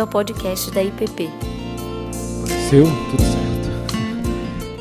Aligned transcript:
bem-vindo 0.00 0.02
ao 0.02 0.06
podcast 0.06 0.70
da 0.70 0.82
IPP. 0.82 1.28
Seu, 2.68 2.84
tudo 3.10 3.22
certo. 3.22 3.92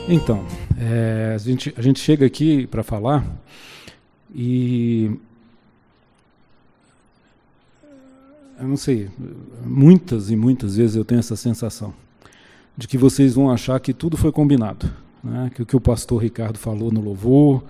Então, 0.07 0.46
é, 0.78 1.34
a, 1.36 1.38
gente, 1.38 1.73
a 1.78 1.82
gente 1.82 2.00
chega 2.00 2.26
aqui 2.26 2.66
para 2.68 2.84
falar 2.84 3.26
e. 4.34 5.12
Eu 8.59 8.68
não 8.68 8.77
sei, 8.77 9.09
muitas 9.66 10.30
e 10.30 10.36
muitas 10.36 10.76
vezes 10.76 10.95
eu 10.95 11.05
tenho 11.05 11.20
essa 11.20 11.38
sensação 11.38 11.94
de 12.76 12.88
que 12.90 12.98
vocês 12.98 13.34
vão 13.34 13.49
achar 13.49 13.80
que 13.80 13.94
tudo 13.94 14.17
foi 14.17 14.31
combinado. 14.31 14.90
Né? 15.23 15.49
Que 15.55 15.62
o 15.62 15.66
que 15.66 15.76
o 15.76 15.81
pastor 15.81 16.22
Ricardo 16.22 16.58
falou 16.58 16.91
no 16.91 17.02
louvor, 17.02 17.63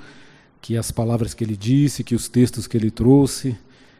que 0.61 0.75
as 0.75 0.91
palavras 0.91 1.35
que 1.35 1.43
ele 1.43 1.55
disse, 1.55 2.03
que 2.03 2.15
os 2.15 2.27
textos 2.27 2.65
que 2.65 2.75
ele 2.75 2.89
trouxe, 2.89 3.55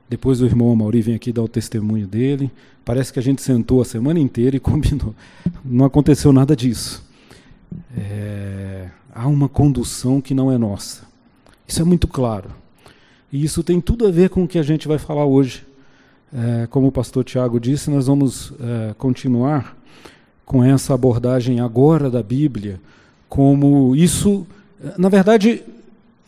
depois 0.10 0.42
o 0.42 0.46
irmão 0.46 0.76
Mauri 0.76 1.02
vem 1.02 1.16
aqui 1.16 1.32
dar 1.32 1.44
o 1.44 1.48
testemunho 1.48 2.08
dele. 2.08 2.52
Parece 2.84 3.14
que 3.14 3.20
a 3.20 3.22
gente 3.22 3.42
sentou 3.42 3.82
a 3.82 3.86
semana 3.86 4.20
inteira 4.20 4.56
e 4.56 4.60
combinou. 4.60 5.14
Não 5.64 5.86
aconteceu 5.86 6.34
nada 6.34 6.56
disso. 6.56 7.08
É, 7.96 8.88
há 9.14 9.28
uma 9.28 9.48
condução 9.48 10.20
que 10.20 10.34
não 10.34 10.52
é 10.52 10.58
nossa. 10.58 11.04
Isso 11.68 11.82
é 11.82 11.86
muito 11.86 12.08
claro. 12.08 12.50
E 13.32 13.44
isso 13.44 13.62
tem 13.62 13.80
tudo 13.80 14.08
a 14.08 14.12
ver 14.12 14.30
com 14.30 14.44
o 14.44 14.48
que 14.48 14.58
a 14.58 14.64
gente 14.64 14.88
vai 14.88 14.98
falar 14.98 15.26
hoje. 15.26 15.64
É, 16.34 16.68
como 16.68 16.88
o 16.88 16.92
pastor 16.92 17.24
Tiago 17.24 17.60
disse, 17.60 17.92
nós 17.92 18.08
vamos 18.08 18.52
é, 18.60 18.94
continuar 18.98 19.78
com 20.44 20.64
essa 20.64 20.96
abordagem 20.96 21.60
agora 21.60 22.10
da 22.10 22.24
Bíblia, 22.24 22.82
como 23.28 23.96
isso. 23.96 24.48
Na 24.98 25.10
verdade, 25.10 25.64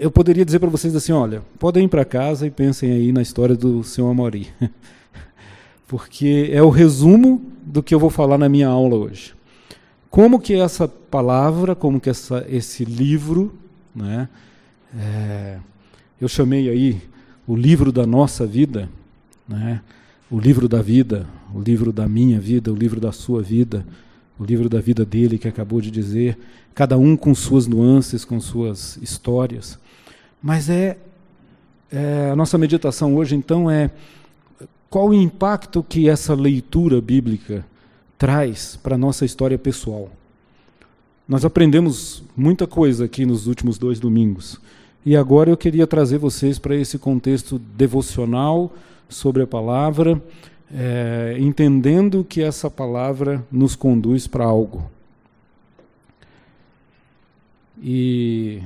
eu 0.02 0.10
poderia 0.10 0.44
dizer 0.44 0.58
para 0.58 0.70
vocês 0.70 0.96
assim: 0.96 1.12
olha, 1.12 1.44
podem 1.60 1.86
ir 1.86 1.88
para 1.88 2.04
casa 2.04 2.48
e 2.48 2.50
pensem 2.50 2.92
aí 2.92 3.12
na 3.12 3.22
história 3.22 3.56
do 3.56 3.84
senhor 3.84 4.10
Amori. 4.10 4.48
Porque 5.88 6.50
é 6.52 6.64
o 6.64 6.70
resumo 6.70 7.40
do 7.62 7.84
que 7.84 7.94
eu 7.94 8.00
vou 8.00 8.10
falar 8.10 8.38
na 8.38 8.50
minha 8.50 8.68
aula 8.68 8.96
hoje. 8.96 9.36
Como 10.10 10.40
que 10.40 10.56
essa 10.56 10.88
palavra, 10.88 11.76
como 11.76 12.02
que 12.02 12.10
essa, 12.10 12.46
esse 12.50 12.84
livro, 12.84 13.54
né, 13.96 14.28
é, 14.98 15.60
eu 16.20 16.28
chamei 16.28 16.68
aí 16.68 17.02
o 17.46 17.56
livro 17.56 17.92
da 17.92 18.06
nossa 18.06 18.46
vida, 18.46 18.90
né, 19.48 19.82
o 20.30 20.40
livro 20.40 20.68
da 20.68 20.82
vida, 20.82 21.28
o 21.54 21.60
livro 21.60 21.92
da 21.92 22.08
minha 22.08 22.40
vida, 22.40 22.72
o 22.72 22.76
livro 22.76 23.00
da 23.00 23.12
sua 23.12 23.42
vida, 23.42 23.86
o 24.40 24.44
livro 24.44 24.68
da 24.68 24.80
vida 24.80 25.06
dele 25.06 25.38
que 25.38 25.48
acabou 25.48 25.80
de 25.80 25.92
dizer, 25.92 26.38
cada 26.74 26.98
um 26.98 27.16
com 27.16 27.36
suas 27.36 27.68
nuances, 27.68 28.26
com 28.26 28.40
suas 28.40 28.98
histórias. 29.02 29.78
Mas 30.42 30.70
é, 30.70 30.98
é, 31.92 32.30
a 32.32 32.36
nossa 32.36 32.58
meditação 32.58 33.16
hoje 33.16 33.36
então 33.36 33.70
é 33.70 33.92
qual 34.90 35.10
o 35.10 35.14
impacto 35.14 35.84
que 35.84 36.10
essa 36.10 36.34
leitura 36.34 37.00
bíblica 37.00 37.66
traz 38.18 38.76
para 38.82 38.96
a 38.96 38.98
nossa 38.98 39.24
história 39.24 39.58
pessoal. 39.58 40.10
Nós 41.28 41.46
aprendemos 41.46 42.24
muita 42.36 42.68
coisa 42.68 43.06
aqui 43.06 43.26
nos 43.26 43.48
últimos 43.48 43.78
dois 43.78 44.00
domingos. 44.00 44.60
E 45.06 45.16
agora 45.16 45.50
eu 45.50 45.58
queria 45.58 45.88
trazer 45.88 46.18
vocês 46.18 46.60
para 46.60 46.76
esse 46.76 47.00
contexto 47.00 47.58
devocional 47.58 48.74
sobre 49.08 49.42
a 49.42 49.48
palavra, 49.48 50.22
é, 50.74 51.38
entendendo 51.40 52.24
que 52.24 52.42
essa 52.42 52.70
palavra 52.70 53.44
nos 53.52 53.76
conduz 53.76 54.28
para 54.28 54.46
algo. 54.46 54.90
E 57.82 58.62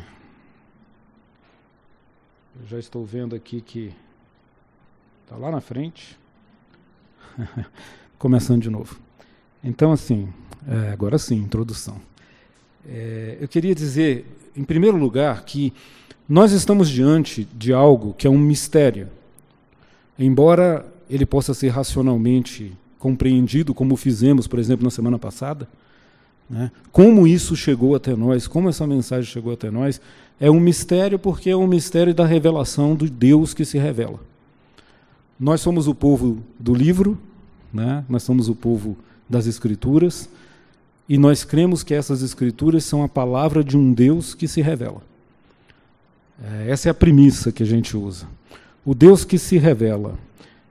já 2.67 2.79
estou 2.79 3.05
vendo 3.05 3.35
aqui 3.35 3.61
que 3.61 3.93
está 5.23 5.35
lá 5.35 5.51
na 5.51 5.61
frente. 5.61 6.17
Começando 8.17 8.61
de 8.61 8.69
novo. 8.69 8.99
Então, 9.63 9.91
assim, 9.91 10.29
é, 10.67 10.91
agora 10.91 11.17
sim, 11.17 11.35
introdução. 11.35 11.99
É, 12.87 13.37
eu 13.41 13.47
queria 13.47 13.75
dizer, 13.75 14.25
em 14.55 14.63
primeiro 14.63 14.97
lugar, 14.97 15.43
que 15.43 15.73
nós 16.27 16.51
estamos 16.51 16.89
diante 16.89 17.45
de 17.53 17.73
algo 17.73 18.13
que 18.13 18.25
é 18.25 18.29
um 18.29 18.37
mistério. 18.37 19.09
Embora 20.17 20.85
ele 21.09 21.25
possa 21.25 21.53
ser 21.53 21.69
racionalmente 21.69 22.73
compreendido, 22.97 23.73
como 23.73 23.95
fizemos, 23.95 24.47
por 24.47 24.57
exemplo, 24.57 24.83
na 24.83 24.89
semana 24.89 25.19
passada, 25.19 25.67
né? 26.49 26.71
como 26.91 27.27
isso 27.27 27.55
chegou 27.55 27.95
até 27.95 28.15
nós, 28.15 28.47
como 28.47 28.69
essa 28.69 28.85
mensagem 28.85 29.29
chegou 29.29 29.53
até 29.53 29.71
nós, 29.71 29.99
é 30.39 30.49
um 30.49 30.59
mistério 30.59 31.17
porque 31.17 31.49
é 31.49 31.55
um 31.55 31.67
mistério 31.67 32.13
da 32.13 32.25
revelação 32.25 32.95
do 32.95 33.09
Deus 33.09 33.53
que 33.53 33.65
se 33.65 33.77
revela. 33.77 34.19
Nós 35.39 35.61
somos 35.61 35.87
o 35.87 35.95
povo 35.95 36.43
do 36.59 36.73
livro, 36.73 37.17
né? 37.73 38.03
nós 38.07 38.23
somos 38.23 38.47
o 38.47 38.55
povo 38.55 38.97
das 39.29 39.47
Escrituras, 39.47 40.29
e 41.07 41.17
nós 41.17 41.43
cremos 41.43 41.83
que 41.83 41.93
essas 41.93 42.21
Escrituras 42.21 42.83
são 42.83 43.03
a 43.03 43.09
palavra 43.09 43.63
de 43.63 43.77
um 43.77 43.93
Deus 43.93 44.33
que 44.33 44.47
se 44.47 44.61
revela. 44.61 45.01
É, 46.43 46.71
essa 46.71 46.89
é 46.89 46.91
a 46.91 46.93
premissa 46.93 47.51
que 47.51 47.63
a 47.63 47.65
gente 47.65 47.95
usa. 47.95 48.27
O 48.83 48.93
Deus 48.93 49.23
que 49.23 49.37
se 49.37 49.57
revela. 49.57 50.17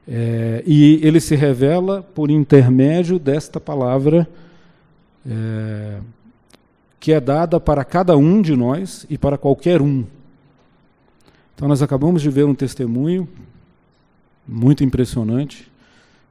É, 0.06 0.62
e 0.66 1.00
ele 1.02 1.20
se 1.20 1.34
revela 1.34 2.02
por 2.02 2.30
intermédio 2.30 3.18
desta 3.18 3.58
palavra. 3.58 4.28
É, 5.26 6.00
que 7.00 7.12
é 7.12 7.20
dada 7.20 7.60
para 7.60 7.84
cada 7.84 8.16
um 8.16 8.40
de 8.40 8.56
nós 8.56 9.06
e 9.10 9.18
para 9.18 9.36
qualquer 9.36 9.82
um. 9.82 10.04
Então, 11.54 11.68
nós 11.68 11.82
acabamos 11.82 12.22
de 12.22 12.30
ver 12.30 12.44
um 12.44 12.54
testemunho 12.54 13.28
muito 14.46 14.82
impressionante 14.82 15.70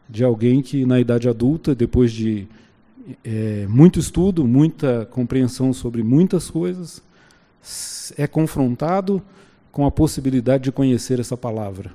de 0.10 0.24
alguém 0.24 0.62
que, 0.62 0.86
na 0.86 1.00
idade 1.00 1.30
adulta, 1.30 1.74
depois 1.74 2.12
de 2.12 2.48
é, 3.24 3.66
muito 3.68 4.00
estudo, 4.00 4.46
muita 4.46 5.06
compreensão 5.12 5.74
sobre 5.74 6.04
muitas 6.04 6.50
coisas, 6.50 7.02
é 8.18 8.28
confrontado 8.28 9.22
com 9.72 9.86
a 9.86 9.92
possibilidade 9.92 10.66
de 10.66 10.72
conhecer 10.72 11.20
essa 11.20 11.36
palavra. 11.36 11.92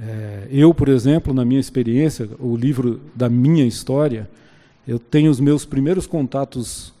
É, 0.00 0.48
eu, 0.50 0.72
por 0.74 0.88
exemplo, 0.88 1.32
na 1.32 1.44
minha 1.44 1.60
experiência, 1.60 2.28
o 2.38 2.56
livro 2.56 3.00
da 3.14 3.28
minha 3.28 3.64
história, 3.64 4.28
eu 4.88 4.98
tenho 4.98 5.30
os 5.30 5.38
meus 5.38 5.66
primeiros 5.66 6.06
contatos 6.06 6.94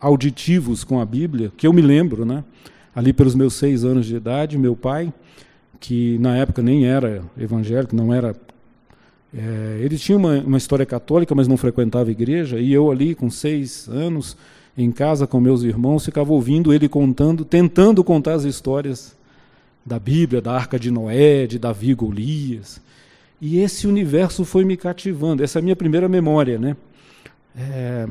auditivos 0.00 0.82
com 0.82 0.98
a 0.98 1.04
Bíblia, 1.04 1.52
que 1.56 1.66
eu 1.66 1.72
me 1.74 1.82
lembro, 1.82 2.24
né? 2.24 2.42
ali 2.94 3.12
pelos 3.12 3.34
meus 3.34 3.52
seis 3.54 3.84
anos 3.84 4.06
de 4.06 4.16
idade, 4.16 4.56
meu 4.56 4.74
pai, 4.74 5.12
que 5.78 6.16
na 6.18 6.36
época 6.36 6.62
nem 6.62 6.86
era 6.86 7.22
evangélico, 7.38 7.94
não 7.94 8.14
era. 8.14 8.34
É, 9.36 9.78
ele 9.82 9.98
tinha 9.98 10.16
uma, 10.16 10.38
uma 10.40 10.56
história 10.56 10.86
católica, 10.86 11.34
mas 11.34 11.46
não 11.46 11.58
frequentava 11.58 12.10
igreja, 12.10 12.58
e 12.58 12.72
eu 12.72 12.90
ali 12.90 13.14
com 13.14 13.28
seis 13.28 13.88
anos, 13.88 14.38
em 14.78 14.90
casa 14.90 15.26
com 15.26 15.38
meus 15.38 15.64
irmãos, 15.64 16.04
ficava 16.04 16.32
ouvindo 16.32 16.72
ele 16.72 16.88
contando, 16.88 17.44
tentando 17.44 18.02
contar 18.02 18.34
as 18.34 18.44
histórias 18.44 19.14
da 19.84 19.98
Bíblia, 19.98 20.40
da 20.40 20.52
Arca 20.52 20.78
de 20.78 20.90
Noé, 20.90 21.46
de 21.46 21.58
Davi 21.58 21.90
e 21.90 21.94
Golias. 21.94 22.80
E 23.38 23.58
esse 23.58 23.86
universo 23.86 24.46
foi 24.46 24.64
me 24.64 24.78
cativando, 24.78 25.44
essa 25.44 25.58
é 25.58 25.60
a 25.60 25.62
minha 25.62 25.76
primeira 25.76 26.08
memória, 26.08 26.58
né? 26.58 26.74
É, 27.56 28.08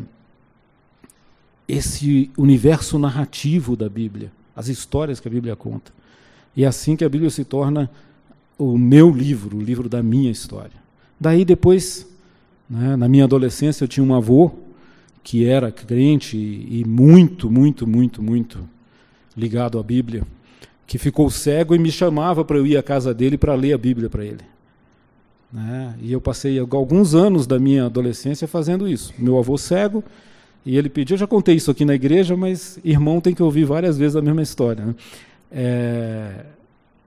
esse 1.67 2.31
universo 2.37 2.99
narrativo 2.99 3.75
da 3.75 3.89
Bíblia, 3.89 4.31
as 4.55 4.67
histórias 4.67 5.19
que 5.19 5.27
a 5.27 5.31
Bíblia 5.31 5.55
conta. 5.55 5.91
E 6.55 6.63
é 6.63 6.67
assim 6.67 6.95
que 6.95 7.03
a 7.03 7.09
Bíblia 7.09 7.29
se 7.29 7.43
torna 7.43 7.89
o 8.57 8.77
meu 8.77 9.09
livro, 9.09 9.57
o 9.57 9.61
livro 9.61 9.89
da 9.89 10.03
minha 10.03 10.31
história. 10.31 10.83
Daí 11.19 11.43
depois, 11.43 12.07
né, 12.69 12.95
na 12.95 13.07
minha 13.07 13.23
adolescência, 13.23 13.83
eu 13.83 13.87
tinha 13.87 14.05
um 14.05 14.13
avô 14.13 14.51
que 15.23 15.45
era 15.45 15.71
crente 15.71 16.37
e 16.37 16.83
muito, 16.85 17.49
muito, 17.49 17.87
muito, 17.87 18.21
muito 18.21 18.69
ligado 19.35 19.79
à 19.79 19.83
Bíblia, 19.83 20.23
que 20.85 20.97
ficou 20.97 21.29
cego 21.29 21.73
e 21.73 21.79
me 21.79 21.91
chamava 21.91 22.43
para 22.43 22.57
eu 22.57 22.67
ir 22.67 22.77
à 22.77 22.83
casa 22.83 23.13
dele 23.13 23.37
para 23.37 23.55
ler 23.55 23.73
a 23.73 23.77
Bíblia 23.77 24.09
para 24.09 24.25
ele. 24.25 24.52
Né? 25.53 25.93
E 26.01 26.11
eu 26.11 26.19
passei 26.19 26.57
alguns 26.57 27.13
anos 27.13 27.45
da 27.45 27.59
minha 27.59 27.85
adolescência 27.85 28.47
fazendo 28.47 28.87
isso. 28.87 29.13
Meu 29.19 29.37
avô 29.37 29.57
cego, 29.57 30.03
e 30.65 30.77
ele 30.77 30.89
pediu, 30.89 31.13
eu 31.15 31.19
já 31.19 31.27
contei 31.27 31.55
isso 31.55 31.69
aqui 31.69 31.85
na 31.85 31.93
igreja, 31.93 32.35
mas 32.35 32.79
irmão 32.83 33.21
tem 33.21 33.35
que 33.35 33.43
ouvir 33.43 33.65
várias 33.65 33.97
vezes 33.97 34.15
a 34.15 34.21
mesma 34.21 34.41
história. 34.41 34.85
Né? 34.85 34.95
É, 35.51 36.45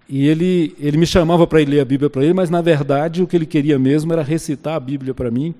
e 0.08 0.26
ele, 0.28 0.76
ele 0.78 0.96
me 0.96 1.06
chamava 1.06 1.46
para 1.46 1.58
ler 1.58 1.80
a 1.80 1.84
Bíblia 1.84 2.08
para 2.08 2.22
ele, 2.22 2.34
mas 2.34 2.48
na 2.48 2.60
verdade 2.60 3.22
o 3.22 3.26
que 3.26 3.34
ele 3.34 3.46
queria 3.46 3.78
mesmo 3.78 4.12
era 4.12 4.22
recitar 4.22 4.74
a 4.74 4.80
Bíblia 4.80 5.12
para 5.12 5.30
mim. 5.30 5.54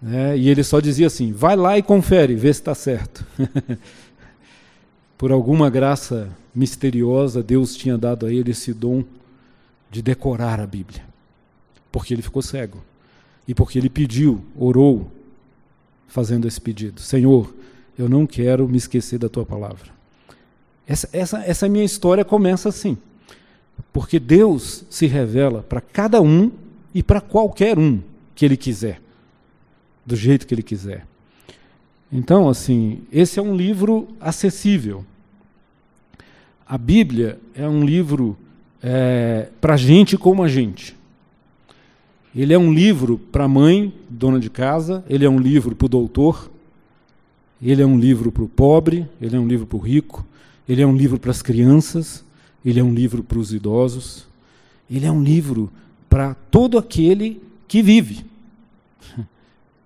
Né? 0.00 0.38
E 0.38 0.48
ele 0.48 0.62
só 0.62 0.80
dizia 0.80 1.08
assim: 1.08 1.32
vai 1.32 1.56
lá 1.56 1.76
e 1.76 1.82
confere, 1.82 2.34
vê 2.34 2.52
se 2.52 2.60
está 2.60 2.74
certo. 2.74 3.26
Por 5.18 5.32
alguma 5.32 5.68
graça 5.68 6.28
misteriosa, 6.54 7.42
Deus 7.42 7.76
tinha 7.76 7.98
dado 7.98 8.26
a 8.26 8.32
ele 8.32 8.52
esse 8.52 8.72
dom 8.72 9.04
de 9.90 10.02
decorar 10.02 10.60
a 10.60 10.66
Bíblia, 10.66 11.02
porque 11.94 12.12
ele 12.12 12.22
ficou 12.22 12.42
cego 12.42 12.82
e 13.46 13.54
porque 13.54 13.78
ele 13.78 13.88
pediu, 13.88 14.44
orou, 14.58 15.08
fazendo 16.08 16.48
esse 16.48 16.60
pedido: 16.60 17.00
Senhor, 17.00 17.54
eu 17.96 18.08
não 18.08 18.26
quero 18.26 18.68
me 18.68 18.76
esquecer 18.76 19.16
da 19.16 19.28
tua 19.28 19.46
palavra. 19.46 19.92
Essa, 20.88 21.08
essa, 21.12 21.38
essa 21.44 21.68
minha 21.68 21.84
história 21.84 22.24
começa 22.24 22.68
assim. 22.68 22.98
Porque 23.92 24.18
Deus 24.18 24.84
se 24.90 25.06
revela 25.06 25.62
para 25.62 25.80
cada 25.80 26.20
um 26.20 26.50
e 26.92 27.00
para 27.00 27.20
qualquer 27.20 27.78
um 27.78 28.00
que 28.34 28.44
Ele 28.44 28.56
quiser. 28.56 29.00
do 30.04 30.16
jeito 30.16 30.48
que 30.48 30.54
ele 30.54 30.64
quiser. 30.64 31.06
Então, 32.12 32.48
assim, 32.48 33.02
esse 33.12 33.38
é 33.38 33.42
um 33.42 33.56
livro 33.56 34.08
acessível. 34.20 35.04
A 36.66 36.76
Bíblia 36.76 37.38
é 37.54 37.68
um 37.68 37.84
livro 37.84 38.36
é, 38.82 39.48
para 39.60 39.76
gente 39.76 40.18
como 40.18 40.42
a 40.42 40.48
gente. 40.48 40.96
Ele 42.34 42.52
é 42.52 42.58
um 42.58 42.72
livro 42.72 43.18
para 43.30 43.44
a 43.44 43.48
mãe, 43.48 43.92
dona 44.10 44.40
de 44.40 44.50
casa, 44.50 45.04
ele 45.08 45.24
é 45.24 45.28
um 45.28 45.38
livro 45.38 45.76
para 45.76 45.86
o 45.86 45.88
doutor, 45.88 46.50
ele 47.62 47.80
é 47.80 47.86
um 47.86 47.98
livro 47.98 48.32
para 48.32 48.42
o 48.42 48.48
pobre, 48.48 49.08
ele 49.20 49.36
é 49.36 49.38
um 49.38 49.46
livro 49.46 49.66
para 49.66 49.76
o 49.76 49.80
rico, 49.80 50.26
ele 50.68 50.82
é 50.82 50.86
um 50.86 50.96
livro 50.96 51.18
para 51.18 51.30
as 51.30 51.42
crianças, 51.42 52.24
ele 52.64 52.80
é 52.80 52.82
um 52.82 52.92
livro 52.92 53.22
para 53.22 53.38
os 53.38 53.52
idosos, 53.52 54.26
ele 54.90 55.06
é 55.06 55.12
um 55.12 55.22
livro 55.22 55.70
para 56.08 56.34
todo 56.34 56.76
aquele 56.76 57.40
que 57.68 57.82
vive. 57.82 58.24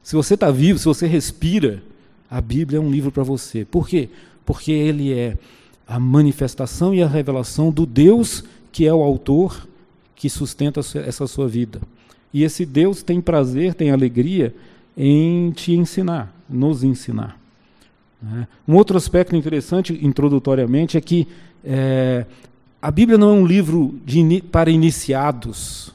Se 0.02 0.16
você 0.16 0.34
está 0.34 0.50
vivo, 0.50 0.78
se 0.78 0.86
você 0.86 1.06
respira, 1.06 1.82
a 2.30 2.40
Bíblia 2.40 2.78
é 2.78 2.80
um 2.80 2.90
livro 2.90 3.12
para 3.12 3.22
você. 3.22 3.66
Por 3.66 3.86
quê? 3.86 4.08
Porque 4.46 4.72
ele 4.72 5.12
é 5.12 5.36
a 5.86 6.00
manifestação 6.00 6.94
e 6.94 7.02
a 7.02 7.06
revelação 7.06 7.70
do 7.70 7.84
Deus 7.84 8.42
que 8.72 8.86
é 8.86 8.94
o 8.94 9.02
autor 9.02 9.68
que 10.14 10.30
sustenta 10.30 10.80
essa 10.80 11.26
sua 11.26 11.46
vida. 11.46 11.80
E 12.32 12.42
esse 12.42 12.66
Deus 12.66 13.02
tem 13.02 13.20
prazer, 13.20 13.74
tem 13.74 13.90
alegria 13.90 14.54
em 14.96 15.50
te 15.52 15.72
ensinar, 15.72 16.34
nos 16.48 16.82
ensinar. 16.82 17.38
Né? 18.20 18.46
Um 18.66 18.74
outro 18.74 18.96
aspecto 18.96 19.36
interessante, 19.36 19.98
introdutoriamente, 20.02 20.96
é 20.96 21.00
que 21.00 21.26
é, 21.64 22.26
a 22.80 22.90
Bíblia 22.90 23.16
não 23.16 23.30
é 23.30 23.32
um 23.32 23.46
livro 23.46 23.98
de, 24.04 24.42
para 24.42 24.70
iniciados, 24.70 25.94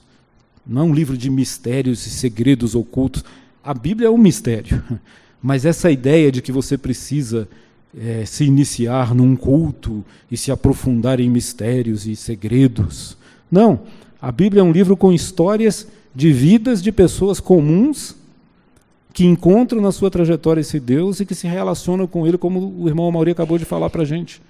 não 0.66 0.82
é 0.82 0.86
um 0.86 0.94
livro 0.94 1.18
de 1.18 1.30
mistérios 1.30 2.06
e 2.08 2.10
segredos 2.10 2.76
ocultos. 2.76 3.24
A 3.64 3.74
Bíblia 3.74 4.08
é 4.08 4.12
um 4.12 4.18
mistério, 4.18 4.82
mas 5.42 5.66
essa 5.66 5.92
ideia 5.92 6.32
de 6.32 6.42
que 6.42 6.52
você 6.52 6.78
precisa 6.78 7.48
é, 7.98 8.26
se 8.26 8.44
iniciar 8.44 9.14
num 9.14 9.36
culto 9.36 10.04
e 10.32 10.38
se 10.38 10.52
aprofundar 10.52 11.20
em 11.20 11.30
mistérios 11.30 12.08
e 12.08 12.16
segredos. 12.16 13.18
Não, 13.52 13.82
a 14.22 14.32
Bíblia 14.32 14.62
é 14.62 14.64
um 14.64 14.72
livro 14.72 14.98
com 14.98 15.14
histórias 15.14 15.88
de 16.16 16.32
vidas 16.32 16.82
de 16.82 16.92
pessoas 16.92 17.40
comuns 17.40 18.16
que 19.14 19.26
encontram 19.26 19.80
na 19.80 19.92
sua 19.92 20.10
trajetória 20.10 20.62
esse 20.62 20.80
Deus 20.80 21.20
e 21.20 21.26
que 21.26 21.36
se 21.36 21.48
relacionam 21.48 22.08
com 22.08 22.26
Ele, 22.26 22.38
como 22.38 22.74
o 22.80 22.88
irmão 22.88 23.12
Mauri 23.12 23.32
acabou 23.32 23.58
de 23.58 23.66
falar 23.66 23.90
para 23.90 24.02
a 24.02 24.06
gente. 24.06 24.42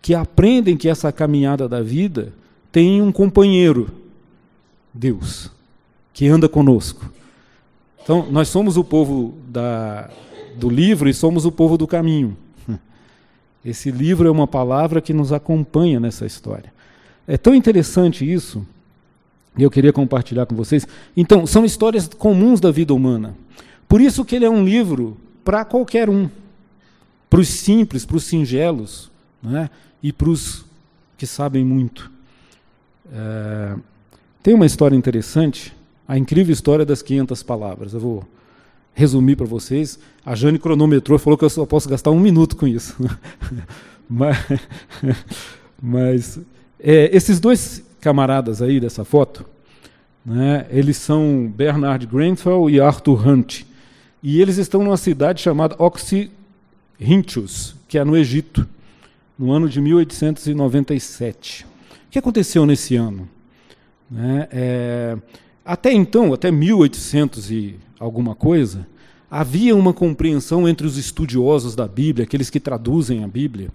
Que 0.00 0.14
aprendem 0.14 0.76
que 0.76 0.88
essa 0.88 1.12
caminhada 1.12 1.68
da 1.68 1.82
vida 1.82 2.32
tem 2.72 3.02
um 3.02 3.12
companheiro, 3.12 3.90
Deus, 4.94 5.50
que 6.12 6.26
anda 6.26 6.48
conosco. 6.48 7.10
Então, 8.02 8.26
nós 8.30 8.48
somos 8.48 8.78
o 8.78 8.84
povo 8.84 9.34
da, 9.46 10.08
do 10.56 10.70
livro 10.70 11.08
e 11.08 11.14
somos 11.14 11.44
o 11.44 11.52
povo 11.52 11.76
do 11.76 11.86
caminho. 11.86 12.36
Esse 13.64 13.90
livro 13.90 14.26
é 14.26 14.30
uma 14.30 14.46
palavra 14.46 15.00
que 15.00 15.12
nos 15.12 15.32
acompanha 15.32 16.00
nessa 16.00 16.24
história. 16.24 16.72
É 17.26 17.36
tão 17.36 17.54
interessante 17.54 18.30
isso 18.30 18.66
e 19.56 19.62
eu 19.62 19.70
queria 19.70 19.92
compartilhar 19.92 20.46
com 20.46 20.54
vocês. 20.54 20.86
Então, 21.16 21.46
são 21.46 21.64
histórias 21.64 22.08
comuns 22.08 22.60
da 22.60 22.70
vida 22.70 22.94
humana. 22.94 23.36
Por 23.88 24.00
isso 24.00 24.24
que 24.24 24.36
ele 24.36 24.44
é 24.44 24.50
um 24.50 24.64
livro 24.64 25.16
para 25.44 25.64
qualquer 25.64 26.10
um. 26.10 26.28
Para 27.30 27.40
os 27.40 27.48
simples, 27.48 28.04
para 28.04 28.16
os 28.16 28.24
singelos, 28.24 29.10
né? 29.42 29.70
e 30.02 30.12
para 30.12 30.28
os 30.28 30.64
que 31.16 31.26
sabem 31.26 31.64
muito. 31.64 32.10
É, 33.12 33.74
tem 34.42 34.54
uma 34.54 34.66
história 34.66 34.96
interessante, 34.96 35.74
a 36.06 36.16
incrível 36.16 36.52
história 36.52 36.84
das 36.84 37.02
500 37.02 37.42
palavras. 37.42 37.94
Eu 37.94 38.00
vou 38.00 38.28
resumir 38.94 39.36
para 39.36 39.46
vocês. 39.46 39.98
A 40.24 40.34
Jane 40.34 40.58
cronometrou 40.58 41.18
falou 41.18 41.38
que 41.38 41.44
eu 41.44 41.50
só 41.50 41.66
posso 41.66 41.88
gastar 41.88 42.10
um 42.10 42.20
minuto 42.20 42.56
com 42.56 42.66
isso. 42.66 42.96
mas, 44.08 44.36
mas 45.82 46.40
é, 46.78 47.14
esses 47.14 47.40
dois 47.40 47.82
camaradas 48.00 48.62
aí 48.62 48.80
dessa 48.80 49.04
foto, 49.04 49.44
né, 50.24 50.66
eles 50.70 50.96
são 50.96 51.52
Bernard 51.54 52.06
Grenfell 52.06 52.68
e 52.68 52.80
Arthur 52.80 53.26
Hunt. 53.26 53.62
E 54.22 54.40
eles 54.40 54.58
estão 54.58 54.82
numa 54.82 54.96
cidade 54.96 55.40
chamada 55.40 55.76
Oxyrhynchus, 55.78 57.76
que 57.86 57.96
é 57.98 58.04
no 58.04 58.16
Egito, 58.16 58.66
no 59.38 59.52
ano 59.52 59.68
de 59.68 59.80
1897. 59.80 61.64
O 61.64 62.10
que 62.10 62.18
aconteceu 62.18 62.66
nesse 62.66 62.96
ano? 62.96 63.28
Né, 64.10 64.48
é, 64.50 65.16
até 65.64 65.92
então, 65.92 66.32
até 66.32 66.50
1800 66.50 67.50
e 67.50 67.76
alguma 68.00 68.34
coisa, 68.34 68.86
havia 69.30 69.76
uma 69.76 69.92
compreensão 69.92 70.68
entre 70.68 70.86
os 70.86 70.96
estudiosos 70.96 71.76
da 71.76 71.86
Bíblia, 71.86 72.24
aqueles 72.24 72.50
que 72.50 72.58
traduzem 72.58 73.22
a 73.22 73.28
Bíblia, 73.28 73.68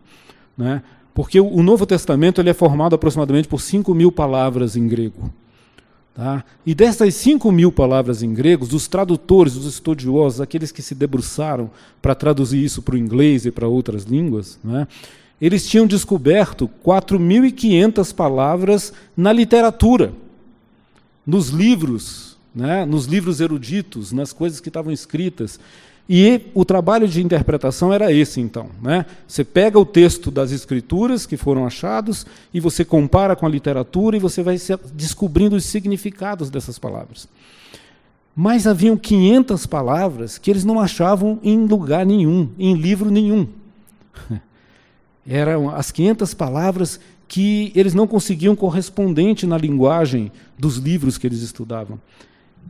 né, 0.57 0.81
porque 1.13 1.39
o 1.39 1.61
Novo 1.61 1.85
Testamento 1.85 2.41
ele 2.41 2.49
é 2.49 2.53
formado 2.53 2.95
aproximadamente 2.95 3.47
por 3.47 3.61
5 3.61 3.93
mil 3.93 4.11
palavras 4.11 4.75
em 4.75 4.87
grego. 4.87 5.31
Tá? 6.13 6.43
E 6.63 6.75
dessas 6.75 7.15
5 7.15 7.51
mil 7.51 7.71
palavras 7.71 8.21
em 8.21 8.33
grego, 8.33 8.65
os 8.65 8.87
tradutores, 8.87 9.55
os 9.55 9.65
estudiosos, 9.65 10.41
aqueles 10.41 10.71
que 10.71 10.81
se 10.81 10.93
debruçaram 10.93 11.71
para 12.01 12.13
traduzir 12.13 12.63
isso 12.63 12.83
para 12.83 12.95
o 12.95 12.97
inglês 12.97 13.45
e 13.45 13.51
para 13.51 13.67
outras 13.67 14.03
línguas, 14.03 14.59
né, 14.63 14.87
eles 15.41 15.67
tinham 15.67 15.87
descoberto 15.87 16.69
4.500 16.85 18.13
palavras 18.13 18.93
na 19.17 19.33
literatura, 19.33 20.13
nos 21.25 21.49
livros, 21.49 22.37
né, 22.53 22.85
nos 22.85 23.05
livros 23.07 23.41
eruditos, 23.41 24.11
nas 24.11 24.31
coisas 24.31 24.59
que 24.59 24.69
estavam 24.69 24.93
escritas. 24.93 25.59
E 26.07 26.41
o 26.53 26.65
trabalho 26.65 27.07
de 27.07 27.23
interpretação 27.23 27.93
era 27.93 28.11
esse, 28.11 28.41
então. 28.41 28.69
Né? 28.81 29.05
Você 29.27 29.43
pega 29.43 29.79
o 29.79 29.85
texto 29.85 30.29
das 30.29 30.51
escrituras 30.51 31.25
que 31.25 31.37
foram 31.37 31.65
achados 31.65 32.25
e 32.53 32.59
você 32.59 32.83
compara 32.83 33.35
com 33.35 33.45
a 33.45 33.49
literatura 33.49 34.17
e 34.17 34.19
você 34.19 34.43
vai 34.43 34.57
descobrindo 34.93 35.55
os 35.55 35.63
significados 35.65 36.49
dessas 36.49 36.77
palavras. 36.77 37.27
Mas 38.35 38.67
haviam 38.67 38.97
500 38.97 39.65
palavras 39.65 40.37
que 40.37 40.51
eles 40.51 40.65
não 40.65 40.79
achavam 40.79 41.39
em 41.43 41.65
lugar 41.65 42.05
nenhum, 42.05 42.49
em 42.59 42.75
livro 42.75 43.09
nenhum. 43.09 43.47
Eram 45.25 45.69
as 45.69 45.89
500 45.91 46.33
palavras 46.33 46.99
que 47.27 47.71
eles 47.75 47.93
não 47.93 48.05
conseguiam 48.05 48.55
correspondente 48.55 49.47
na 49.47 49.57
linguagem 49.57 50.31
dos 50.57 50.77
livros 50.77 51.17
que 51.17 51.25
eles 51.25 51.41
estudavam. 51.41 51.99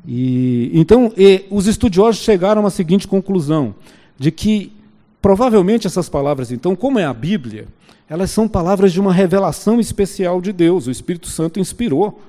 E, 0.06 0.72
então, 0.74 1.14
e, 1.16 1.46
os 1.50 1.68
estudiosos 1.68 2.22
chegaram 2.22 2.66
à 2.66 2.70
seguinte 2.70 3.08
conclusão: 3.08 3.74
de 4.18 4.32
que 4.32 4.74
provavelmente 5.22 5.88
essas 5.88 6.10
palavras, 6.10 6.52
então, 6.52 6.76
como 6.76 7.00
é 7.00 7.06
a 7.06 7.14
Bíblia, 7.14 7.68
elas 8.10 8.30
são 8.32 8.48
palavras 8.48 8.92
de 8.92 9.00
uma 9.00 9.14
revelação 9.14 9.80
especial 9.80 10.42
de 10.42 10.52
Deus. 10.52 10.88
O 10.88 10.92
Espírito 10.92 11.28
Santo 11.28 11.60
inspirou 11.60 12.22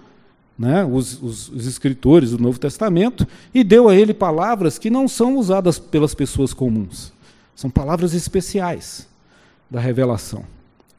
né, 0.56 0.85
os, 0.85 1.21
os, 1.21 1.49
os, 1.49 1.66
escritores 1.66 2.30
do 2.30 2.38
Novo 2.38 2.61
Testamento 2.61 3.26
e 3.52 3.64
deu 3.64 3.88
a 3.88 3.97
ele 3.97 4.14
palavras 4.14 4.78
que 4.78 4.88
não 4.88 5.09
são 5.09 5.37
usadas 5.37 5.78
pelas 5.78 6.14
pessoas 6.14 6.54
comuns. 6.54 7.12
São 7.56 7.68
palavras 7.68 8.14
especiais 8.14 9.09
da 9.68 9.80
revelação. 9.80 10.44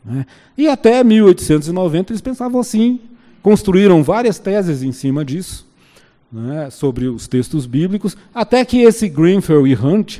Né? 0.03 0.25
E 0.57 0.67
até 0.67 1.01
1890 1.03 2.11
eles 2.11 2.21
pensavam 2.21 2.59
assim, 2.59 2.99
construíram 3.41 4.03
várias 4.03 4.37
teses 4.37 4.83
em 4.83 4.91
cima 4.91 5.23
disso 5.23 5.64
né, 6.35 6.69
sobre 6.69 7.07
os 7.07 7.27
textos 7.27 7.65
bíblicos, 7.65 8.17
até 8.33 8.65
que 8.65 8.81
esse 8.81 9.07
Greenfield 9.07 9.69
e 9.69 9.75
Hunt, 9.75 10.19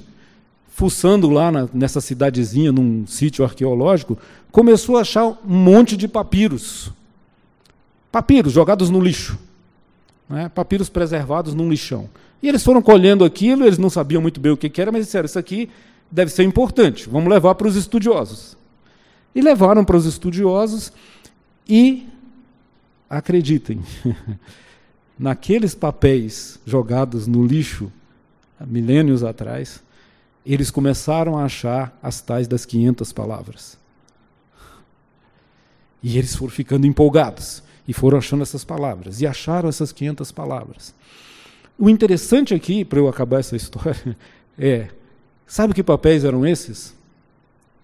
fuçando 0.70 1.30
lá 1.30 1.52
na, 1.52 1.68
nessa 1.74 2.00
cidadezinha, 2.00 2.72
num 2.72 3.06
sítio 3.06 3.44
arqueológico, 3.44 4.18
começou 4.50 4.98
a 4.98 5.02
achar 5.02 5.26
um 5.26 5.38
monte 5.46 5.98
de 5.98 6.08
papiros. 6.08 6.92
Papiros 8.12 8.54
jogados 8.54 8.90
no 8.90 9.02
lixo. 9.02 9.38
Né, 10.30 10.50
papiros 10.50 10.88
preservados 10.88 11.54
num 11.54 11.70
lixão. 11.70 12.10
E 12.42 12.48
eles 12.48 12.64
foram 12.64 12.82
colhendo 12.82 13.26
aquilo, 13.26 13.66
eles 13.66 13.78
não 13.78 13.90
sabiam 13.90 14.22
muito 14.22 14.40
bem 14.40 14.52
o 14.52 14.58
que, 14.58 14.70
que 14.70 14.82
era, 14.82 14.92
mas 14.92 15.06
disseram: 15.06 15.26
Isso 15.26 15.38
aqui 15.38 15.70
deve 16.10 16.32
ser 16.32 16.44
importante, 16.44 17.10
vamos 17.10 17.30
levar 17.30 17.56
para 17.56 17.68
os 17.68 17.76
estudiosos. 17.76 18.58
E 19.36 19.42
levaram 19.42 19.84
para 19.84 19.98
os 19.98 20.06
estudiosos 20.06 20.94
e, 21.68 22.08
acreditem, 23.10 23.84
naqueles 25.18 25.74
papéis 25.74 26.60
jogados 26.66 27.28
no 27.28 27.46
lixo 27.46 27.92
milênios 28.66 29.24
atrás, 29.24 29.82
eles 30.46 30.70
começaram 30.70 31.38
a 31.38 31.46
achar 31.46 31.98
as 32.02 32.22
tais 32.22 32.48
das 32.48 32.66
500 32.66 33.12
palavras. 33.12 33.78
E 36.04 36.18
eles 36.18 36.36
foram 36.36 36.52
ficando 36.52 36.86
empolgados 36.86 37.64
e 37.88 37.94
foram 37.94 38.18
achando 38.18 38.44
essas 38.44 38.64
palavras 38.64 39.22
e 39.22 39.28
acharam 39.28 39.68
essas 39.68 39.92
500 39.92 40.32
palavras. 40.32 40.94
O 41.78 41.90
interessante 41.90 42.54
aqui, 42.54 42.86
para 42.86 43.00
eu 43.00 43.08
acabar 43.08 43.40
essa 43.40 43.56
história, 43.58 44.16
é: 44.58 44.90
sabe 45.48 45.74
que 45.74 45.84
papéis 45.84 46.24
eram 46.24 46.46
esses? 46.46 46.94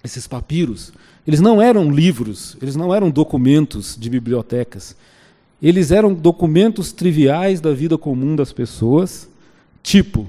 Esses 0.04 0.28
papiros. 0.28 0.94
Eles 1.26 1.40
não 1.40 1.62
eram 1.62 1.92
livros, 1.92 2.58
eles 2.62 2.76
não 2.76 2.94
eram 2.94 3.10
documentos 3.10 3.96
de 4.00 4.10
bibliotecas. 4.10 4.96
Eles 5.62 5.92
eram 5.92 6.14
documentos 6.14 6.92
triviais 6.92 7.62
da 7.62 7.72
vida 7.74 7.98
comum 7.98 8.36
das 8.36 8.52
pessoas, 8.52 9.30
tipo 9.84 10.28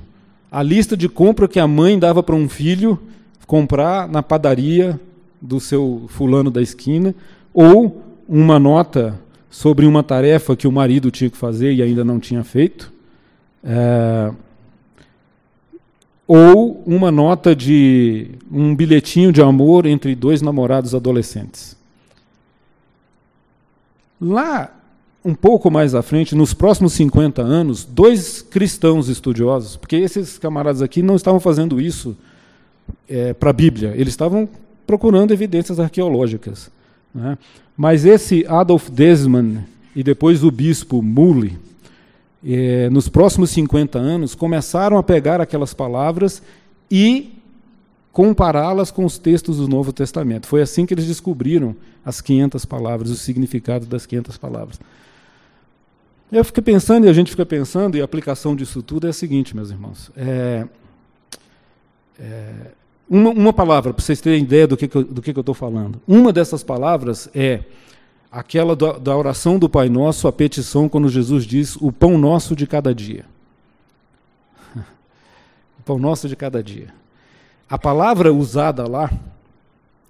a 0.51 0.63
lista 0.63 0.95
de 0.95 1.09
compra 1.09 1.49
que 1.49 1.59
a 1.59 1.67
mãe 1.67 1.99
dava 1.99 2.23
para 2.23 2.35
um 2.35 2.47
filho 2.47 2.99
comprar 3.47 4.07
na 4.07 4.23
padaria 4.23 5.01
do 5.41 5.59
seu 5.59 6.05
fulano 6.09 6.51
da 6.51 6.61
esquina, 6.61 7.15
ou 7.55 8.03
uma 8.29 8.59
nota 8.59 9.19
sobre 9.51 9.87
uma 9.87 10.03
tarefa 10.03 10.55
que 10.55 10.67
o 10.67 10.73
marido 10.73 11.11
tinha 11.11 11.31
que 11.31 11.37
fazer 11.37 11.73
e 11.73 11.83
ainda 11.83 12.05
não 12.05 12.21
tinha 12.21 12.45
feito, 12.45 12.93
é, 13.65 14.33
ou 16.27 16.83
uma 16.87 17.11
nota 17.11 17.55
de 17.55 18.31
um 18.51 18.75
bilhetinho 18.75 19.33
de 19.33 19.43
amor 19.43 19.85
entre 19.87 20.15
dois 20.15 20.41
namorados 20.41 20.95
adolescentes. 20.95 21.77
Lá, 24.21 24.71
um 25.25 25.35
pouco 25.35 25.71
mais 25.71 25.95
à 25.95 26.03
frente, 26.03 26.35
nos 26.35 26.53
próximos 26.53 26.93
50 26.95 27.43
anos, 27.43 27.85
dois 27.85 28.43
cristãos 28.43 29.09
estudiosos, 29.09 29.77
porque 29.77 29.97
esses 29.97 30.39
camaradas 30.39 30.83
aqui 30.83 31.03
não 31.03 31.15
estavam 31.15 31.39
fazendo 31.39 31.81
isso 31.81 32.17
é, 33.09 33.33
para 33.33 33.51
a 33.51 33.53
Bíblia, 33.53 33.93
eles 33.95 34.13
estavam 34.13 34.49
procurando 34.87 35.33
evidências 35.33 35.79
arqueológicas. 35.79 36.71
Né? 37.15 37.39
Mas 37.77 38.05
esse 38.05 38.45
Adolf 38.47 38.89
Desman 38.91 39.65
e 39.95 40.03
depois 40.03 40.43
o 40.43 40.51
bispo 40.51 41.03
Mully, 41.03 41.59
é, 42.45 42.91
nos 42.91 43.09
próximos 43.09 43.51
50 43.51 43.99
anos, 43.99 44.35
começaram 44.35 44.99
a 44.99 45.03
pegar 45.03 45.41
aquelas 45.41 45.73
palavras 45.73 46.43
e 46.91 47.33
compará-las 48.11 48.91
com 48.91 49.05
os 49.05 49.19
textos 49.19 49.59
do 49.59 49.69
Novo 49.69 49.93
Testamento. 49.93 50.47
Foi 50.47 50.61
assim 50.61 50.85
que 50.85 50.93
eles 50.93 51.07
descobriram 51.07 51.77
as 52.05 52.21
500 52.21 52.65
palavras, 52.65 53.11
o 53.11 53.17
significado 53.17 53.87
das 53.87 54.05
500 54.05 54.37
palavras. 54.37 54.81
Eu 56.33 56.43
fiquei 56.47 56.63
pensando, 56.63 57.05
e 57.05 57.11
a 57.11 57.13
gente 57.13 57.31
fica 57.31 57.45
pensando, 57.45 57.95
e 57.95 58.01
a 58.01 58.05
aplicação 58.07 58.57
disso 58.57 58.83
tudo 58.83 59.07
é 59.07 59.11
a 59.11 59.13
seguinte, 59.13 59.55
meus 59.55 59.71
irmãos. 59.71 60.11
É, 60.17 60.67
é, 62.19 62.53
uma, 63.07 63.29
uma, 63.29 63.53
palavra, 63.53 63.93
para 63.93 64.03
vocês 64.03 64.19
terem 64.19 64.43
ideia 64.43 64.67
do 64.67 64.75
que, 64.75 64.89
que 64.89 64.97
eu, 64.97 65.05
do 65.05 65.21
que, 65.21 65.35
que 65.35 65.39
estou 65.39 65.55
falando. 65.55 66.01
Uma 66.09 66.33
dessas 66.33 66.63
palavras 66.63 67.29
é 67.35 67.61
aquela 68.31 68.75
da, 68.75 68.93
da 68.93 69.15
oração 69.15 69.59
do 69.59 69.69
Pai 69.69 69.91
Nosso, 69.91 70.27
a 70.27 70.33
petição, 70.33 70.89
quando 70.89 71.07
Jesus 71.11 71.45
diz: 71.45 71.77
O 71.77 71.93
pão 71.93 72.17
nosso 72.17 72.57
de 72.57 72.67
cada 72.67 72.95
dia. 72.95 73.27
o 74.75 75.83
pão 75.85 75.99
nosso 75.99 76.29
de 76.29 76.35
cada 76.35 76.63
dia. 76.63 76.95
A 77.69 77.77
palavra 77.77 78.33
usada 78.33 78.89
lá, 78.89 79.13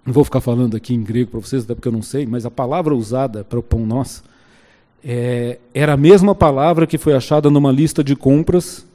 não 0.06 0.12
vou 0.12 0.22
ficar 0.22 0.40
falando 0.40 0.76
aqui 0.76 0.94
em 0.94 1.02
grego 1.02 1.32
para 1.32 1.40
vocês, 1.40 1.64
até 1.64 1.74
porque 1.74 1.88
eu 1.88 1.92
não 1.92 2.02
sei, 2.02 2.26
mas 2.26 2.46
a 2.46 2.50
palavra 2.50 2.94
usada 2.94 3.42
para 3.42 3.58
o 3.58 3.62
pão 3.62 3.84
nosso 3.84 4.22
é, 5.04 5.58
era 5.74 5.94
a 5.94 5.96
mesma 5.96 6.34
palavra 6.34 6.86
que 6.86 6.98
foi 6.98 7.14
achada 7.14 7.50
numa 7.50 7.72
lista 7.72 8.04
de 8.04 8.14
compras, 8.14 8.86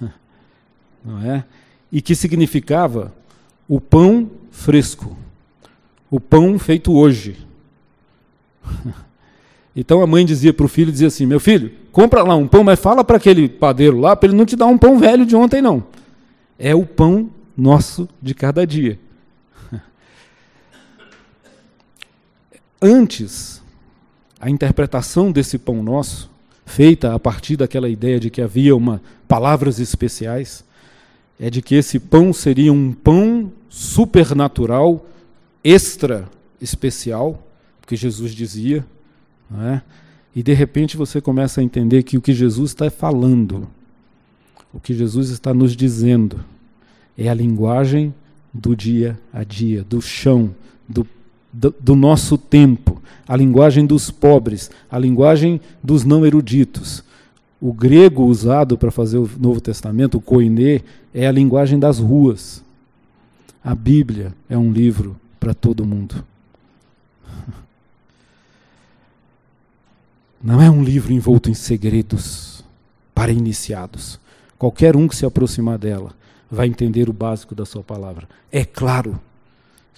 não 1.04 1.20
é? 1.22 1.44
E 1.90 2.00
que 2.00 2.14
significava 2.14 3.12
o 3.68 3.80
pão 3.80 4.30
fresco, 4.50 5.16
o 6.10 6.20
pão 6.20 6.58
feito 6.58 6.92
hoje. 6.92 7.36
Então 9.76 10.00
a 10.00 10.06
mãe 10.06 10.24
dizia 10.24 10.52
para 10.52 10.66
o 10.66 10.68
filho, 10.68 10.92
dizia 10.92 11.08
assim, 11.08 11.26
meu 11.26 11.40
filho, 11.40 11.72
compra 11.90 12.22
lá 12.22 12.36
um 12.36 12.46
pão, 12.46 12.62
mas 12.62 12.78
fala 12.78 13.02
para 13.02 13.16
aquele 13.16 13.48
padeiro 13.48 13.98
lá, 13.98 14.14
para 14.14 14.28
ele 14.28 14.36
não 14.36 14.46
te 14.46 14.54
dar 14.54 14.66
um 14.66 14.78
pão 14.78 15.00
velho 15.00 15.26
de 15.26 15.34
ontem 15.34 15.60
não. 15.60 15.84
É 16.56 16.72
o 16.72 16.86
pão 16.86 17.28
nosso 17.56 18.08
de 18.22 18.34
cada 18.34 18.64
dia. 18.64 19.00
Antes, 22.80 23.63
a 24.44 24.50
interpretação 24.50 25.32
desse 25.32 25.56
pão 25.56 25.82
nosso, 25.82 26.30
feita 26.66 27.14
a 27.14 27.18
partir 27.18 27.56
daquela 27.56 27.88
ideia 27.88 28.20
de 28.20 28.28
que 28.28 28.42
havia 28.42 28.76
uma 28.76 29.00
palavras 29.26 29.80
especiais, 29.80 30.62
é 31.40 31.48
de 31.48 31.62
que 31.62 31.74
esse 31.74 31.98
pão 31.98 32.30
seria 32.30 32.70
um 32.70 32.92
pão 32.92 33.50
supernatural, 33.70 35.06
extra 35.64 36.28
especial, 36.60 37.42
porque 37.80 37.96
Jesus 37.96 38.32
dizia, 38.32 38.84
é? 39.62 39.80
e 40.36 40.42
de 40.42 40.52
repente 40.52 40.94
você 40.94 41.22
começa 41.22 41.62
a 41.62 41.64
entender 41.64 42.02
que 42.02 42.18
o 42.18 42.20
que 42.20 42.34
Jesus 42.34 42.72
está 42.72 42.90
falando, 42.90 43.66
o 44.74 44.78
que 44.78 44.92
Jesus 44.92 45.30
está 45.30 45.54
nos 45.54 45.74
dizendo, 45.74 46.44
é 47.16 47.30
a 47.30 47.34
linguagem 47.34 48.12
do 48.52 48.76
dia 48.76 49.18
a 49.32 49.42
dia, 49.42 49.82
do 49.84 50.02
chão, 50.02 50.54
do, 50.86 51.08
do, 51.54 51.72
do 51.78 51.94
nosso 51.94 52.36
tempo, 52.36 53.00
a 53.28 53.36
linguagem 53.36 53.86
dos 53.86 54.10
pobres, 54.10 54.72
a 54.90 54.98
linguagem 54.98 55.60
dos 55.82 56.04
não 56.04 56.26
eruditos. 56.26 57.04
O 57.60 57.72
grego 57.72 58.24
usado 58.24 58.76
para 58.76 58.90
fazer 58.90 59.18
o 59.18 59.30
Novo 59.38 59.60
Testamento, 59.60 60.18
o 60.18 60.20
koiné, 60.20 60.80
é 61.14 61.26
a 61.26 61.32
linguagem 61.32 61.78
das 61.78 62.00
ruas. 62.00 62.62
A 63.62 63.74
Bíblia 63.74 64.34
é 64.48 64.58
um 64.58 64.72
livro 64.72 65.16
para 65.38 65.54
todo 65.54 65.86
mundo. 65.86 66.24
Não 70.42 70.60
é 70.60 70.68
um 70.68 70.82
livro 70.82 71.12
envolto 71.12 71.48
em 71.48 71.54
segredos 71.54 72.64
para 73.14 73.32
iniciados. 73.32 74.20
Qualquer 74.58 74.96
um 74.96 75.08
que 75.08 75.16
se 75.16 75.24
aproximar 75.24 75.78
dela 75.78 76.12
vai 76.50 76.66
entender 76.66 77.08
o 77.08 77.12
básico 77.12 77.54
da 77.54 77.64
sua 77.64 77.82
palavra. 77.82 78.28
É 78.52 78.64
claro 78.64 79.18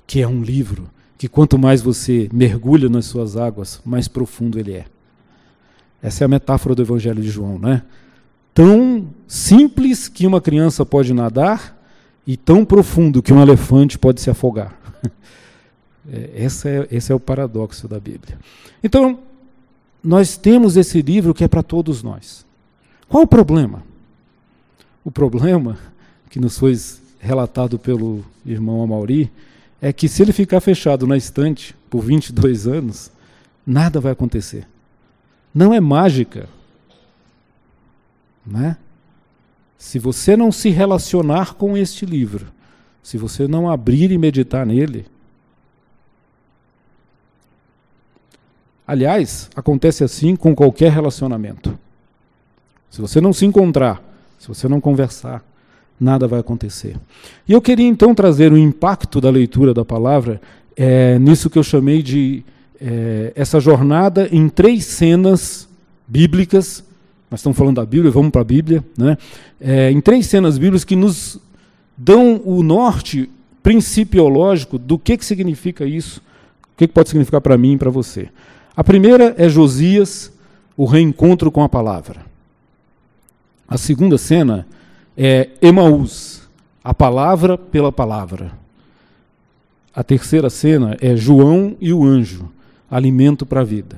que 0.06 0.22
é 0.22 0.28
um 0.28 0.42
livro 0.42 0.88
que 1.18 1.28
quanto 1.28 1.58
mais 1.58 1.80
você 1.80 2.28
mergulha 2.32 2.88
nas 2.88 3.06
suas 3.06 3.36
águas, 3.36 3.80
mais 3.84 4.06
profundo 4.08 4.58
ele 4.58 4.72
é. 4.74 4.84
Essa 6.02 6.24
é 6.24 6.26
a 6.26 6.28
metáfora 6.28 6.74
do 6.74 6.82
Evangelho 6.82 7.22
de 7.22 7.28
João, 7.28 7.58
né? 7.58 7.82
Tão 8.52 9.08
simples 9.26 10.08
que 10.08 10.26
uma 10.26 10.40
criança 10.40 10.84
pode 10.84 11.12
nadar 11.12 11.76
e 12.26 12.36
tão 12.36 12.64
profundo 12.64 13.22
que 13.22 13.32
um 13.32 13.40
elefante 13.40 13.98
pode 13.98 14.20
se 14.20 14.30
afogar. 14.30 14.78
É, 16.08 16.44
esse, 16.44 16.68
é, 16.68 16.88
esse 16.92 17.10
é 17.10 17.14
o 17.16 17.18
paradoxo 17.18 17.88
da 17.88 17.98
Bíblia. 17.98 18.38
Então, 18.80 19.18
nós 20.00 20.36
temos 20.36 20.76
esse 20.76 21.02
livro 21.02 21.34
que 21.34 21.42
é 21.42 21.48
para 21.48 21.64
todos 21.64 22.00
nós. 22.00 22.46
Qual 23.08 23.24
o 23.24 23.26
problema? 23.26 23.82
O 25.04 25.10
problema, 25.10 25.76
que 26.30 26.38
nos 26.38 26.56
foi 26.56 26.78
relatado 27.18 27.76
pelo 27.76 28.24
irmão 28.44 28.84
Amauri, 28.84 29.32
é 29.80 29.92
que 29.92 30.08
se 30.08 30.22
ele 30.22 30.32
ficar 30.32 30.60
fechado 30.60 31.06
na 31.06 31.16
estante 31.16 31.74
por 31.90 32.02
22 32.02 32.66
anos, 32.66 33.10
nada 33.66 34.00
vai 34.00 34.12
acontecer. 34.12 34.66
Não 35.54 35.72
é 35.72 35.80
mágica. 35.80 36.48
Né? 38.44 38.76
Se 39.78 39.98
você 39.98 40.36
não 40.36 40.50
se 40.50 40.70
relacionar 40.70 41.54
com 41.54 41.76
este 41.76 42.06
livro, 42.06 42.46
se 43.02 43.18
você 43.18 43.46
não 43.46 43.70
abrir 43.70 44.10
e 44.10 44.18
meditar 44.18 44.66
nele, 44.66 45.06
aliás, 48.86 49.50
acontece 49.54 50.02
assim 50.02 50.34
com 50.34 50.54
qualquer 50.54 50.90
relacionamento. 50.92 51.78
Se 52.90 53.00
você 53.00 53.20
não 53.20 53.32
se 53.32 53.44
encontrar, 53.44 54.02
se 54.38 54.48
você 54.48 54.68
não 54.68 54.80
conversar, 54.80 55.44
nada 55.98 56.26
vai 56.26 56.40
acontecer. 56.40 56.96
E 57.48 57.52
eu 57.52 57.60
queria 57.60 57.86
então 57.86 58.14
trazer 58.14 58.52
o 58.52 58.58
impacto 58.58 59.20
da 59.20 59.30
leitura 59.30 59.72
da 59.72 59.84
palavra 59.84 60.40
é, 60.76 61.18
nisso 61.18 61.48
que 61.48 61.58
eu 61.58 61.62
chamei 61.62 62.02
de 62.02 62.44
é, 62.80 63.32
essa 63.34 63.58
jornada 63.58 64.28
em 64.30 64.48
três 64.48 64.84
cenas 64.84 65.68
bíblicas. 66.06 66.84
Nós 67.30 67.40
estamos 67.40 67.56
falando 67.56 67.76
da 67.76 67.86
Bíblia, 67.86 68.10
vamos 68.10 68.30
para 68.30 68.42
a 68.42 68.44
Bíblia, 68.44 68.84
né? 68.96 69.16
É, 69.60 69.90
em 69.90 70.00
três 70.00 70.26
cenas 70.26 70.58
bíblicas 70.58 70.84
que 70.84 70.94
nos 70.94 71.40
dão 71.96 72.40
o 72.44 72.62
norte 72.62 73.28
principiológico 73.62 74.78
do 74.78 74.98
que, 74.98 75.16
que 75.16 75.24
significa 75.24 75.84
isso, 75.84 76.20
o 76.74 76.76
que, 76.76 76.86
que 76.86 76.92
pode 76.92 77.08
significar 77.08 77.40
para 77.40 77.56
mim 77.56 77.72
e 77.72 77.78
para 77.78 77.90
você. 77.90 78.28
A 78.76 78.84
primeira 78.84 79.34
é 79.38 79.48
Josias, 79.48 80.30
o 80.76 80.84
reencontro 80.84 81.50
com 81.50 81.62
a 81.62 81.68
palavra. 81.68 82.20
A 83.66 83.78
segunda 83.78 84.18
cena 84.18 84.66
é 85.16 85.48
Emaús, 85.62 86.42
a 86.84 86.92
palavra 86.92 87.56
pela 87.56 87.90
palavra. 87.90 88.52
A 89.94 90.04
terceira 90.04 90.50
cena 90.50 90.96
é 91.00 91.16
João 91.16 91.74
e 91.80 91.92
o 91.92 92.04
anjo, 92.04 92.50
alimento 92.90 93.46
para 93.46 93.62
a 93.62 93.64
vida. 93.64 93.96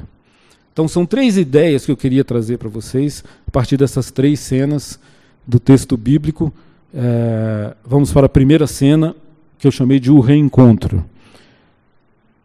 Então 0.73 0.87
são 0.87 1.05
três 1.05 1.37
ideias 1.37 1.85
que 1.85 1.91
eu 1.91 1.97
queria 1.97 2.25
trazer 2.25 2.57
para 2.57 2.69
vocês 2.69 3.25
a 3.47 3.51
partir 3.51 3.77
dessas 3.77 4.13
três 4.13 4.39
cenas 4.39 4.99
do 5.45 5.59
texto 5.59 5.97
bíblico. 5.97 6.55
É, 6.95 7.75
vamos 7.85 8.13
para 8.13 8.27
a 8.27 8.29
primeira 8.29 8.67
cena 8.67 9.17
que 9.59 9.67
eu 9.67 9.73
chamei 9.73 9.99
de 9.99 10.13
o 10.13 10.21
reencontro. 10.21 11.05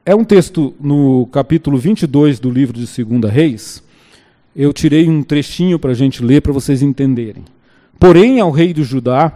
É 0.03 0.15
um 0.15 0.25
texto 0.25 0.73
no 0.81 1.27
capítulo 1.27 1.77
22 1.77 2.39
do 2.39 2.49
livro 2.49 2.77
de 2.77 2.87
Segunda 2.87 3.29
Reis. 3.29 3.83
Eu 4.55 4.73
tirei 4.73 5.07
um 5.07 5.21
trechinho 5.21 5.77
para 5.77 5.91
a 5.91 5.95
gente 5.95 6.23
ler 6.23 6.41
para 6.41 6.51
vocês 6.51 6.81
entenderem. 6.81 7.45
Porém, 8.03 8.41
ao 8.41 8.51
rei 8.51 8.73
de 8.73 8.83
Judá, 8.83 9.31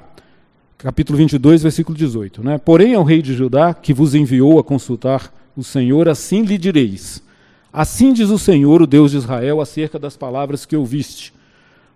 capítulo 0.77 1.17
22, 1.17 1.63
versículo 1.63 1.97
18, 1.97 2.43
né? 2.43 2.57
Porém, 2.57 2.95
ao 2.95 3.03
rei 3.05 3.21
de 3.21 3.33
Judá, 3.33 3.73
que 3.73 3.93
vos 3.93 4.13
enviou 4.13 4.59
a 4.59 4.63
consultar 4.63 5.33
o 5.55 5.63
Senhor, 5.63 6.09
assim 6.09 6.41
lhe 6.41 6.57
direis: 6.57 7.23
Assim 7.71 8.11
diz 8.11 8.29
o 8.29 8.37
Senhor, 8.37 8.81
o 8.81 8.85
Deus 8.85 9.11
de 9.11 9.17
Israel, 9.19 9.61
acerca 9.61 9.97
das 9.97 10.17
palavras 10.17 10.65
que 10.65 10.75
ouviste. 10.75 11.33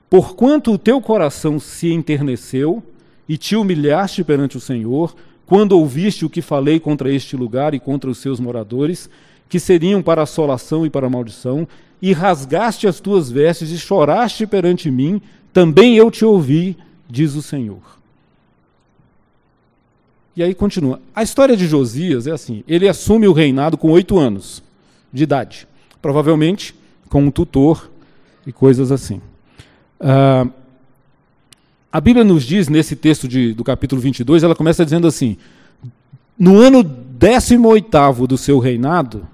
Porquanto 0.10 0.72
o 0.72 0.78
teu 0.78 1.01
coração 1.01 1.60
se 1.60 1.92
enterneceu 1.92 2.82
e 3.28 3.38
te 3.38 3.58
humilhaste 3.58 4.24
perante 4.24 4.56
o 4.56 4.62
Senhor, 4.62 5.13
quando 5.46 5.74
ouviste 5.74 6.24
o 6.24 6.30
que 6.30 6.42
falei 6.42 6.80
contra 6.80 7.12
este 7.12 7.36
lugar 7.36 7.74
e 7.74 7.82
contra 7.82 8.10
os 8.10 8.20
seus 8.20 8.40
moradores, 8.40 9.10
que 9.50 9.60
seriam 9.60 10.01
para 10.01 10.22
assolação 10.22 10.86
e 10.86 10.90
para 10.90 11.10
maldição, 11.10 11.68
e 12.01 12.13
rasgaste 12.13 12.88
as 12.88 13.01
tuas 13.01 13.30
vestes 13.30 13.72
e 13.72 13.78
choraste 13.78 14.48
perante 14.48 14.90
mim, 14.90 15.22
também 15.53 15.96
eu 15.96 16.10
te 16.10 16.24
ouvi, 16.24 16.77
diz 17.10 17.36
o 17.36 17.41
Senhor. 17.41 17.81
E 20.36 20.41
aí 20.41 20.55
continua. 20.55 21.01
A 21.13 21.24
história 21.24 21.58
de 21.58 21.67
Josias 21.67 22.25
é 22.25 22.31
assim: 22.31 22.63
ele 22.67 22.88
assume 22.88 23.27
o 23.27 23.34
reinado 23.34 23.77
com 23.77 23.91
oito 23.91 24.17
anos 24.17 24.63
de 25.12 25.24
idade, 25.24 25.67
provavelmente 26.01 26.74
com 27.10 27.24
um 27.24 27.31
tutor 27.31 27.91
e 28.48 28.51
coisas 28.51 28.91
assim. 28.91 29.22
Uh, 30.00 30.50
a 31.91 32.00
Bíblia 32.00 32.24
nos 32.24 32.43
diz, 32.43 32.70
nesse 32.70 32.96
texto 32.96 33.27
de, 33.27 33.53
do 33.53 33.65
capítulo 33.65 34.01
22, 34.01 34.43
ela 34.43 34.55
começa 34.55 34.86
dizendo 34.86 35.08
assim: 35.08 35.36
no 36.39 36.58
ano 36.58 36.81
18 36.84 38.25
do 38.25 38.38
seu 38.38 38.58
reinado, 38.58 39.27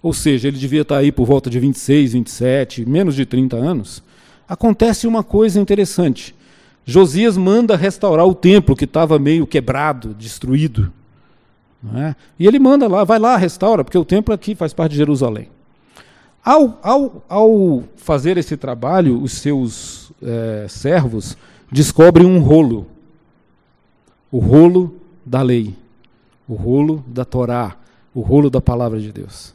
ou 0.00 0.12
seja, 0.12 0.46
ele 0.46 0.56
devia 0.56 0.82
estar 0.82 0.98
aí 0.98 1.10
por 1.10 1.26
volta 1.26 1.50
de 1.50 1.58
26, 1.58 2.12
27, 2.12 2.88
menos 2.88 3.16
de 3.16 3.26
30 3.26 3.56
anos, 3.56 4.02
acontece 4.48 5.06
uma 5.06 5.22
coisa 5.22 5.60
interessante. 5.60 6.34
Josias 6.84 7.36
manda 7.36 7.76
restaurar 7.76 8.26
o 8.26 8.34
templo 8.34 8.76
que 8.76 8.84
estava 8.84 9.18
meio 9.18 9.46
quebrado, 9.46 10.14
destruído. 10.14 10.92
É? 11.94 12.14
E 12.38 12.46
ele 12.46 12.58
manda 12.58 12.88
lá, 12.88 13.04
vai 13.04 13.18
lá, 13.18 13.36
restaura, 13.36 13.84
porque 13.84 13.98
o 13.98 14.04
templo 14.04 14.34
aqui 14.34 14.54
faz 14.54 14.72
parte 14.72 14.92
de 14.92 14.98
Jerusalém. 14.98 15.48
Ao, 16.44 16.78
ao, 16.82 17.24
ao 17.28 17.84
fazer 17.96 18.36
esse 18.36 18.56
trabalho, 18.56 19.20
os 19.20 19.32
seus 19.32 20.12
é, 20.22 20.66
servos 20.68 21.36
descobrem 21.70 22.26
um 22.26 22.38
rolo 22.40 22.86
o 24.30 24.38
rolo 24.38 24.94
da 25.24 25.40
lei, 25.40 25.74
o 26.48 26.54
rolo 26.54 27.02
da 27.06 27.24
Torá, 27.24 27.76
o 28.14 28.20
rolo 28.20 28.50
da 28.50 28.60
palavra 28.60 29.00
de 29.00 29.12
Deus. 29.12 29.54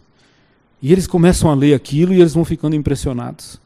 E 0.81 0.91
eles 0.91 1.05
começam 1.05 1.51
a 1.51 1.53
ler 1.53 1.73
aquilo 1.73 2.13
e 2.13 2.19
eles 2.19 2.33
vão 2.33 2.43
ficando 2.43 2.75
impressionados. 2.75 3.59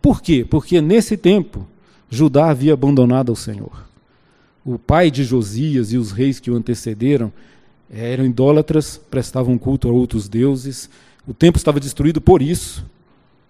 Por 0.00 0.20
quê? 0.22 0.46
Porque 0.48 0.80
nesse 0.80 1.16
tempo 1.16 1.66
Judá 2.08 2.50
havia 2.50 2.72
abandonado 2.72 3.30
ao 3.30 3.36
Senhor. 3.36 3.88
O 4.64 4.78
pai 4.78 5.10
de 5.10 5.24
Josias 5.24 5.92
e 5.92 5.96
os 5.96 6.10
reis 6.10 6.40
que 6.40 6.50
o 6.50 6.54
antecederam 6.54 7.32
eram 7.92 8.24
idólatras, 8.24 9.00
prestavam 9.10 9.58
culto 9.58 9.88
a 9.88 9.92
outros 9.92 10.28
deuses. 10.28 10.88
O 11.26 11.34
templo 11.34 11.58
estava 11.58 11.80
destruído 11.80 12.20
por 12.20 12.40
isso. 12.40 12.84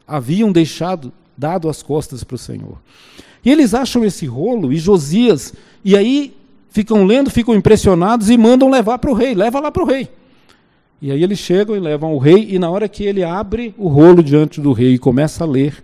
Haviam 0.06 0.50
deixado, 0.50 1.12
dado 1.36 1.68
as 1.68 1.82
costas 1.82 2.24
para 2.24 2.34
o 2.34 2.38
Senhor. 2.38 2.78
E 3.44 3.50
eles 3.50 3.74
acham 3.74 4.04
esse 4.04 4.26
rolo, 4.26 4.72
e 4.72 4.76
Josias, 4.76 5.54
e 5.84 5.96
aí 5.96 6.36
ficam 6.68 7.04
lendo, 7.04 7.30
ficam 7.30 7.54
impressionados 7.54 8.28
e 8.28 8.36
mandam 8.36 8.70
levar 8.70 8.98
para 8.98 9.10
o 9.10 9.14
rei, 9.14 9.34
leva 9.34 9.60
lá 9.60 9.70
para 9.70 9.82
o 9.82 9.86
rei. 9.86 10.08
E 11.00 11.10
aí 11.10 11.22
eles 11.22 11.38
chegam 11.38 11.74
e 11.74 11.80
levam 11.80 12.10
ao 12.10 12.18
rei, 12.18 12.48
e 12.50 12.58
na 12.58 12.68
hora 12.68 12.88
que 12.88 13.04
ele 13.04 13.24
abre 13.24 13.74
o 13.78 13.88
rolo 13.88 14.22
diante 14.22 14.60
do 14.60 14.72
rei 14.72 14.94
e 14.94 14.98
começa 14.98 15.44
a 15.44 15.46
ler 15.46 15.82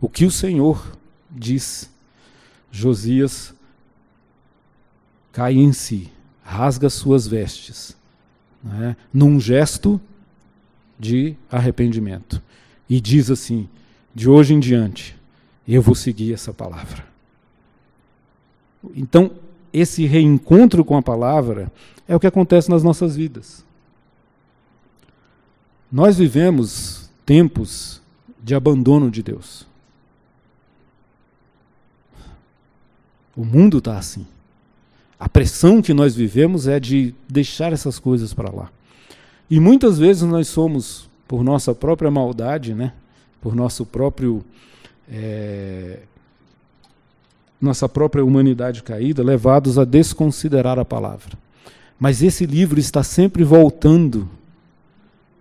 o 0.00 0.08
que 0.08 0.24
o 0.24 0.30
Senhor 0.30 0.96
diz, 1.30 1.90
Josias 2.70 3.54
cai 5.32 5.54
em 5.54 5.72
si, 5.72 6.10
rasga 6.42 6.88
suas 6.88 7.26
vestes, 7.26 7.96
né, 8.62 8.96
num 9.12 9.38
gesto 9.38 10.00
de 10.98 11.36
arrependimento. 11.50 12.42
E 12.88 13.00
diz 13.00 13.30
assim: 13.30 13.68
de 14.14 14.28
hoje 14.28 14.54
em 14.54 14.60
diante, 14.60 15.16
eu 15.66 15.82
vou 15.82 15.94
seguir 15.94 16.32
essa 16.32 16.54
palavra. 16.54 17.04
Então, 18.94 19.32
esse 19.72 20.06
reencontro 20.06 20.84
com 20.84 20.96
a 20.96 21.02
palavra 21.02 21.70
é 22.08 22.14
o 22.14 22.20
que 22.20 22.26
acontece 22.26 22.70
nas 22.70 22.82
nossas 22.82 23.16
vidas. 23.16 23.64
Nós 25.90 26.16
vivemos 26.16 27.10
tempos 27.24 28.00
de 28.42 28.54
abandono 28.54 29.10
de 29.10 29.22
Deus. 29.22 29.66
O 33.36 33.44
mundo 33.44 33.78
está 33.78 33.98
assim. 33.98 34.26
A 35.18 35.28
pressão 35.28 35.82
que 35.82 35.92
nós 35.92 36.14
vivemos 36.14 36.66
é 36.66 36.80
de 36.80 37.14
deixar 37.28 37.72
essas 37.72 37.98
coisas 37.98 38.32
para 38.32 38.50
lá. 38.50 38.70
E 39.50 39.60
muitas 39.60 39.98
vezes 39.98 40.22
nós 40.22 40.48
somos, 40.48 41.08
por 41.28 41.44
nossa 41.44 41.74
própria 41.74 42.10
maldade, 42.10 42.74
né, 42.74 42.92
por 43.40 43.54
nosso 43.54 43.84
próprio 43.86 44.44
é, 45.08 46.00
nossa 47.60 47.88
própria 47.88 48.24
humanidade 48.24 48.82
caída, 48.82 49.22
levados 49.22 49.78
a 49.78 49.84
desconsiderar 49.84 50.78
a 50.78 50.84
palavra. 50.84 51.38
Mas 51.98 52.22
esse 52.22 52.44
livro 52.44 52.78
está 52.78 53.02
sempre 53.02 53.42
voltando 53.42 54.28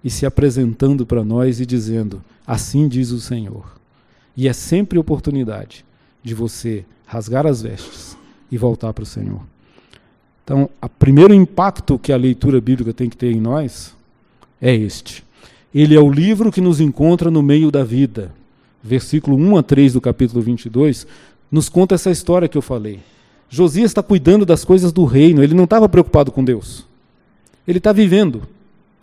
e 0.03 0.10
se 0.10 0.25
apresentando 0.25 1.05
para 1.05 1.23
nós 1.23 1.60
e 1.60 1.65
dizendo: 1.65 2.23
Assim 2.45 2.88
diz 2.88 3.12
o 3.12 3.19
Senhor. 3.19 3.75
E 4.38 4.47
é 4.47 4.53
sempre 4.53 4.99
oportunidade 4.99 5.86
de 6.23 6.34
você 6.34 6.86
rasgar 7.05 7.45
as 7.45 7.61
vestes 7.61 8.17
e 8.51 8.57
voltar 8.57 8.93
para 8.93 9.03
o 9.03 9.07
Senhor. 9.07 9.41
Então, 10.43 10.69
o 10.81 10.89
primeiro 10.89 11.33
impacto 11.33 11.97
que 11.97 12.13
a 12.13 12.17
leitura 12.17 12.61
bíblica 12.61 12.93
tem 12.93 13.09
que 13.09 13.17
ter 13.17 13.31
em 13.31 13.41
nós 13.41 13.95
é 14.61 14.73
este. 14.73 15.23
Ele 15.73 15.95
é 15.95 15.99
o 15.99 16.11
livro 16.11 16.51
que 16.51 16.61
nos 16.61 16.79
encontra 16.79 17.31
no 17.31 17.41
meio 17.41 17.71
da 17.71 17.83
vida. 17.83 18.31
Versículo 18.83 19.35
1 19.35 19.57
a 19.57 19.63
3 19.63 19.93
do 19.93 20.01
capítulo 20.01 20.41
22 20.41 21.07
nos 21.51 21.69
conta 21.69 21.95
essa 21.95 22.11
história 22.11 22.47
que 22.47 22.57
eu 22.57 22.61
falei. 22.61 22.99
Josias 23.49 23.91
está 23.91 24.03
cuidando 24.03 24.45
das 24.45 24.63
coisas 24.63 24.91
do 24.91 25.05
reino, 25.05 25.43
ele 25.43 25.53
não 25.53 25.63
estava 25.63 25.87
preocupado 25.87 26.31
com 26.31 26.43
Deus. 26.43 26.85
Ele 27.67 27.77
está 27.79 27.91
vivendo, 27.91 28.43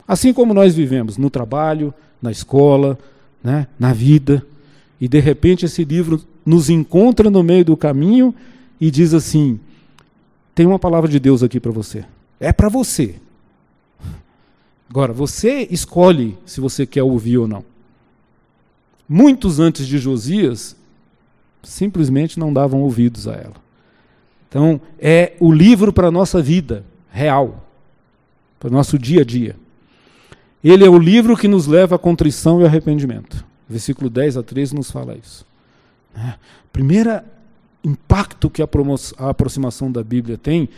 assim 0.07 0.33
como 0.33 0.55
nós 0.55 0.75
vivemos, 0.75 1.17
no 1.17 1.31
trabalho, 1.31 1.93
na 2.21 2.31
escola, 2.31 2.99
né, 3.43 3.67
na 3.79 3.93
vida. 3.93 4.45
E 5.03 5.09
de 5.09 5.19
repente 5.19 5.67
esse 5.67 5.85
livro 5.85 6.23
nos 6.47 6.71
encontra 6.71 7.29
no 7.29 7.43
meio 7.43 7.65
do 7.65 7.77
caminho 7.77 8.33
e 8.81 8.89
diz 8.89 9.13
assim: 9.13 9.59
tem 10.55 10.65
uma 10.65 10.79
palavra 10.79 11.11
de 11.11 11.19
Deus 11.19 11.43
aqui 11.43 11.59
para 11.59 11.73
você. 11.73 12.05
É 12.39 12.53
para 12.53 12.69
você. 12.69 13.17
Agora, 14.89 15.13
você 15.13 15.67
escolhe 15.73 16.39
se 16.47 16.61
você 16.61 16.87
quer 16.87 17.03
ouvir 17.03 17.39
ou 17.39 17.49
não. 17.49 17.65
Muitos 19.09 19.59
antes 19.59 19.89
de 19.89 19.99
Josias 19.99 20.77
simplesmente 21.65 22.39
não 22.39 22.53
davam 22.53 22.81
ouvidos 22.81 23.27
a 23.27 23.33
ela. 23.33 23.57
Então, 24.49 24.81
é 25.01 25.33
o 25.41 25.51
livro 25.51 25.93
para 25.93 26.07
a 26.07 26.13
nossa 26.13 26.41
vida 26.41 26.85
real, 27.11 27.67
para 28.61 28.69
o 28.69 28.73
nosso 28.73 28.97
dia 28.97 29.23
a 29.23 29.25
dia. 29.25 29.57
Ele 30.63 30.85
é 30.85 30.89
o 30.89 30.99
livro 30.99 31.37
que 31.37 31.49
nos 31.49 31.67
leva 31.67 31.97
à 31.97 31.99
contrição 31.99 32.61
e 32.61 32.65
arrependimento. 32.65 33.51
Versículo 33.69 34.11
10 34.11 34.37
a 34.37 34.43
13 34.43 34.75
nos 34.75 34.91
fala 34.91 35.17
isso. 35.17 35.47
Né? 36.15 36.37
Primeiro 36.73 37.21
impacto 37.85 38.49
que 38.51 38.63
a, 38.63 38.69
a 39.19 39.31
aproximação 39.31 39.91
da 39.91 40.03
Bíblia 40.03 40.39
tem, 40.39 40.69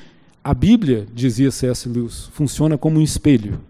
a 0.42 0.55
Bíblia, 0.55 1.07
dizia 1.12 1.51
C.S. 1.51 1.88
Lewis, 1.88 2.29
funciona 2.33 2.77
como 2.77 2.99
um 2.99 3.03
espelho. 3.03 3.61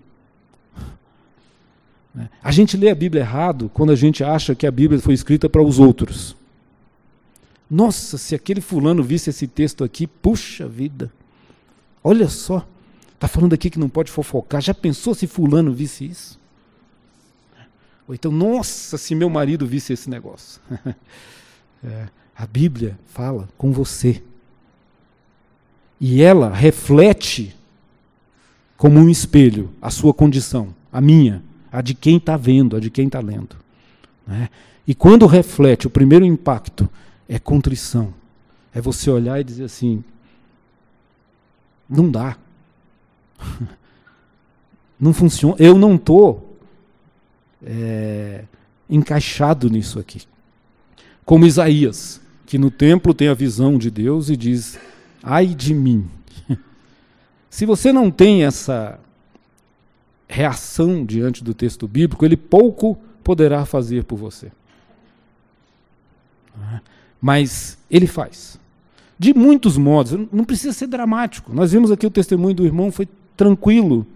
Né? 2.14 2.28
A 2.42 2.50
gente 2.52 2.76
lê 2.76 2.90
a 2.90 2.94
Bíblia 2.94 3.22
errado 3.22 3.70
quando 3.72 3.90
a 3.90 3.96
gente 3.96 4.22
acha 4.22 4.54
que 4.54 4.66
a 4.66 4.70
Bíblia 4.70 5.00
foi 5.00 5.14
escrita 5.14 5.48
para 5.48 5.62
os 5.62 5.78
outros. 5.78 6.36
Nossa, 7.70 8.18
se 8.18 8.34
aquele 8.34 8.60
fulano 8.60 9.02
visse 9.02 9.30
esse 9.30 9.46
texto 9.46 9.82
aqui, 9.82 10.06
puxa 10.06 10.68
vida. 10.68 11.10
Olha 12.02 12.28
só, 12.28 12.66
está 13.14 13.26
falando 13.26 13.54
aqui 13.54 13.70
que 13.70 13.78
não 13.78 13.88
pode 13.88 14.10
fofocar. 14.10 14.60
Já 14.60 14.74
pensou 14.74 15.14
se 15.14 15.26
fulano 15.26 15.72
visse 15.72 16.04
isso? 16.04 16.38
Ou 18.06 18.14
então, 18.14 18.30
nossa, 18.30 18.98
se 18.98 19.14
meu 19.14 19.30
marido 19.30 19.66
visse 19.66 19.92
esse 19.92 20.10
negócio. 20.10 20.60
é, 21.82 22.08
a 22.36 22.46
Bíblia 22.46 22.98
fala 23.06 23.48
com 23.56 23.72
você. 23.72 24.22
E 26.00 26.22
ela 26.22 26.52
reflete 26.52 27.56
como 28.76 28.98
um 28.98 29.08
espelho 29.08 29.72
a 29.80 29.90
sua 29.90 30.12
condição, 30.12 30.74
a 30.92 31.00
minha, 31.00 31.42
a 31.72 31.80
de 31.80 31.94
quem 31.94 32.18
está 32.18 32.36
vendo, 32.36 32.76
a 32.76 32.80
de 32.80 32.90
quem 32.90 33.06
está 33.06 33.20
lendo. 33.20 33.56
Né? 34.26 34.50
E 34.86 34.94
quando 34.94 35.26
reflete, 35.26 35.86
o 35.86 35.90
primeiro 35.90 36.24
impacto 36.24 36.88
é 37.28 37.38
contrição. 37.38 38.12
É 38.74 38.80
você 38.80 39.10
olhar 39.10 39.40
e 39.40 39.44
dizer 39.44 39.64
assim: 39.64 40.04
não 41.88 42.10
dá. 42.10 42.36
Não 44.98 45.12
funciona. 45.12 45.56
Eu 45.58 45.76
não 45.76 45.96
estou 45.96 46.53
é, 47.64 48.44
encaixado 48.88 49.68
nisso 49.70 49.98
aqui. 49.98 50.22
Como 51.24 51.46
Isaías, 51.46 52.20
que 52.46 52.58
no 52.58 52.70
templo 52.70 53.14
tem 53.14 53.28
a 53.28 53.34
visão 53.34 53.78
de 53.78 53.90
Deus 53.90 54.28
e 54.28 54.36
diz: 54.36 54.78
ai 55.22 55.46
de 55.46 55.72
mim. 55.74 56.08
Se 57.48 57.64
você 57.64 57.92
não 57.92 58.10
tem 58.10 58.44
essa 58.44 58.98
reação 60.28 61.04
diante 61.04 61.42
do 61.44 61.54
texto 61.54 61.86
bíblico, 61.86 62.24
ele 62.24 62.36
pouco 62.36 62.98
poderá 63.22 63.64
fazer 63.64 64.04
por 64.04 64.16
você. 64.16 64.50
mas 67.20 67.78
ele 67.90 68.06
faz. 68.06 68.58
De 69.18 69.32
muitos 69.32 69.78
modos, 69.78 70.12
não 70.32 70.44
precisa 70.44 70.72
ser 70.72 70.88
dramático. 70.88 71.54
Nós 71.54 71.72
vimos 71.72 71.90
aqui 71.90 72.06
o 72.06 72.10
testemunho 72.10 72.54
do 72.54 72.66
irmão, 72.66 72.90
foi 72.90 73.08
tranquilo. 73.36 74.06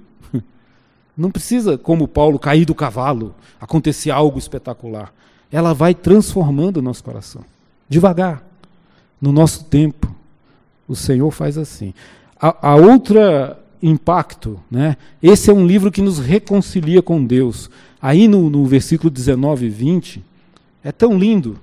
Não 1.19 1.33
precisa, 1.33 1.77
como 1.77 2.07
Paulo, 2.07 2.39
cair 2.39 2.65
do 2.65 2.77
cavalo, 2.77 3.35
acontecer 3.61 4.13
algo 4.13 4.39
espetacular. 4.39 5.13
Ela 5.51 5.75
vai 5.75 5.93
transformando 5.93 6.77
o 6.77 6.83
nosso 6.83 7.03
coração, 7.03 7.43
devagar, 7.89 8.45
no 9.21 9.33
nosso 9.33 9.65
tempo. 9.65 10.15
O 10.87 10.95
Senhor 10.95 11.29
faz 11.33 11.59
assim. 11.59 11.93
A, 12.41 12.71
a 12.71 12.77
outra 12.77 13.59
impacto, 13.83 14.61
né? 14.71 14.97
Esse 15.21 15.51
é 15.51 15.53
um 15.53 15.67
livro 15.67 15.91
que 15.91 16.01
nos 16.01 16.21
reconcilia 16.21 17.03
com 17.03 17.25
Deus. 17.25 17.69
Aí 18.01 18.29
no, 18.29 18.49
no 18.49 18.65
versículo 18.65 19.11
19 19.11 19.67
e 19.67 19.69
20, 19.69 20.25
é 20.85 20.93
tão 20.93 21.19
lindo, 21.19 21.59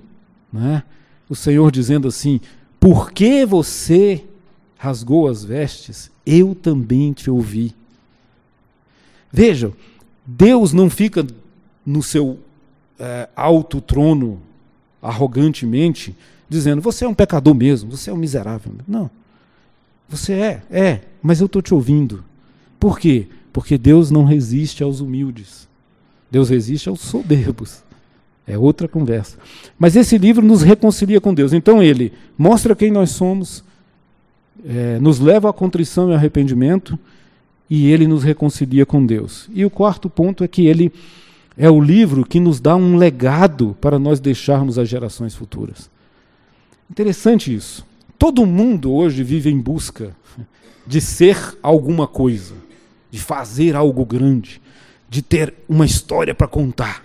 né? 0.52 0.82
O 1.30 1.34
Senhor 1.34 1.70
dizendo 1.72 2.08
assim: 2.08 2.42
Por 2.78 3.10
que 3.10 3.46
você 3.46 4.22
rasgou 4.76 5.28
as 5.28 5.42
vestes? 5.42 6.10
Eu 6.26 6.54
também 6.54 7.14
te 7.14 7.30
ouvi. 7.30 7.74
Veja, 9.36 9.70
Deus 10.24 10.72
não 10.72 10.88
fica 10.88 11.26
no 11.84 12.02
seu 12.02 12.38
é, 12.98 13.28
alto 13.36 13.82
trono, 13.82 14.40
arrogantemente, 15.02 16.16
dizendo: 16.48 16.80
Você 16.80 17.04
é 17.04 17.08
um 17.08 17.12
pecador 17.12 17.54
mesmo, 17.54 17.90
você 17.90 18.08
é 18.08 18.14
um 18.14 18.16
miserável. 18.16 18.72
Não. 18.88 19.10
Você 20.08 20.32
é, 20.32 20.62
é, 20.70 21.00
mas 21.22 21.40
eu 21.40 21.44
estou 21.44 21.60
te 21.60 21.74
ouvindo. 21.74 22.24
Por 22.80 22.98
quê? 22.98 23.26
Porque 23.52 23.76
Deus 23.76 24.10
não 24.10 24.24
resiste 24.24 24.82
aos 24.82 25.00
humildes. 25.00 25.68
Deus 26.30 26.48
resiste 26.48 26.88
aos 26.88 27.02
soberbos. 27.02 27.84
É 28.46 28.56
outra 28.56 28.88
conversa. 28.88 29.36
Mas 29.78 29.96
esse 29.96 30.16
livro 30.16 30.46
nos 30.46 30.62
reconcilia 30.62 31.20
com 31.20 31.34
Deus. 31.34 31.52
Então 31.52 31.82
ele 31.82 32.10
mostra 32.38 32.74
quem 32.74 32.90
nós 32.90 33.10
somos, 33.10 33.62
é, 34.64 34.98
nos 34.98 35.20
leva 35.20 35.50
à 35.50 35.52
contrição 35.52 36.10
e 36.10 36.14
arrependimento, 36.14 36.98
e 37.68 37.90
ele 37.90 38.06
nos 38.06 38.22
reconcilia 38.22 38.86
com 38.86 39.04
Deus. 39.04 39.48
E 39.52 39.64
o 39.64 39.70
quarto 39.70 40.08
ponto 40.08 40.44
é 40.44 40.48
que 40.48 40.66
ele 40.66 40.92
é 41.56 41.70
o 41.70 41.80
livro 41.80 42.24
que 42.24 42.38
nos 42.38 42.60
dá 42.60 42.76
um 42.76 42.96
legado 42.96 43.76
para 43.80 43.98
nós 43.98 44.20
deixarmos 44.20 44.78
às 44.78 44.88
gerações 44.88 45.34
futuras. 45.34 45.90
Interessante 46.90 47.52
isso. 47.52 47.84
Todo 48.18 48.46
mundo 48.46 48.92
hoje 48.92 49.22
vive 49.22 49.50
em 49.50 49.58
busca 49.58 50.14
de 50.86 51.00
ser 51.00 51.36
alguma 51.62 52.06
coisa, 52.06 52.54
de 53.10 53.18
fazer 53.18 53.74
algo 53.74 54.04
grande, 54.04 54.60
de 55.08 55.20
ter 55.22 55.52
uma 55.68 55.84
história 55.84 56.34
para 56.34 56.46
contar. 56.46 57.04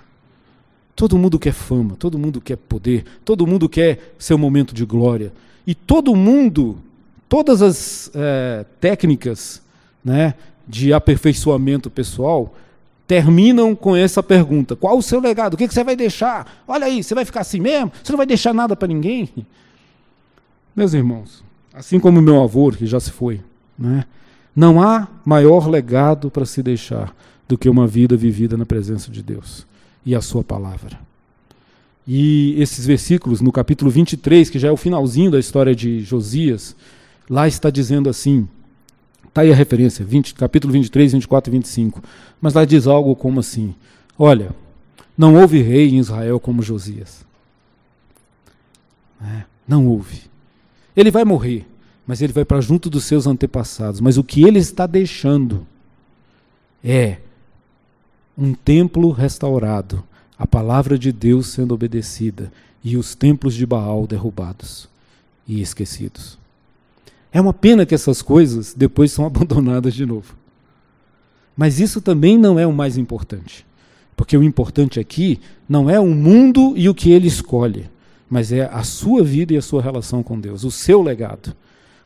Todo 0.95 1.17
mundo 1.17 1.39
quer 1.39 1.54
fama, 1.54 1.95
todo 1.97 2.19
mundo 2.19 2.39
quer 2.39 2.58
poder, 2.58 3.06
todo 3.26 3.47
mundo 3.47 3.67
quer 3.67 4.13
seu 4.19 4.38
momento 4.38 4.76
de 4.76 4.86
glória. 4.86 5.34
E 5.65 5.74
todo 5.74 6.15
mundo, 6.15 6.78
todas 7.28 7.62
as 7.62 8.12
é, 8.13 8.65
técnicas 8.80 9.62
né, 10.04 10.36
de 10.71 10.93
aperfeiçoamento 10.93 11.89
pessoal 11.89 12.55
terminam 13.05 13.75
com 13.75 13.93
essa 13.93 14.23
pergunta: 14.23 14.73
qual 14.73 14.97
o 14.97 15.01
seu 15.01 15.19
legado? 15.19 15.55
O 15.55 15.57
que, 15.57 15.67
você 15.67 15.84
vai 15.84 15.97
deixar? 15.97 16.63
Olha 16.65 16.86
aí, 16.86 17.03
você 17.03 17.13
vai 17.13 17.25
ficar 17.25 17.41
assim 17.41 17.60
mesmo? 17.60 17.91
Você 18.01 18.12
não 18.13 18.17
vai 18.17 18.25
deixar 18.25 18.53
nada 18.53 18.73
para 18.73 18.88
ninguém? 18.88 19.29
Meus 20.73 20.93
irmãos, 20.93 21.43
assim 21.73 21.99
como 21.99 22.21
meu 22.21 22.41
avô, 22.41 22.71
que 22.71 22.88
já 22.88 23.01
se 23.01 23.12
foi, 23.12 23.41
né, 23.77 24.05
não 24.55 24.81
há 24.81 25.10
maior 25.25 25.69
legado 25.69 26.31
para 26.31 26.45
se 26.45 26.63
deixar 26.63 27.13
do 27.49 27.57
que 27.57 27.67
uma 27.67 27.86
vida 27.86 28.15
vivida 28.15 28.55
na 28.55 28.65
presença 28.65 29.12
de 29.12 29.21
Deus 29.21 29.67
e 30.05 30.15
a 30.15 30.21
Sua 30.21 30.41
palavra. 30.41 30.97
E 32.07 32.55
esses 32.57 32.86
versículos, 32.86 33.41
no 33.41 33.51
capítulo 33.51 33.91
23, 33.91 34.49
que 34.49 34.57
já 34.57 34.69
é 34.69 34.71
o 34.71 34.77
finalzinho 34.77 35.31
da 35.31 35.39
história 35.39 35.75
de 35.75 35.99
Josias, 35.99 36.77
lá 37.29 37.45
está 37.45 37.69
dizendo 37.69 38.10
assim: 38.10 38.47
Está 39.32 39.41
aí 39.41 39.52
a 39.52 39.56
referência, 39.56 40.04
20, 40.04 40.36
capítulo 40.36 40.74
23, 40.74 41.13
24 41.13 41.50
e 41.50 41.54
25. 41.54 42.04
Mas 42.41 42.54
lá 42.54 42.65
diz 42.65 42.86
algo 42.86 43.15
como 43.15 43.39
assim: 43.39 43.74
Olha, 44.20 44.54
não 45.17 45.36
houve 45.36 45.62
rei 45.62 45.89
em 45.89 46.00
Israel 46.00 46.38
como 46.38 46.62
Josias. 46.62 47.26
É, 49.22 49.44
não 49.65 49.88
houve. 49.88 50.24
Ele 50.98 51.10
vai 51.10 51.24
morrer, 51.24 51.65
mas 52.06 52.22
ele 52.22 52.34
vai 52.34 52.44
para 52.44 52.60
junto 52.60 52.89
dos 52.89 53.06
seus 53.06 53.26
antepassados. 53.26 54.02
Mas 54.02 54.17
o 54.17 54.24
que 54.24 54.44
ele 54.44 54.60
está 54.60 54.86
deixando 54.86 55.65
é 56.84 57.20
um 58.38 58.54
templo 58.54 59.12
restaurado, 59.12 60.04
a 60.38 60.46
palavra 60.46 61.00
de 61.00 61.13
Deus 61.13 61.48
sendo 61.48 61.74
obedecida 61.74 62.52
e 62.84 62.98
os 62.98 63.15
templos 63.15 63.54
de 63.54 63.65
Baal 63.65 64.06
derrubados 64.06 64.89
e 65.48 65.62
esquecidos. 65.62 66.40
É 67.32 67.39
uma 67.39 67.54
pena 67.54 67.86
que 67.86 67.96
essas 67.96 68.22
coisas 68.22 68.74
depois 68.74 69.12
são 69.12 69.26
abandonadas 69.28 69.94
de 69.94 70.06
novo. 70.06 70.36
Mas 71.56 71.80
isso 71.80 72.02
também 72.02 72.38
não 72.38 72.58
é 72.58 72.65
o 72.65 72.74
mais 72.74 72.98
importante. 72.98 73.65
Porque 74.15 74.38
o 74.38 74.44
importante 74.44 75.00
aqui 75.00 75.39
não 75.67 75.89
é 75.89 76.00
o 76.00 76.08
mundo 76.08 76.74
e 76.76 76.88
o 76.88 76.94
que 76.94 77.12
ele 77.12 77.28
escolhe, 77.28 77.89
mas 78.30 78.52
é 78.52 78.70
a 78.72 78.84
sua 78.84 79.24
vida 79.24 79.54
e 79.54 79.58
a 79.58 79.62
sua 79.62 79.82
relação 79.82 80.22
com 80.22 80.39
Deus, 80.39 80.63
o 80.63 80.72
seu 80.72 81.02
legado. 81.02 81.56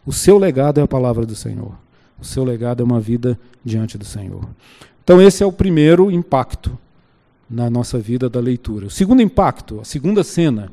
O 0.06 0.14
seu 0.14 0.38
legado 0.38 0.80
é 0.80 0.84
a 0.84 0.88
palavra 0.88 1.26
do 1.26 1.36
Senhor. 1.36 1.74
O 2.20 2.24
seu 2.24 2.44
legado 2.44 2.82
é 2.82 2.86
uma 2.86 3.02
vida 3.02 3.38
diante 3.64 3.98
do 3.98 4.06
Senhor. 4.06 4.48
Então, 5.04 5.22
esse 5.22 5.44
é 5.44 5.46
o 5.46 5.52
primeiro 5.52 6.10
impacto 6.10 6.78
na 7.50 7.70
nossa 7.70 8.00
vida 8.00 8.30
da 8.30 8.40
leitura. 8.40 8.88
O 8.88 8.90
segundo 8.90 9.22
impacto, 9.22 9.80
a 9.80 9.84
segunda 9.84 10.24
cena, 10.24 10.72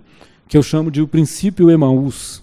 que 0.48 0.56
eu 0.56 0.62
chamo 0.62 0.90
de 0.90 1.02
o 1.02 1.08
princípio 1.08 1.70
Emaús. 1.70 2.42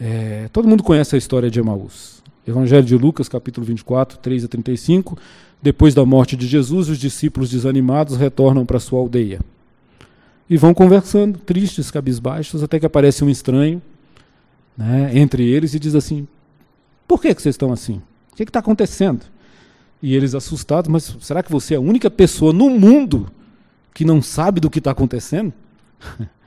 É, 0.00 0.48
todo 0.50 0.66
mundo 0.66 0.82
conhece 0.82 1.14
a 1.14 1.18
história 1.18 1.50
de 1.50 1.60
Emaús. 1.60 2.22
Evangelho 2.48 2.86
de 2.86 2.96
Lucas, 2.96 3.28
capítulo 3.28 3.66
24, 3.66 4.16
3 4.16 4.44
a 4.44 4.48
35. 4.48 5.18
Depois 5.60 5.94
da 5.94 6.06
morte 6.06 6.36
de 6.36 6.46
Jesus, 6.46 6.88
os 6.88 6.98
discípulos 6.98 7.50
desanimados 7.50 8.16
retornam 8.16 8.64
para 8.64 8.80
sua 8.80 8.98
aldeia. 8.98 9.40
E 10.48 10.56
vão 10.56 10.72
conversando, 10.72 11.38
tristes, 11.38 11.90
cabisbaixos, 11.90 12.62
até 12.62 12.80
que 12.80 12.86
aparece 12.86 13.22
um 13.22 13.28
estranho 13.28 13.82
né, 14.76 15.10
entre 15.12 15.46
eles 15.46 15.74
e 15.74 15.78
diz 15.78 15.94
assim: 15.94 16.26
Por 17.06 17.20
que, 17.20 17.34
que 17.34 17.42
vocês 17.42 17.52
estão 17.52 17.70
assim? 17.70 18.00
O 18.32 18.36
que 18.36 18.44
está 18.44 18.60
acontecendo? 18.60 19.26
E 20.02 20.16
eles 20.16 20.34
assustados, 20.34 20.88
mas 20.88 21.14
será 21.20 21.42
que 21.42 21.52
você 21.52 21.74
é 21.74 21.76
a 21.76 21.80
única 21.80 22.10
pessoa 22.10 22.54
no 22.54 22.70
mundo 22.70 23.30
que 23.92 24.02
não 24.02 24.22
sabe 24.22 24.60
do 24.60 24.70
que 24.70 24.78
está 24.78 24.92
acontecendo? 24.92 25.52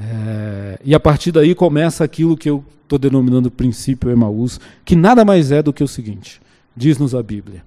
É, 0.00 0.78
e 0.84 0.94
a 0.94 1.00
partir 1.00 1.32
daí 1.32 1.54
começa 1.54 2.02
aquilo 2.02 2.36
que 2.36 2.48
eu 2.48 2.64
estou 2.82 2.98
denominando 2.98 3.50
princípio 3.50 4.10
Emaús, 4.10 4.60
que 4.84 4.96
nada 4.96 5.24
mais 5.24 5.50
é 5.50 5.62
do 5.62 5.72
que 5.72 5.82
o 5.82 5.88
seguinte: 5.88 6.40
diz-nos 6.76 7.14
a 7.14 7.22
Bíblia. 7.22 7.64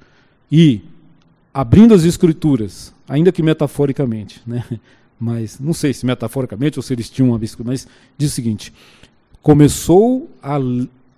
E, 0.51 0.81
abrindo 1.53 1.93
as 1.93 2.03
Escrituras, 2.03 2.93
ainda 3.07 3.31
que 3.31 3.41
metaforicamente, 3.41 4.41
né? 4.45 4.63
mas 5.19 5.59
não 5.59 5.73
sei 5.73 5.93
se 5.93 6.05
metaforicamente 6.05 6.77
ou 6.77 6.83
se 6.83 6.93
eles 6.93 7.09
tinham 7.09 7.29
uma 7.29 7.39
mas 7.63 7.87
diz 8.17 8.31
o 8.31 8.35
seguinte: 8.35 8.73
começou 9.41 10.29
a 10.41 10.57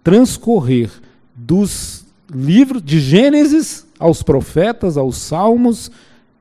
transcorrer 0.04 0.91
dos 1.36 2.06
livros 2.34 2.82
de 2.82 3.00
Gênesis 3.00 3.86
aos 4.00 4.22
profetas, 4.22 4.98
aos 4.98 5.17
salmos, 5.17 5.91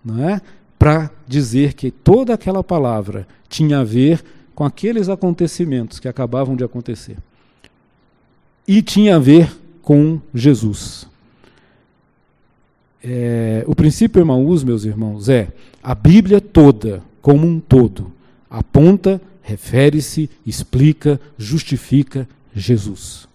né? 0.04 0.40
para 0.78 1.10
dizer 1.26 1.72
que 1.72 1.90
toda 1.90 2.34
aquela 2.34 2.62
palavra 2.62 3.26
tinha 3.48 3.80
a 3.80 3.84
ver 3.84 4.22
com 4.56 4.64
aqueles 4.64 5.10
acontecimentos 5.10 6.00
que 6.00 6.08
acabavam 6.08 6.56
de 6.56 6.64
acontecer. 6.64 7.18
E 8.66 8.80
tinha 8.80 9.16
a 9.16 9.18
ver 9.18 9.54
com 9.82 10.18
Jesus. 10.34 11.06
É, 13.04 13.62
o 13.66 13.74
princípio 13.76 14.20
Emaús, 14.20 14.64
meus 14.64 14.84
irmãos, 14.84 15.28
é 15.28 15.52
a 15.82 15.94
Bíblia 15.94 16.40
toda, 16.40 17.02
como 17.20 17.46
um 17.46 17.60
todo, 17.60 18.10
aponta, 18.48 19.20
refere-se, 19.42 20.30
explica, 20.44 21.20
justifica 21.36 22.26
Jesus. 22.54 23.28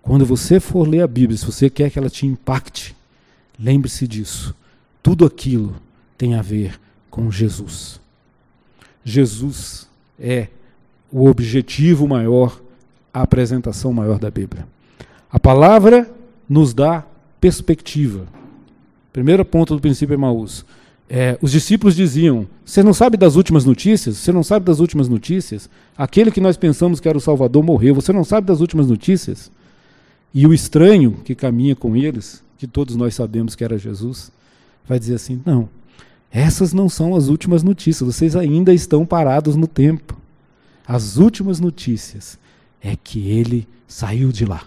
Quando 0.00 0.24
você 0.24 0.60
for 0.60 0.86
ler 0.86 1.00
a 1.00 1.08
Bíblia, 1.08 1.36
se 1.36 1.44
você 1.44 1.68
quer 1.68 1.90
que 1.90 1.98
ela 1.98 2.08
te 2.08 2.24
impacte, 2.24 2.94
lembre-se 3.58 4.06
disso. 4.06 4.54
Tudo 5.02 5.26
aquilo 5.26 5.74
tem 6.16 6.36
a 6.36 6.40
ver 6.40 6.78
com 7.10 7.32
Jesus. 7.32 8.05
Jesus 9.08 9.86
é 10.18 10.48
o 11.12 11.28
objetivo 11.28 12.08
maior, 12.08 12.60
a 13.14 13.22
apresentação 13.22 13.92
maior 13.92 14.18
da 14.18 14.32
Bíblia. 14.32 14.66
A 15.30 15.38
palavra 15.38 16.10
nos 16.48 16.74
dá 16.74 17.04
perspectiva. 17.40 18.26
Primeiro 19.12 19.44
ponto 19.44 19.76
do 19.76 19.80
princípio 19.80 20.14
Emaús. 20.14 20.66
É, 21.08 21.38
os 21.40 21.52
discípulos 21.52 21.94
diziam: 21.94 22.48
Você 22.64 22.82
não 22.82 22.92
sabe 22.92 23.16
das 23.16 23.36
últimas 23.36 23.64
notícias? 23.64 24.16
Você 24.16 24.32
não 24.32 24.42
sabe 24.42 24.66
das 24.66 24.80
últimas 24.80 25.08
notícias? 25.08 25.70
Aquele 25.96 26.32
que 26.32 26.40
nós 26.40 26.56
pensamos 26.56 26.98
que 26.98 27.08
era 27.08 27.16
o 27.16 27.20
Salvador 27.20 27.62
morreu. 27.62 27.94
Você 27.94 28.12
não 28.12 28.24
sabe 28.24 28.48
das 28.48 28.60
últimas 28.60 28.88
notícias? 28.88 29.52
E 30.34 30.48
o 30.48 30.52
estranho 30.52 31.12
que 31.24 31.36
caminha 31.36 31.76
com 31.76 31.94
eles, 31.94 32.42
que 32.58 32.66
todos 32.66 32.96
nós 32.96 33.14
sabemos 33.14 33.54
que 33.54 33.62
era 33.62 33.78
Jesus, 33.78 34.32
vai 34.84 34.98
dizer 34.98 35.14
assim: 35.14 35.40
Não, 35.46 35.68
Essas 36.30 36.72
não 36.72 36.88
são 36.88 37.14
as 37.14 37.28
últimas 37.28 37.62
notícias, 37.62 38.14
vocês 38.14 38.36
ainda 38.36 38.74
estão 38.74 39.06
parados 39.06 39.56
no 39.56 39.66
tempo. 39.66 40.16
As 40.86 41.16
últimas 41.16 41.58
notícias 41.60 42.38
é 42.80 42.94
que 42.94 43.28
ele 43.28 43.66
saiu 43.88 44.30
de 44.30 44.44
lá. 44.44 44.64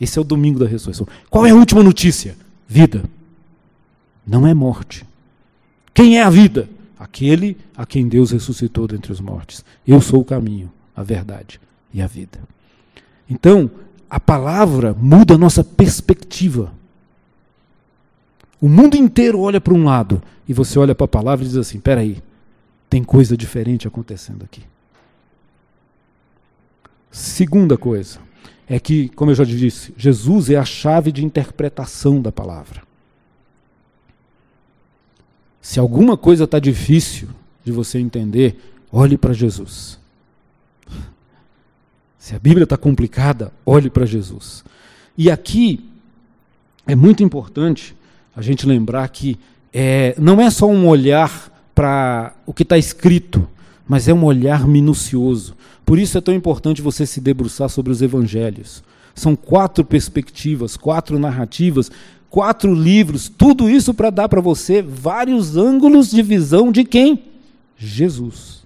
Esse 0.00 0.18
é 0.18 0.20
o 0.20 0.24
domingo 0.24 0.58
da 0.58 0.66
ressurreição. 0.66 1.06
Qual 1.28 1.44
é 1.46 1.50
a 1.50 1.54
última 1.54 1.82
notícia? 1.82 2.36
Vida. 2.66 3.04
Não 4.26 4.46
é 4.46 4.54
morte. 4.54 5.04
Quem 5.92 6.18
é 6.18 6.22
a 6.22 6.30
vida? 6.30 6.68
Aquele 6.98 7.56
a 7.76 7.86
quem 7.86 8.08
Deus 8.08 8.30
ressuscitou 8.30 8.86
dentre 8.86 9.12
os 9.12 9.20
mortos. 9.20 9.64
Eu 9.86 10.00
sou 10.00 10.20
o 10.20 10.24
caminho, 10.24 10.70
a 10.94 11.02
verdade 11.02 11.60
e 11.92 12.00
a 12.02 12.06
vida. 12.06 12.38
Então, 13.28 13.70
a 14.08 14.18
palavra 14.18 14.94
muda 14.94 15.34
a 15.34 15.38
nossa 15.38 15.62
perspectiva. 15.62 16.72
O 18.60 18.68
mundo 18.68 18.96
inteiro 18.96 19.40
olha 19.40 19.60
para 19.60 19.74
um 19.74 19.84
lado 19.84 20.22
e 20.48 20.52
você 20.52 20.78
olha 20.78 20.94
para 20.94 21.04
a 21.04 21.08
palavra 21.08 21.44
e 21.44 21.48
diz 21.48 21.56
assim: 21.56 21.78
peraí, 21.78 22.22
tem 22.90 23.04
coisa 23.04 23.36
diferente 23.36 23.86
acontecendo 23.86 24.44
aqui. 24.44 24.62
Segunda 27.10 27.76
coisa 27.76 28.18
é 28.68 28.78
que, 28.78 29.08
como 29.10 29.30
eu 29.30 29.34
já 29.34 29.44
disse, 29.44 29.94
Jesus 29.96 30.50
é 30.50 30.56
a 30.56 30.64
chave 30.64 31.10
de 31.10 31.24
interpretação 31.24 32.20
da 32.20 32.30
palavra. 32.30 32.82
Se 35.60 35.78
alguma 35.78 36.16
coisa 36.16 36.44
está 36.44 36.58
difícil 36.58 37.28
de 37.64 37.72
você 37.72 37.98
entender, 37.98 38.58
olhe 38.90 39.16
para 39.16 39.32
Jesus. 39.32 39.98
Se 42.18 42.34
a 42.34 42.38
Bíblia 42.38 42.64
está 42.64 42.76
complicada, 42.76 43.52
olhe 43.64 43.88
para 43.88 44.04
Jesus. 44.04 44.64
E 45.16 45.30
aqui 45.30 45.88
é 46.86 46.94
muito 46.94 47.22
importante 47.22 47.96
a 48.38 48.40
gente 48.40 48.68
lembrar 48.68 49.08
que 49.08 49.36
é, 49.74 50.14
não 50.16 50.40
é 50.40 50.48
só 50.48 50.68
um 50.70 50.86
olhar 50.86 51.52
para 51.74 52.36
o 52.46 52.54
que 52.54 52.62
está 52.62 52.78
escrito, 52.78 53.48
mas 53.84 54.06
é 54.06 54.14
um 54.14 54.24
olhar 54.24 54.64
minucioso. 54.64 55.56
Por 55.84 55.98
isso 55.98 56.16
é 56.16 56.20
tão 56.20 56.32
importante 56.32 56.80
você 56.80 57.04
se 57.04 57.20
debruçar 57.20 57.68
sobre 57.68 57.90
os 57.90 58.00
evangelhos. 58.00 58.84
São 59.12 59.34
quatro 59.34 59.84
perspectivas, 59.84 60.76
quatro 60.76 61.18
narrativas, 61.18 61.90
quatro 62.30 62.72
livros, 62.72 63.28
tudo 63.28 63.68
isso 63.68 63.92
para 63.92 64.08
dar 64.08 64.28
para 64.28 64.40
você 64.40 64.82
vários 64.82 65.56
ângulos 65.56 66.08
de 66.08 66.22
visão 66.22 66.70
de 66.70 66.84
quem? 66.84 67.24
Jesus. 67.76 68.62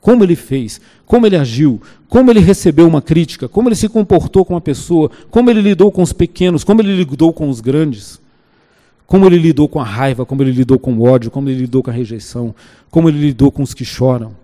Como 0.00 0.22
ele 0.22 0.36
fez, 0.36 0.80
como 1.04 1.26
ele 1.26 1.36
agiu, 1.36 1.82
como 2.08 2.30
ele 2.30 2.38
recebeu 2.38 2.86
uma 2.86 3.02
crítica, 3.02 3.48
como 3.48 3.68
ele 3.68 3.74
se 3.74 3.88
comportou 3.88 4.44
com 4.44 4.54
a 4.54 4.60
pessoa, 4.60 5.10
como 5.28 5.50
ele 5.50 5.60
lidou 5.60 5.90
com 5.90 6.02
os 6.02 6.12
pequenos, 6.12 6.62
como 6.62 6.80
ele 6.82 6.94
lidou 6.94 7.32
com 7.32 7.50
os 7.50 7.60
grandes. 7.60 8.24
Como 9.06 9.26
ele 9.26 9.38
lidou 9.38 9.68
com 9.68 9.80
a 9.80 9.84
raiva, 9.84 10.26
como 10.26 10.42
ele 10.42 10.52
lidou 10.52 10.78
com 10.78 10.94
o 10.94 11.02
ódio, 11.02 11.30
como 11.30 11.48
ele 11.48 11.60
lidou 11.60 11.82
com 11.82 11.90
a 11.90 11.92
rejeição, 11.92 12.54
como 12.90 13.08
ele 13.08 13.20
lidou 13.20 13.52
com 13.52 13.62
os 13.62 13.72
que 13.72 13.84
choram. 13.84 14.34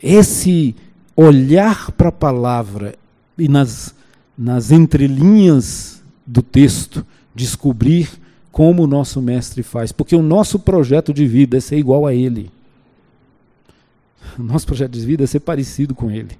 Esse 0.00 0.74
olhar 1.16 1.90
para 1.92 2.08
a 2.08 2.12
palavra 2.12 2.94
e 3.36 3.48
nas, 3.48 3.94
nas 4.36 4.70
entrelinhas 4.70 6.02
do 6.26 6.42
texto, 6.42 7.04
descobrir 7.34 8.08
como 8.52 8.84
o 8.84 8.86
nosso 8.86 9.20
mestre 9.20 9.62
faz, 9.62 9.90
porque 9.90 10.14
o 10.14 10.22
nosso 10.22 10.58
projeto 10.58 11.12
de 11.12 11.26
vida 11.26 11.56
é 11.56 11.60
ser 11.60 11.76
igual 11.76 12.06
a 12.06 12.14
ele. 12.14 12.50
O 14.38 14.42
nosso 14.42 14.66
projeto 14.66 14.92
de 14.92 15.04
vida 15.04 15.24
é 15.24 15.26
ser 15.26 15.40
parecido 15.40 15.94
com 15.94 16.10
ele. 16.10 16.38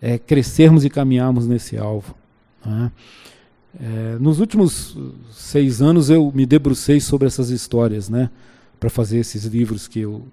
É 0.00 0.18
crescermos 0.18 0.84
e 0.84 0.90
caminharmos 0.90 1.46
nesse 1.46 1.76
alvo. 1.76 2.14
Né? 2.64 2.92
É, 3.80 4.16
nos 4.18 4.40
últimos 4.40 4.96
seis 5.32 5.82
anos 5.82 6.10
eu 6.10 6.32
me 6.34 6.46
debrucei 6.46 7.00
sobre 7.00 7.26
essas 7.26 7.50
histórias, 7.50 8.08
né, 8.08 8.30
para 8.80 8.88
fazer 8.88 9.18
esses 9.18 9.44
livros 9.44 9.86
que 9.86 10.00
eu 10.00 10.24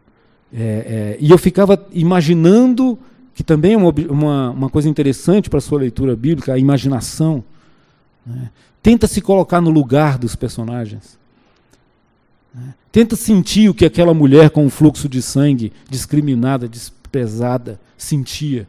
é, 0.53 0.57
é, 0.57 1.17
e 1.19 1.31
eu 1.31 1.37
ficava 1.37 1.85
imaginando 1.91 2.97
que 3.33 3.43
também 3.43 3.73
é 3.73 3.77
uma, 3.77 3.93
uma, 4.09 4.49
uma 4.51 4.69
coisa 4.69 4.87
interessante 4.87 5.49
para 5.49 5.57
a 5.57 5.61
sua 5.61 5.79
leitura 5.79 6.15
bíblica, 6.15 6.53
a 6.53 6.57
imaginação. 6.57 7.43
Né? 8.25 8.49
Tenta 8.81 9.07
se 9.07 9.19
colocar 9.19 9.59
no 9.59 9.69
lugar 9.69 10.17
dos 10.17 10.35
personagens. 10.35 11.19
Né? 12.53 12.73
Tenta 12.89 13.17
sentir 13.17 13.67
o 13.67 13.73
que 13.73 13.83
aquela 13.83 14.13
mulher 14.13 14.49
com 14.49 14.65
um 14.65 14.69
fluxo 14.69 15.09
de 15.09 15.21
sangue, 15.21 15.73
discriminada, 15.89 16.69
desprezada, 16.69 17.77
sentia. 17.97 18.65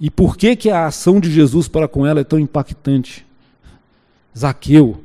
E 0.00 0.10
por 0.10 0.34
que, 0.38 0.56
que 0.56 0.70
a 0.70 0.86
ação 0.86 1.20
de 1.20 1.30
Jesus 1.30 1.68
para 1.68 1.86
com 1.86 2.06
ela 2.06 2.20
é 2.20 2.24
tão 2.24 2.38
impactante? 2.38 3.25
Zaqueu. 4.36 5.00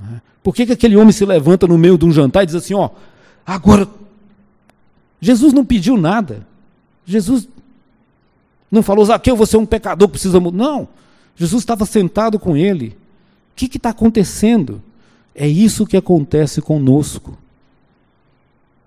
Né? 0.00 0.20
Por 0.42 0.54
que, 0.54 0.66
que 0.66 0.72
aquele 0.72 0.96
homem 0.96 1.12
se 1.12 1.24
levanta 1.24 1.66
no 1.66 1.78
meio 1.78 1.96
de 1.96 2.04
um 2.04 2.12
jantar 2.12 2.42
e 2.42 2.46
diz 2.46 2.54
assim: 2.54 2.74
ó, 2.74 2.90
agora. 3.46 3.88
Jesus 5.18 5.52
não 5.52 5.64
pediu 5.64 5.96
nada. 5.96 6.46
Jesus 7.04 7.48
não 8.70 8.82
falou, 8.82 9.04
Zaqueu, 9.04 9.36
você 9.36 9.56
é 9.56 9.58
um 9.58 9.66
pecador, 9.66 10.08
precisa 10.08 10.38
mudar. 10.38 10.58
Não. 10.58 10.88
Jesus 11.34 11.62
estava 11.62 11.86
sentado 11.86 12.38
com 12.38 12.56
ele. 12.56 12.88
O 12.88 13.56
que 13.56 13.76
está 13.76 13.90
acontecendo? 13.90 14.82
É 15.34 15.46
isso 15.46 15.86
que 15.86 15.96
acontece 15.96 16.60
conosco, 16.62 17.36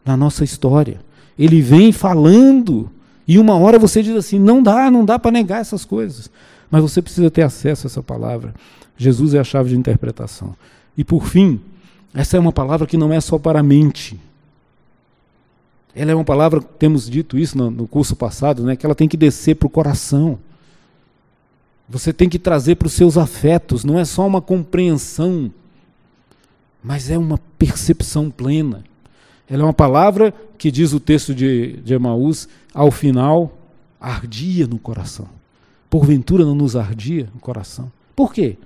na 0.03 0.17
nossa 0.17 0.43
história. 0.43 0.99
Ele 1.37 1.61
vem 1.61 1.91
falando, 1.91 2.89
e 3.27 3.37
uma 3.37 3.55
hora 3.55 3.79
você 3.79 4.01
diz 4.01 4.15
assim: 4.15 4.39
não 4.39 4.61
dá, 4.61 4.89
não 4.89 5.05
dá 5.05 5.17
para 5.17 5.31
negar 5.31 5.61
essas 5.61 5.85
coisas. 5.85 6.29
Mas 6.69 6.81
você 6.81 7.01
precisa 7.01 7.31
ter 7.31 7.41
acesso 7.41 7.87
a 7.87 7.89
essa 7.89 8.03
palavra. 8.03 8.53
Jesus 8.97 9.33
é 9.33 9.39
a 9.39 9.43
chave 9.43 9.69
de 9.69 9.77
interpretação. 9.77 10.55
E 10.97 11.03
por 11.03 11.25
fim, 11.25 11.59
essa 12.13 12.37
é 12.37 12.39
uma 12.39 12.51
palavra 12.51 12.85
que 12.85 12.97
não 12.97 13.11
é 13.11 13.19
só 13.19 13.39
para 13.39 13.59
a 13.59 13.63
mente. 13.63 14.19
Ela 15.95 16.11
é 16.11 16.15
uma 16.15 16.25
palavra, 16.25 16.61
temos 16.61 17.09
dito 17.09 17.37
isso 17.37 17.57
no, 17.57 17.71
no 17.71 17.87
curso 17.87 18.15
passado, 18.15 18.63
né, 18.63 18.75
que 18.75 18.85
ela 18.85 18.93
tem 18.93 19.07
que 19.07 19.17
descer 19.17 19.55
para 19.55 19.67
o 19.67 19.69
coração. 19.69 20.37
Você 21.87 22.13
tem 22.13 22.29
que 22.29 22.37
trazer 22.37 22.75
para 22.75 22.85
os 22.85 22.93
seus 22.93 23.17
afetos, 23.17 23.83
não 23.83 23.97
é 23.97 24.05
só 24.05 24.27
uma 24.27 24.41
compreensão, 24.41 25.51
mas 26.83 27.09
é 27.09 27.17
uma 27.17 27.39
percepção 27.57 28.29
plena. 28.29 28.83
Ela 29.49 29.63
é 29.63 29.65
uma 29.65 29.73
palavra 29.73 30.31
que 30.57 30.69
diz 30.69 30.93
o 30.93 30.99
texto 30.99 31.33
de, 31.33 31.77
de 31.77 31.93
Emaús, 31.95 32.47
ao 32.71 32.91
final, 32.91 33.57
ardia 33.99 34.67
no 34.67 34.77
coração 34.77 35.38
porventura 35.89 36.45
não 36.45 36.55
nos 36.55 36.75
ardia 36.75 37.29
o 37.35 37.39
coração? 37.39 37.91
Por 38.15 38.33
quê? 38.33 38.57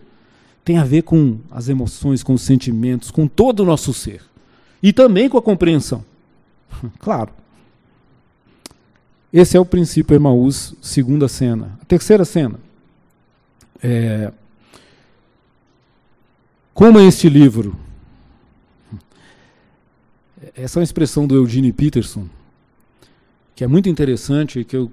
Tem 0.66 0.78
a 0.78 0.84
ver 0.84 1.04
com 1.04 1.40
as 1.52 1.70
emoções, 1.70 2.24
com 2.24 2.34
os 2.34 2.42
sentimentos, 2.42 3.12
com 3.12 3.28
todo 3.28 3.62
o 3.62 3.66
nosso 3.66 3.94
ser. 3.94 4.22
E 4.82 4.92
também 4.92 5.30
com 5.30 5.38
a 5.38 5.42
compreensão. 5.42 6.04
Claro. 7.00 7.32
Esse 9.32 9.58
é 9.58 9.60
o 9.60 9.66
princípio 9.66 10.16
Emaús, 10.16 10.76
segunda 10.82 11.28
cena. 11.28 11.78
A 11.82 11.86
terceira 11.86 12.24
cena. 12.24 12.60
É, 13.82 14.32
como 16.74 16.98
é 16.98 17.06
este 17.06 17.30
livro? 17.30 17.76
Essa 20.56 20.78
é 20.78 20.82
uma 20.82 20.84
expressão 20.84 21.28
do 21.28 21.36
Eugene 21.36 21.72
Peterson, 21.72 22.28
que 23.56 23.64
é 23.64 23.68
muito 23.68 23.88
interessante 23.88 24.64
que 24.64 24.76
eu 24.76 24.92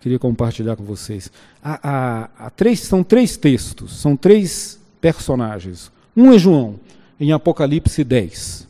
queria 0.00 0.18
compartilhar 0.18 0.76
com 0.76 0.84
vocês. 0.84 1.30
Há, 1.62 1.80
há, 1.82 2.30
há 2.46 2.50
três, 2.50 2.80
são 2.80 3.02
três 3.02 3.36
textos, 3.36 4.00
são 4.00 4.16
três 4.16 4.78
personagens. 5.00 5.90
Um 6.16 6.32
é 6.32 6.38
João, 6.38 6.76
em 7.20 7.32
Apocalipse 7.32 8.02
10. 8.04 8.66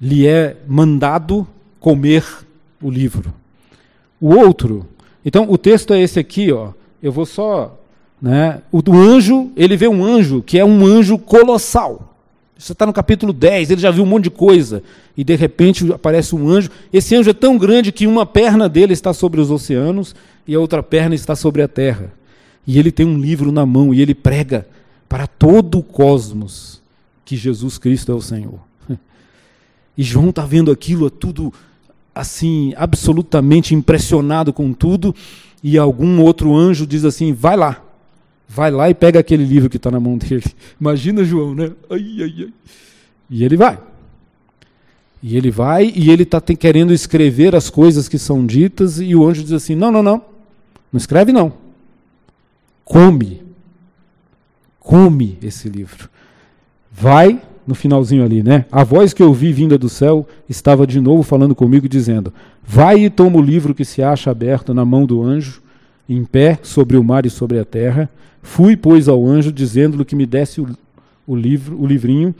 Lhe 0.00 0.26
é 0.26 0.56
mandado 0.66 1.46
comer 1.80 2.24
o 2.80 2.90
livro. 2.90 3.32
O 4.20 4.34
outro, 4.34 4.86
então 5.24 5.50
o 5.50 5.58
texto 5.58 5.92
é 5.92 6.00
esse 6.00 6.18
aqui, 6.18 6.52
ó. 6.52 6.72
Eu 7.02 7.12
vou 7.12 7.26
só, 7.26 7.78
né? 8.20 8.62
O 8.72 8.82
do 8.82 8.92
anjo, 8.96 9.52
ele 9.56 9.76
vê 9.76 9.86
um 9.86 10.04
anjo 10.04 10.42
que 10.42 10.58
é 10.58 10.64
um 10.64 10.84
anjo 10.84 11.18
colossal. 11.18 12.17
Você 12.58 12.72
está 12.72 12.84
no 12.84 12.92
capítulo 12.92 13.32
10, 13.32 13.70
ele 13.70 13.80
já 13.80 13.92
viu 13.92 14.02
um 14.02 14.06
monte 14.06 14.24
de 14.24 14.30
coisa. 14.30 14.82
E 15.16 15.22
de 15.22 15.36
repente 15.36 15.90
aparece 15.92 16.34
um 16.34 16.48
anjo. 16.48 16.68
Esse 16.92 17.14
anjo 17.14 17.30
é 17.30 17.34
tão 17.34 17.56
grande 17.56 17.92
que 17.92 18.04
uma 18.04 18.26
perna 18.26 18.68
dele 18.68 18.92
está 18.92 19.14
sobre 19.14 19.40
os 19.40 19.48
oceanos 19.48 20.14
e 20.44 20.56
a 20.56 20.60
outra 20.60 20.82
perna 20.82 21.14
está 21.14 21.36
sobre 21.36 21.62
a 21.62 21.68
terra. 21.68 22.12
E 22.66 22.76
ele 22.76 22.90
tem 22.90 23.06
um 23.06 23.16
livro 23.16 23.52
na 23.52 23.64
mão 23.64 23.94
e 23.94 24.02
ele 24.02 24.12
prega 24.12 24.66
para 25.08 25.28
todo 25.28 25.78
o 25.78 25.82
cosmos 25.84 26.82
que 27.24 27.36
Jesus 27.36 27.78
Cristo 27.78 28.10
é 28.10 28.14
o 28.14 28.20
Senhor. 28.20 28.58
E 29.96 30.02
João 30.04 30.30
está 30.30 30.46
vendo 30.46 30.70
aquilo, 30.70 31.08
é 31.08 31.10
tudo 31.10 31.52
assim, 32.14 32.72
absolutamente 32.76 33.74
impressionado 33.74 34.52
com 34.52 34.72
tudo. 34.72 35.12
E 35.60 35.76
algum 35.76 36.20
outro 36.22 36.54
anjo 36.54 36.86
diz 36.86 37.04
assim: 37.04 37.32
vai 37.32 37.56
lá, 37.56 37.82
vai 38.48 38.70
lá 38.70 38.88
e 38.88 38.94
pega 38.94 39.20
aquele 39.20 39.44
livro 39.44 39.68
que 39.68 39.76
está 39.76 39.90
na 39.90 40.00
mão 40.00 40.16
dele. 40.16 40.44
Imagina 40.80 41.22
João, 41.22 41.54
né? 41.54 41.70
Ai, 41.90 42.16
ai, 42.20 42.34
ai. 42.38 42.52
E 43.28 43.44
ele 43.44 43.56
vai. 43.56 43.78
E 45.22 45.36
ele 45.36 45.50
vai 45.50 45.92
e 45.94 46.10
ele 46.10 46.22
está 46.22 46.40
querendo 46.40 46.92
escrever 46.92 47.54
as 47.54 47.68
coisas 47.68 48.08
que 48.08 48.18
são 48.18 48.46
ditas, 48.46 49.00
e 49.00 49.14
o 49.14 49.26
anjo 49.26 49.42
diz 49.42 49.52
assim: 49.52 49.74
não, 49.74 49.92
não, 49.92 50.02
não. 50.02 50.22
Não 50.92 50.98
escreve, 50.98 51.32
não. 51.32 51.52
Come. 52.84 53.42
come 54.80 55.36
esse 55.42 55.68
livro. 55.68 56.08
Vai, 56.90 57.40
no 57.66 57.74
finalzinho 57.74 58.24
ali, 58.24 58.42
né? 58.42 58.64
A 58.72 58.82
voz 58.82 59.12
que 59.12 59.22
eu 59.22 59.32
vi 59.34 59.52
vinda 59.52 59.76
do 59.76 59.90
céu 59.90 60.26
estava 60.48 60.86
de 60.86 60.98
novo 60.98 61.22
falando 61.22 61.54
comigo, 61.54 61.86
dizendo: 61.86 62.32
Vai 62.64 63.04
e 63.04 63.10
toma 63.10 63.36
o 63.38 63.42
livro 63.42 63.74
que 63.74 63.84
se 63.84 64.02
acha 64.02 64.30
aberto 64.30 64.72
na 64.72 64.84
mão 64.84 65.04
do 65.04 65.22
anjo, 65.22 65.60
em 66.08 66.24
pé, 66.24 66.58
sobre 66.62 66.96
o 66.96 67.04
mar 67.04 67.26
e 67.26 67.30
sobre 67.30 67.58
a 67.58 67.64
terra. 67.64 68.08
Fui, 68.42 68.76
pois, 68.76 69.08
ao 69.08 69.26
anjo, 69.26 69.52
dizendo-lhe 69.52 70.04
que 70.04 70.16
me 70.16 70.24
desse 70.24 70.60
o, 70.60 70.68
o 71.26 71.36
livro, 71.36 71.78
o 71.80 71.86
livrinho. 71.86 72.34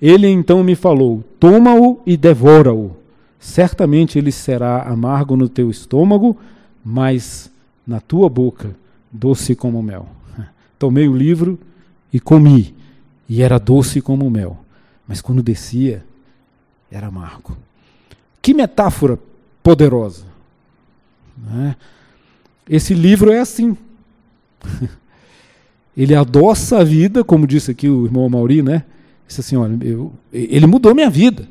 Ele 0.00 0.28
então 0.28 0.62
me 0.62 0.74
falou: 0.74 1.24
Toma-o 1.40 2.00
e 2.06 2.16
devora-o. 2.16 2.96
Certamente 3.40 4.18
ele 4.18 4.32
será 4.32 4.82
amargo 4.82 5.36
no 5.36 5.48
teu 5.48 5.70
estômago, 5.70 6.36
mas 6.84 7.50
na 7.86 8.00
tua 8.00 8.28
boca 8.28 8.74
doce 9.10 9.54
como 9.54 9.82
mel. 9.82 10.08
Tomei 10.78 11.08
o 11.08 11.16
livro 11.16 11.58
e 12.12 12.20
comi, 12.20 12.74
e 13.28 13.42
era 13.42 13.58
doce 13.58 14.00
como 14.00 14.30
mel, 14.30 14.58
mas 15.06 15.20
quando 15.20 15.42
descia, 15.42 16.04
era 16.90 17.08
amargo. 17.08 17.56
Que 18.40 18.54
metáfora 18.54 19.18
poderosa! 19.62 20.24
Né? 21.36 21.76
Esse 22.68 22.94
livro 22.94 23.32
é 23.32 23.40
assim. 23.40 23.76
Ele 25.96 26.14
adoça 26.14 26.78
a 26.78 26.84
vida, 26.84 27.24
como 27.24 27.46
disse 27.46 27.70
aqui 27.70 27.88
o 27.88 28.04
irmão 28.04 28.28
Mauri, 28.28 28.62
né? 28.62 28.84
Disse 29.26 29.40
assim: 29.40 29.56
olha, 29.56 29.76
eu, 29.84 30.12
ele 30.32 30.66
mudou 30.66 30.94
minha 30.94 31.10
vida. 31.10 31.48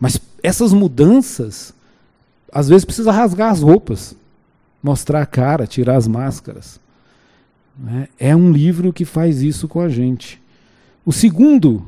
Mas 0.00 0.18
essas 0.42 0.72
mudanças, 0.72 1.74
às 2.50 2.68
vezes 2.68 2.84
precisa 2.84 3.12
rasgar 3.12 3.52
as 3.52 3.60
roupas, 3.60 4.16
mostrar 4.82 5.20
a 5.20 5.26
cara, 5.26 5.66
tirar 5.66 5.96
as 5.96 6.08
máscaras. 6.08 6.80
Né? 7.78 8.08
É 8.18 8.34
um 8.34 8.50
livro 8.50 8.92
que 8.92 9.04
faz 9.04 9.42
isso 9.42 9.68
com 9.68 9.80
a 9.80 9.88
gente. 9.88 10.40
O 11.04 11.12
segundo 11.12 11.86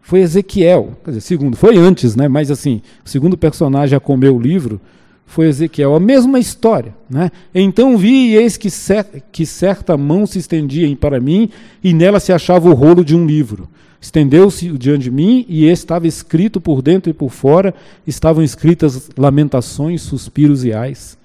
foi 0.00 0.20
Ezequiel. 0.20 0.96
Quer 1.04 1.10
dizer, 1.10 1.20
segundo, 1.20 1.56
foi 1.56 1.76
antes, 1.76 2.16
né? 2.16 2.28
mas 2.28 2.50
assim, 2.50 2.82
o 3.04 3.08
segundo 3.08 3.36
personagem 3.36 3.96
a 3.96 4.00
comer 4.00 4.30
o 4.30 4.38
livro 4.38 4.80
foi 5.26 5.46
Ezequiel. 5.48 5.94
A 5.94 6.00
mesma 6.00 6.38
história. 6.38 6.94
Né? 7.08 7.30
Então 7.54 7.96
vi 7.96 8.30
e 8.30 8.36
eis 8.36 8.56
que, 8.56 8.70
cer 8.70 9.06
que 9.32 9.46
certa 9.46 9.96
mão 9.96 10.26
se 10.26 10.38
estendia 10.38 10.94
para 10.96 11.20
mim, 11.20 11.48
e 11.82 11.94
nela 11.94 12.20
se 12.20 12.32
achava 12.32 12.68
o 12.68 12.74
rolo 12.74 13.04
de 13.04 13.16
um 13.16 13.26
livro. 13.26 13.68
Estendeu-se 14.00 14.68
diante 14.76 15.04
de 15.04 15.10
mim, 15.10 15.46
e 15.48 15.64
estava 15.66 16.06
escrito 16.06 16.60
por 16.60 16.82
dentro 16.82 17.08
e 17.08 17.14
por 17.14 17.30
fora, 17.30 17.74
estavam 18.06 18.42
escritas 18.42 19.10
lamentações, 19.16 20.02
suspiros 20.02 20.64
e 20.64 20.72
ais. 20.72 21.16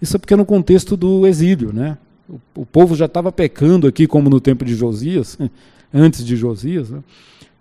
Isso 0.00 0.16
é 0.16 0.18
porque 0.18 0.36
no 0.36 0.44
contexto 0.44 0.96
do 0.96 1.26
exílio, 1.26 1.72
né? 1.72 1.98
O, 2.28 2.62
o 2.62 2.66
povo 2.66 2.94
já 2.94 3.06
estava 3.06 3.30
pecando 3.32 3.86
aqui, 3.86 4.06
como 4.06 4.30
no 4.30 4.40
tempo 4.40 4.64
de 4.64 4.74
Josias, 4.74 5.36
antes 5.92 6.24
de 6.24 6.36
Josias, 6.36 6.88
né? 6.88 7.00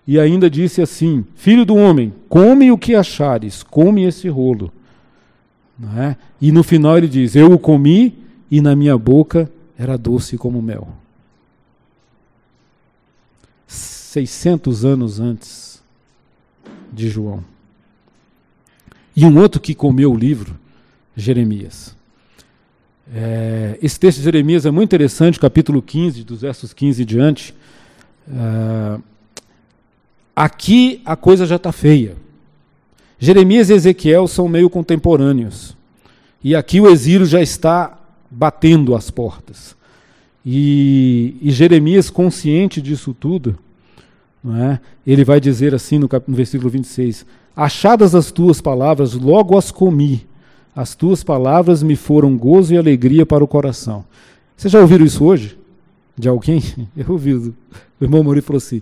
E 0.08 0.20
ainda 0.20 0.50
disse 0.50 0.82
assim: 0.82 1.26
Filho 1.36 1.66
do 1.66 1.76
homem, 1.76 2.14
come 2.28 2.72
o 2.72 2.78
que 2.78 2.96
achares, 2.96 3.62
come 3.62 4.06
esse 4.06 4.28
rolo. 4.30 4.72
É? 5.98 6.16
E 6.42 6.52
no 6.52 6.64
final 6.64 6.98
ele 6.98 7.08
diz: 7.08 7.36
Eu 7.36 7.54
o 7.54 7.60
comi 7.60 8.18
e 8.52 8.60
na 8.60 8.76
minha 8.76 8.98
boca 8.98 9.50
era 9.78 9.98
doce 9.98 10.38
como 10.38 10.62
mel. 10.62 10.90
600 13.68 14.84
anos 14.84 15.20
antes 15.20 15.82
de 16.92 17.08
João. 17.10 17.44
E 19.16 19.26
um 19.26 19.38
outro 19.38 19.62
que 19.62 19.76
comeu 19.76 20.12
o 20.12 20.18
livro, 20.18 20.58
Jeremias. 21.16 21.96
É, 23.14 23.78
esse 23.82 24.00
texto 24.00 24.18
de 24.18 24.24
Jeremias 24.24 24.66
é 24.66 24.72
muito 24.72 24.90
interessante, 24.90 25.40
capítulo 25.40 25.82
15, 25.82 26.24
dos 26.24 26.42
versos 26.42 26.74
15 26.74 27.02
e 27.02 27.06
diante. 27.06 27.56
É, 28.28 29.00
aqui 30.36 31.02
a 31.06 31.16
coisa 31.16 31.46
já 31.46 31.56
está 31.56 31.72
feia. 31.72 32.16
Jeremias 33.20 33.70
e 33.70 33.74
Ezequiel 33.74 34.28
são 34.28 34.48
meio 34.48 34.70
contemporâneos. 34.70 35.76
E 36.44 36.56
aqui 36.56 36.80
o 36.80 36.90
exílio 36.90 37.26
já 37.26 37.42
está 37.42 38.00
batendo 38.32 38.96
as 38.96 39.12
portas. 39.12 39.76
E, 40.46 41.36
e 41.42 41.52
Jeremias, 41.52 42.10
consciente 42.10 42.82
disso 42.82 43.14
tudo, 43.14 43.58
é? 44.48 44.80
ele 45.06 45.26
vai 45.26 45.40
dizer 45.40 45.76
assim 45.76 46.00
no, 46.00 46.10
no 46.28 46.36
versículo 46.36 46.70
26: 46.70 47.26
Achadas 47.56 48.16
as 48.16 48.32
tuas 48.32 48.62
palavras, 48.62 49.14
logo 49.14 49.58
as 49.58 49.70
comi 49.70 50.26
as 50.80 50.96
tuas 50.96 51.26
palavras 51.26 51.84
me 51.84 51.98
foram 51.98 52.38
gozo 52.38 52.74
e 52.74 52.78
alegria 52.78 53.26
para 53.26 53.44
o 53.44 53.48
coração. 53.48 54.06
Vocês 54.56 54.72
já 54.72 54.80
ouviram 54.80 55.06
isso 55.06 55.26
hoje? 55.26 55.58
De 56.18 56.30
alguém? 56.30 56.64
Eu 56.96 57.06
ouvi. 57.10 57.34
O 57.34 57.54
irmão 58.00 58.24
Mori 58.24 58.40
falou 58.40 58.60
assim: 58.60 58.82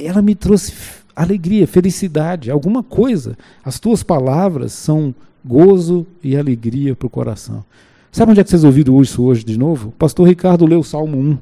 ela 0.00 0.20
me 0.20 0.34
trouxe 0.34 0.72
alegria, 1.14 1.66
felicidade, 1.66 2.50
alguma 2.50 2.82
coisa. 2.82 3.36
As 3.64 3.78
tuas 3.78 4.02
palavras 4.02 4.72
são 4.72 5.14
gozo 5.44 6.06
e 6.22 6.36
alegria 6.36 6.94
para 6.94 7.06
o 7.06 7.10
coração. 7.10 7.64
Sabe 8.10 8.30
onde 8.30 8.40
é 8.40 8.44
que 8.44 8.50
vocês 8.50 8.64
ouviram 8.64 9.00
isso 9.00 9.22
hoje 9.22 9.44
de 9.44 9.58
novo? 9.58 9.88
O 9.88 9.92
pastor 9.92 10.28
Ricardo 10.28 10.66
leu 10.66 10.80
o 10.80 10.84
Salmo 10.84 11.18
1. 11.18 11.38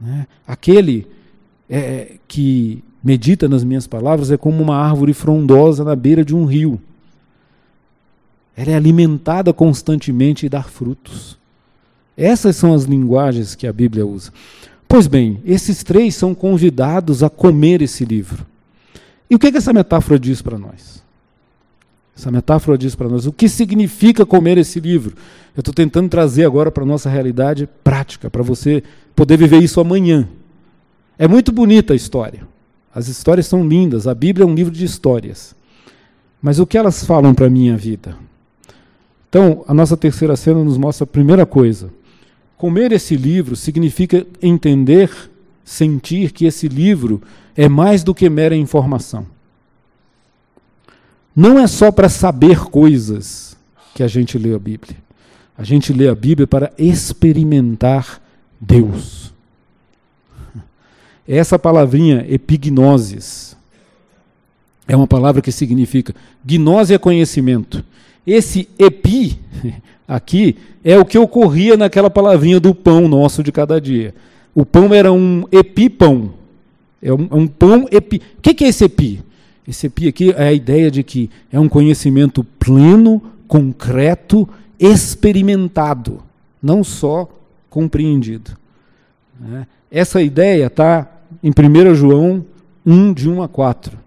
Né? 0.00 0.26
Aquele 0.46 1.06
é, 1.68 2.16
que 2.26 2.82
medita 3.04 3.48
nas 3.48 3.62
minhas 3.62 3.86
palavras 3.86 4.30
é 4.30 4.36
como 4.36 4.62
uma 4.62 4.76
árvore 4.76 5.12
frondosa 5.12 5.84
na 5.84 5.94
beira 5.94 6.24
de 6.24 6.34
um 6.34 6.44
rio 6.44 6.80
ela 8.58 8.72
é 8.72 8.74
alimentada 8.74 9.52
constantemente 9.52 10.44
e 10.44 10.48
dá 10.48 10.64
frutos. 10.64 11.38
Essas 12.16 12.56
são 12.56 12.74
as 12.74 12.82
linguagens 12.82 13.54
que 13.54 13.68
a 13.68 13.72
Bíblia 13.72 14.04
usa. 14.04 14.32
Pois 14.88 15.06
bem, 15.06 15.42
esses 15.44 15.84
três 15.84 16.14
são 16.14 16.34
convidados 16.34 17.22
a 17.22 17.28
comer 17.28 17.82
esse 17.82 18.06
livro. 18.06 18.46
E 19.28 19.34
o 19.34 19.38
que, 19.38 19.52
que 19.52 19.58
essa 19.58 19.72
metáfora 19.72 20.18
diz 20.18 20.40
para 20.40 20.56
nós? 20.56 21.02
Essa 22.16 22.32
metáfora 22.32 22.78
diz 22.78 22.94
para 22.96 23.08
nós 23.08 23.26
o 23.26 23.32
que 23.32 23.48
significa 23.48 24.24
comer 24.24 24.56
esse 24.56 24.80
livro. 24.80 25.14
Eu 25.54 25.60
estou 25.60 25.74
tentando 25.74 26.08
trazer 26.08 26.46
agora 26.46 26.70
para 26.70 26.82
a 26.82 26.86
nossa 26.86 27.10
realidade 27.10 27.68
prática, 27.84 28.30
para 28.30 28.42
você 28.42 28.82
poder 29.14 29.36
viver 29.36 29.62
isso 29.62 29.78
amanhã. 29.80 30.26
É 31.18 31.28
muito 31.28 31.52
bonita 31.52 31.92
a 31.92 31.96
história. 31.96 32.40
As 32.94 33.08
histórias 33.08 33.46
são 33.46 33.68
lindas, 33.68 34.06
a 34.06 34.14
Bíblia 34.14 34.44
é 34.44 34.46
um 34.46 34.54
livro 34.54 34.72
de 34.72 34.84
histórias. 34.84 35.54
Mas 36.40 36.58
o 36.58 36.66
que 36.66 36.78
elas 36.78 37.04
falam 37.04 37.34
para 37.34 37.46
a 37.46 37.50
minha 37.50 37.76
vida? 37.76 38.16
Então, 39.28 39.64
a 39.68 39.74
nossa 39.74 39.96
terceira 39.96 40.34
cena 40.36 40.64
nos 40.64 40.78
mostra 40.78 41.04
a 41.04 41.06
primeira 41.06 41.44
coisa. 41.44 41.90
Comer 42.58 42.92
esse 42.92 43.16
livro 43.16 43.56
significa 43.56 44.26
entender, 44.42 45.10
sentir 45.64 46.32
que 46.32 46.44
esse 46.44 46.68
livro 46.68 47.22
é 47.56 47.68
mais 47.68 48.04
do 48.04 48.14
que 48.14 48.28
mera 48.28 48.54
informação. 48.54 49.26
Não 51.34 51.58
é 51.58 51.66
só 51.66 51.90
para 51.90 52.08
saber 52.08 52.64
coisas 52.64 53.56
que 53.94 54.02
a 54.02 54.08
gente 54.08 54.36
lê 54.36 54.54
a 54.54 54.58
Bíblia. 54.58 54.96
A 55.56 55.64
gente 55.64 55.92
lê 55.92 56.08
a 56.08 56.14
Bíblia 56.14 56.46
para 56.46 56.72
experimentar 56.76 58.20
Deus. 58.60 59.32
Essa 61.26 61.58
palavrinha 61.58 62.26
epignosis 62.28 63.56
é 64.86 64.96
uma 64.96 65.06
palavra 65.06 65.40
que 65.40 65.52
significa 65.52 66.14
gnose 66.44 66.94
é 66.94 66.98
conhecimento 66.98 67.84
esse 68.28 68.68
epi 68.78 69.38
aqui 70.08 70.56
é 70.82 70.98
o 70.98 71.04
que 71.04 71.18
ocorria 71.18 71.76
naquela 71.76 72.08
palavrinha 72.08 72.58
do 72.58 72.74
pão 72.74 73.06
nosso 73.06 73.42
de 73.42 73.52
cada 73.52 73.78
dia. 73.78 74.14
O 74.54 74.64
pão 74.64 74.94
era 74.94 75.12
um 75.12 75.44
epipão. 75.52 76.32
É 77.02 77.12
um, 77.12 77.28
é 77.30 77.34
um 77.34 77.46
pão 77.46 77.86
epi. 77.92 78.22
O 78.38 78.40
que, 78.40 78.64
é 78.64 78.68
esse 78.68 78.84
epi? 78.84 79.22
Esse 79.66 79.86
epi 79.86 80.08
aqui 80.08 80.30
é 80.30 80.48
a 80.48 80.52
ideia 80.52 80.90
de 80.90 81.02
que 81.02 81.30
é 81.52 81.60
um 81.60 81.68
conhecimento 81.68 82.42
pleno, 82.42 83.22
concreto, 83.46 84.48
experimentado, 84.80 86.22
não 86.62 86.82
só 86.82 87.28
compreendido. 87.68 88.52
Né? 89.38 89.66
Essa 89.90 90.22
ideia 90.22 90.66
está 90.66 91.06
em 91.42 91.50
1 91.50 91.94
João 91.94 92.44
1, 92.84 93.12
de 93.12 93.28
1 93.28 93.42
a 93.42 93.48
4. 93.48 93.98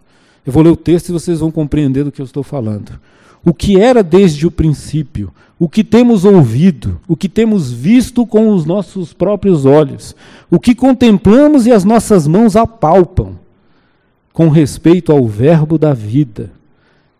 Eu 0.45 0.51
vou 0.51 0.63
ler 0.63 0.71
o 0.71 0.76
texto 0.76 1.09
e 1.09 1.11
vocês 1.11 1.39
vão 1.39 1.51
compreender 1.51 2.03
do 2.03 2.11
que 2.11 2.21
eu 2.21 2.26
estou 2.26 2.43
falando 2.43 2.99
o 3.43 3.53
que 3.53 3.80
era 3.80 4.03
desde 4.03 4.45
o 4.45 4.51
princípio, 4.51 5.32
o 5.62 5.70
que 5.70 5.84
temos 5.84 6.26
ouvido, 6.26 6.99
o 7.07 7.16
que 7.16 7.30
temos 7.30 7.72
visto 7.72 8.26
com 8.26 8.49
os 8.49 8.66
nossos 8.66 9.14
próprios 9.14 9.64
olhos, 9.64 10.16
o 10.49 10.59
que 10.59 10.74
contemplamos 10.74 11.68
e 11.68 11.72
as 11.72 11.84
nossas 11.84 12.28
mãos 12.28 12.55
apalpam, 12.55 13.38
com 14.34 14.49
respeito 14.49 15.12
ao 15.12 15.28
Verbo 15.28 15.78
da 15.78 15.93
vida. 15.93 16.49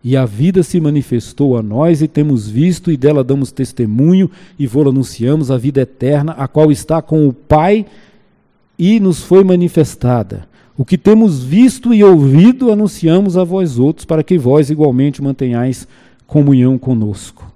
E 0.02 0.16
a 0.16 0.26
vida 0.26 0.64
se 0.64 0.80
manifestou 0.80 1.56
a 1.56 1.62
nós 1.62 2.02
e 2.02 2.08
temos 2.08 2.48
visto 2.48 2.90
e 2.90 2.96
dela 2.96 3.22
damos 3.22 3.52
testemunho 3.52 4.28
e 4.58 4.66
vou 4.66 4.88
anunciamos 4.88 5.48
a 5.48 5.56
vida 5.56 5.82
eterna, 5.82 6.32
a 6.32 6.48
qual 6.48 6.72
está 6.72 7.00
com 7.00 7.28
o 7.28 7.32
Pai 7.32 7.86
e 8.76 8.98
nos 8.98 9.22
foi 9.22 9.44
manifestada. 9.44 10.48
O 10.76 10.84
que 10.84 10.98
temos 10.98 11.44
visto 11.44 11.94
e 11.94 12.02
ouvido 12.02 12.72
anunciamos 12.72 13.36
a 13.36 13.44
vós 13.44 13.78
outros, 13.78 14.04
para 14.04 14.24
que 14.24 14.36
vós 14.36 14.68
igualmente 14.68 15.22
mantenhais 15.22 15.86
comunhão 16.26 16.76
conosco. 16.76 17.51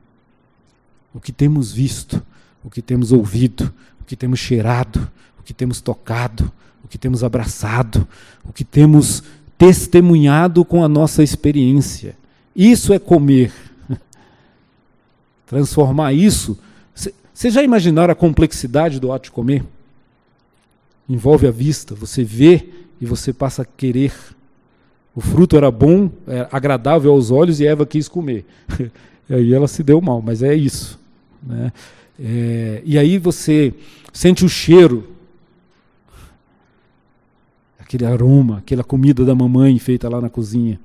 O 1.17 1.21
que 1.21 1.33
temos 1.33 1.73
visto, 1.73 2.23
o 2.63 2.69
que 2.69 2.83
temos 2.83 3.11
ouvido, 3.11 3.73
o 3.99 4.05
que 4.05 4.15
temos 4.15 4.39
cheirado, 4.39 5.11
o 5.41 5.43
que 5.43 5.55
temos 5.55 5.81
tocado, 5.81 6.53
o 6.85 6.89
que 6.89 6.99
temos 6.99 7.25
abraçado, 7.25 8.07
o 8.45 8.53
que 8.53 8.63
temos 8.63 9.23
testemunhado 9.57 10.63
com 10.63 10.85
a 10.85 10.89
nossa 10.89 11.23
experiência. 11.23 12.15
Isso 12.55 12.93
é 12.93 12.99
comer. 12.99 13.51
Transformar 15.47 16.13
isso. 16.13 16.59
Você 17.33 17.51
já 17.51 17.63
imaginaram 17.63 18.13
a 18.13 18.15
complexidade 18.15 19.01
do 19.01 19.11
ato 19.11 19.25
de 19.25 19.31
comer? 19.31 19.65
Envolve 21.09 21.47
a 21.47 21.51
vista, 21.51 21.95
você 21.95 22.23
vê 22.23 22.69
e 23.01 23.07
você 23.07 23.33
passa 23.33 23.63
a 23.63 23.65
querer. 23.65 24.13
O 25.15 25.23
fruto 25.23 25.57
era 25.57 25.71
bom, 25.71 26.11
é 26.27 26.47
agradável 26.53 27.11
aos 27.11 27.31
olhos 27.31 27.59
e 27.59 27.67
Eva 27.67 27.87
quis 27.87 28.07
comer. 28.07 28.45
e 29.31 29.35
aí 29.35 29.55
ela 29.55 29.67
se 29.67 29.83
deu 29.83 29.99
mal, 29.99 30.21
mas 30.21 30.43
é 30.43 30.55
isso. 30.55 31.06
Né? 31.43 31.73
É, 32.19 32.83
e 32.85 32.99
aí 32.99 33.19
você 33.19 33.75
sente 34.13 34.45
o 34.45 34.49
cheiro, 34.49 35.13
aquele 37.79 38.05
aroma, 38.05 38.59
aquela 38.59 38.83
comida 38.83 39.25
da 39.25 39.35
mamãe 39.35 39.79
feita 39.79 40.09
lá 40.09 40.21
na 40.21 40.29
cozinha. 40.29 40.81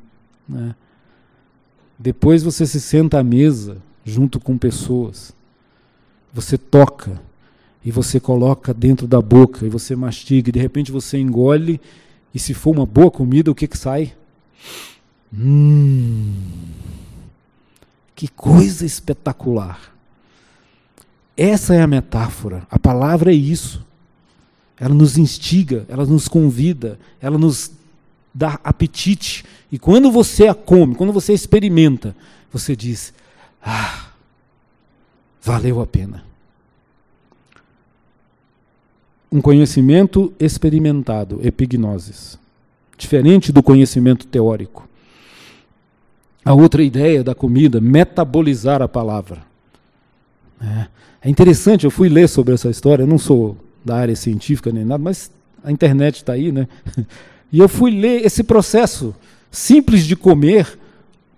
Né? 0.48 0.76
Depois 1.98 2.44
você 2.44 2.66
se 2.66 2.80
senta 2.80 3.20
à 3.20 3.24
mesa 3.24 3.78
junto 4.04 4.40
com 4.40 4.58
pessoas. 4.58 5.34
Você 6.34 6.58
toca 6.58 7.22
e 7.84 7.92
você 7.92 8.20
coloca 8.20 8.74
dentro 8.74 9.08
da 9.08 9.22
boca 9.22 9.66
e 9.66 9.70
você 9.70 9.96
mastiga 9.96 10.50
e 10.50 10.52
de 10.52 10.60
repente 10.60 10.92
você 10.92 11.18
engole 11.18 11.82
e 12.34 12.40
se 12.40 12.54
for 12.54 12.72
uma 12.72 12.86
boa 12.86 13.12
comida, 13.12 13.52
o 13.52 13.56
que 13.56 13.68
que 13.68 13.78
sai? 13.78 14.14
Hum, 15.34 16.34
que 18.16 18.28
coisa 18.28 18.86
espetacular. 18.86 19.94
Essa 21.36 21.74
é 21.74 21.82
a 21.82 21.88
metáfora. 21.88 22.68
A 22.70 22.78
palavra 22.78 23.32
é 23.32 23.36
isso. 23.36 23.86
Ela 24.80 24.94
nos 24.94 25.18
instiga, 25.18 25.86
ela 25.88 26.06
nos 26.06 26.28
convida, 26.28 27.00
ela 27.22 27.38
nos 27.38 27.72
dá 28.34 28.60
apetite. 28.64 29.46
E 29.72 29.78
quando 29.78 30.12
você 30.12 30.48
a 30.48 30.56
come, 30.56 30.96
quando 30.96 31.14
você 31.14 31.34
experimenta, 31.34 32.16
você 32.52 32.76
diz: 32.76 33.14
Ah, 33.62 34.08
valeu 35.42 35.82
a 35.82 35.86
pena. 35.86 36.24
Um 39.32 39.40
conhecimento 39.40 40.34
experimentado, 40.40 41.40
epignosis, 41.42 42.38
diferente 42.98 43.52
do 43.52 43.64
conhecimento 43.64 44.28
teórico. 44.28 44.90
A 46.44 46.54
outra 46.54 46.84
ideia 46.84 47.24
da 47.24 47.36
comida, 47.36 47.80
metabolizar 47.80 48.82
a 48.82 48.88
palavra. 48.88 49.51
É, 50.62 50.88
é 51.24 51.30
interessante, 51.30 51.86
eu 51.86 51.92
fui 51.92 52.08
ler 52.08 52.30
sobre 52.30 52.54
essa 52.54 52.70
história, 52.70 53.04
eu 53.04 53.08
não 53.08 53.18
sou 53.18 53.58
da 53.84 53.96
área 53.96 54.16
científica 54.16 54.72
nem 54.72 54.86
nada, 54.86 55.04
mas 55.04 55.32
a 55.64 55.72
internet 55.72 56.18
está 56.18 56.34
aí, 56.34 56.52
né? 56.52 56.68
E 57.54 57.60
eu 57.60 57.68
fui 57.68 57.92
ler 57.92 58.26
esse 58.26 58.44
processo 58.44 59.14
simples 59.52 60.06
de 60.06 60.16
comer, 60.16 60.80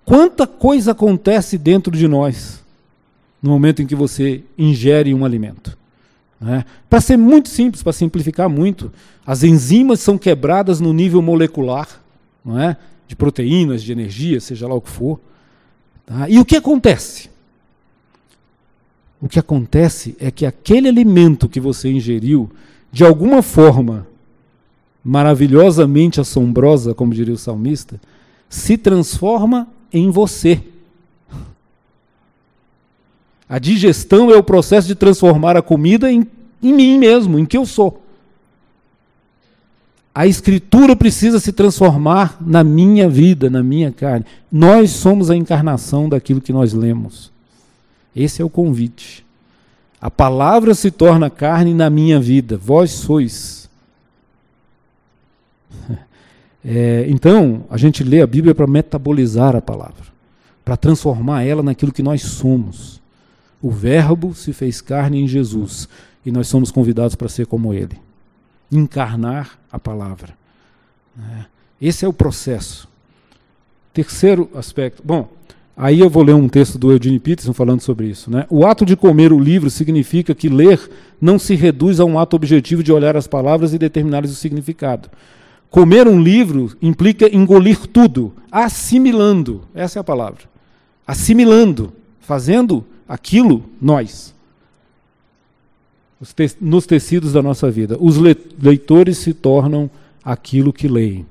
quanta 0.05 0.45
coisa 0.45 0.91
acontece 0.91 1.57
dentro 1.57 1.91
de 1.91 2.07
nós 2.07 2.63
no 3.41 3.49
momento 3.49 3.81
em 3.81 3.85
que 3.87 3.95
você 3.95 4.41
ingere 4.57 5.13
um 5.13 5.25
alimento. 5.25 5.77
Né? 6.39 6.63
Para 6.89 7.01
ser 7.01 7.17
muito 7.17 7.49
simples, 7.49 7.83
para 7.83 7.91
simplificar 7.91 8.47
muito, 8.47 8.91
as 9.25 9.43
enzimas 9.43 9.99
são 9.99 10.17
quebradas 10.17 10.79
no 10.79 10.93
nível 10.93 11.21
molecular, 11.21 11.89
não 12.43 12.59
é? 12.59 12.77
de 13.05 13.17
proteínas, 13.17 13.83
de 13.83 13.91
energia, 13.91 14.39
seja 14.39 14.67
lá 14.67 14.75
o 14.75 14.81
que 14.81 14.89
for. 14.89 15.19
Tá? 16.05 16.29
E 16.29 16.39
o 16.39 16.45
que 16.45 16.55
acontece? 16.55 17.29
O 19.23 19.29
que 19.29 19.39
acontece 19.39 20.17
é 20.19 20.29
que 20.29 20.45
aquele 20.45 20.89
alimento 20.89 21.47
que 21.47 21.61
você 21.61 21.89
ingeriu, 21.89 22.51
de 22.91 23.05
alguma 23.05 23.41
forma 23.41 24.05
maravilhosamente 25.01 26.19
assombrosa, 26.19 26.93
como 26.93 27.13
diria 27.13 27.33
o 27.33 27.37
salmista, 27.37 28.01
se 28.49 28.77
transforma 28.77 29.65
em 29.93 30.09
você. 30.09 30.61
A 33.47 33.59
digestão 33.59 34.29
é 34.29 34.35
o 34.35 34.43
processo 34.43 34.89
de 34.89 34.95
transformar 34.95 35.55
a 35.55 35.61
comida 35.61 36.11
em, 36.11 36.27
em 36.61 36.73
mim 36.73 36.99
mesmo, 36.99 37.39
em 37.39 37.45
que 37.45 37.55
eu 37.55 37.65
sou. 37.65 38.03
A 40.13 40.27
escritura 40.27 40.97
precisa 40.97 41.39
se 41.39 41.53
transformar 41.53 42.35
na 42.41 42.61
minha 42.61 43.07
vida, 43.07 43.49
na 43.49 43.63
minha 43.63 43.89
carne. 43.89 44.25
Nós 44.51 44.91
somos 44.91 45.29
a 45.29 45.35
encarnação 45.35 46.09
daquilo 46.09 46.41
que 46.41 46.51
nós 46.51 46.73
lemos. 46.73 47.32
Esse 48.15 48.41
é 48.41 48.45
o 48.45 48.49
convite. 48.49 49.25
A 49.99 50.11
palavra 50.11 50.75
se 50.75 50.91
torna 50.91 51.29
carne 51.29 51.73
na 51.73 51.89
minha 51.89 52.19
vida, 52.19 52.57
vós 52.57 52.91
sois. 52.91 53.69
É, 56.65 57.05
então, 57.09 57.65
a 57.69 57.75
gente 57.75 58.05
lê 58.05 58.21
a 58.21 58.25
Bíblia 58.25 58.55
para 58.55 58.65
metabolizar 58.65 59.53
a 59.53 59.61
palavra, 59.61 60.05
para 60.63 60.77
transformar 60.77 61.43
ela 61.43 61.61
naquilo 61.61 61.91
que 61.91 62.01
nós 62.01 62.21
somos. 62.21 63.01
O 63.61 63.69
Verbo 63.69 64.33
se 64.33 64.53
fez 64.53 64.79
carne 64.79 65.19
em 65.19 65.27
Jesus 65.27 65.89
e 66.25 66.31
nós 66.31 66.47
somos 66.47 66.71
convidados 66.71 67.15
para 67.15 67.27
ser 67.27 67.47
como 67.47 67.73
Ele 67.73 67.99
encarnar 68.71 69.59
a 69.71 69.79
palavra. 69.79 70.33
É, 71.17 71.45
esse 71.81 72.05
é 72.05 72.07
o 72.07 72.13
processo. 72.13 72.87
Terceiro 73.93 74.49
aspecto. 74.55 75.03
Bom, 75.05 75.29
Aí 75.75 75.99
eu 75.99 76.09
vou 76.09 76.21
ler 76.21 76.35
um 76.35 76.47
texto 76.47 76.77
do 76.77 76.91
Eugene 76.91 77.19
Peterson 77.19 77.51
falando 77.51 77.81
sobre 77.81 78.07
isso. 78.07 78.29
Né? 78.29 78.45
O 78.49 78.65
ato 78.65 78.85
de 78.85 78.95
comer 78.95 79.33
o 79.33 79.39
livro 79.39 79.69
significa 79.69 80.35
que 80.35 80.47
ler 80.47 80.79
não 81.19 81.39
se 81.39 81.55
reduz 81.55 81.99
a 81.99 82.05
um 82.05 82.19
ato 82.19 82.35
objetivo 82.35 82.83
de 82.83 82.91
olhar 82.91 83.17
as 83.17 83.25
palavras 83.25 83.73
e 83.73 83.79
determinar 83.79 84.23
o 84.23 84.27
significado. 84.27 85.09
Comer 85.71 86.07
um 86.07 86.21
livro 86.21 86.71
implica 86.79 87.35
engolir 87.35 87.87
tudo, 87.87 88.31
assimilando. 88.51 89.63
Essa 89.73 89.97
é 89.97 90.01
a 90.01 90.03
palavra. 90.03 90.43
Assimilando, 91.07 91.91
fazendo 92.19 92.85
aquilo 93.07 93.63
nós. 93.81 94.35
Nos 96.61 96.85
tecidos 96.85 97.33
da 97.33 97.41
nossa 97.41 97.71
vida. 97.71 97.97
Os 97.99 98.17
leitores 98.17 99.17
se 99.17 99.33
tornam 99.33 99.89
aquilo 100.23 100.71
que 100.71 100.87
leem. 100.87 101.25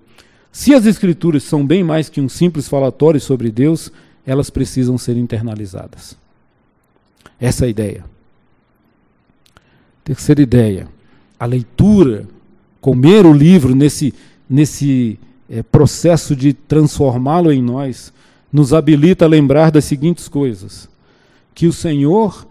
Se 0.51 0.75
as 0.75 0.85
Escrituras 0.85 1.45
são 1.45 1.65
bem 1.65 1.85
mais 1.85 2.09
que 2.09 2.21
um 2.21 2.29
simples 2.29 2.69
falatório 2.69 3.21
sobre 3.21 3.51
Deus, 3.51 3.91
elas 4.27 4.51
precisam 4.51 4.97
ser 4.97 5.17
internalizadas. 5.17 6.17
Essa 7.41 7.65
é 7.65 7.67
a 7.67 7.71
ideia. 7.71 8.05
Terceira 10.05 10.43
ideia, 10.43 10.89
a 11.39 11.47
leitura, 11.47 12.27
comer 12.81 13.25
o 13.25 13.33
livro 13.33 13.75
nesse, 13.75 14.13
nesse 14.49 15.19
é, 15.49 15.63
processo 15.63 16.35
de 16.35 16.53
transformá-lo 16.53 17.53
em 17.53 17.63
nós, 17.63 18.13
nos 18.53 18.75
habilita 18.75 19.25
a 19.25 19.29
lembrar 19.29 19.71
das 19.71 19.85
seguintes 19.85 20.29
coisas: 20.29 20.89
que 21.55 21.67
o 21.67 21.73
Senhor, 21.73 22.47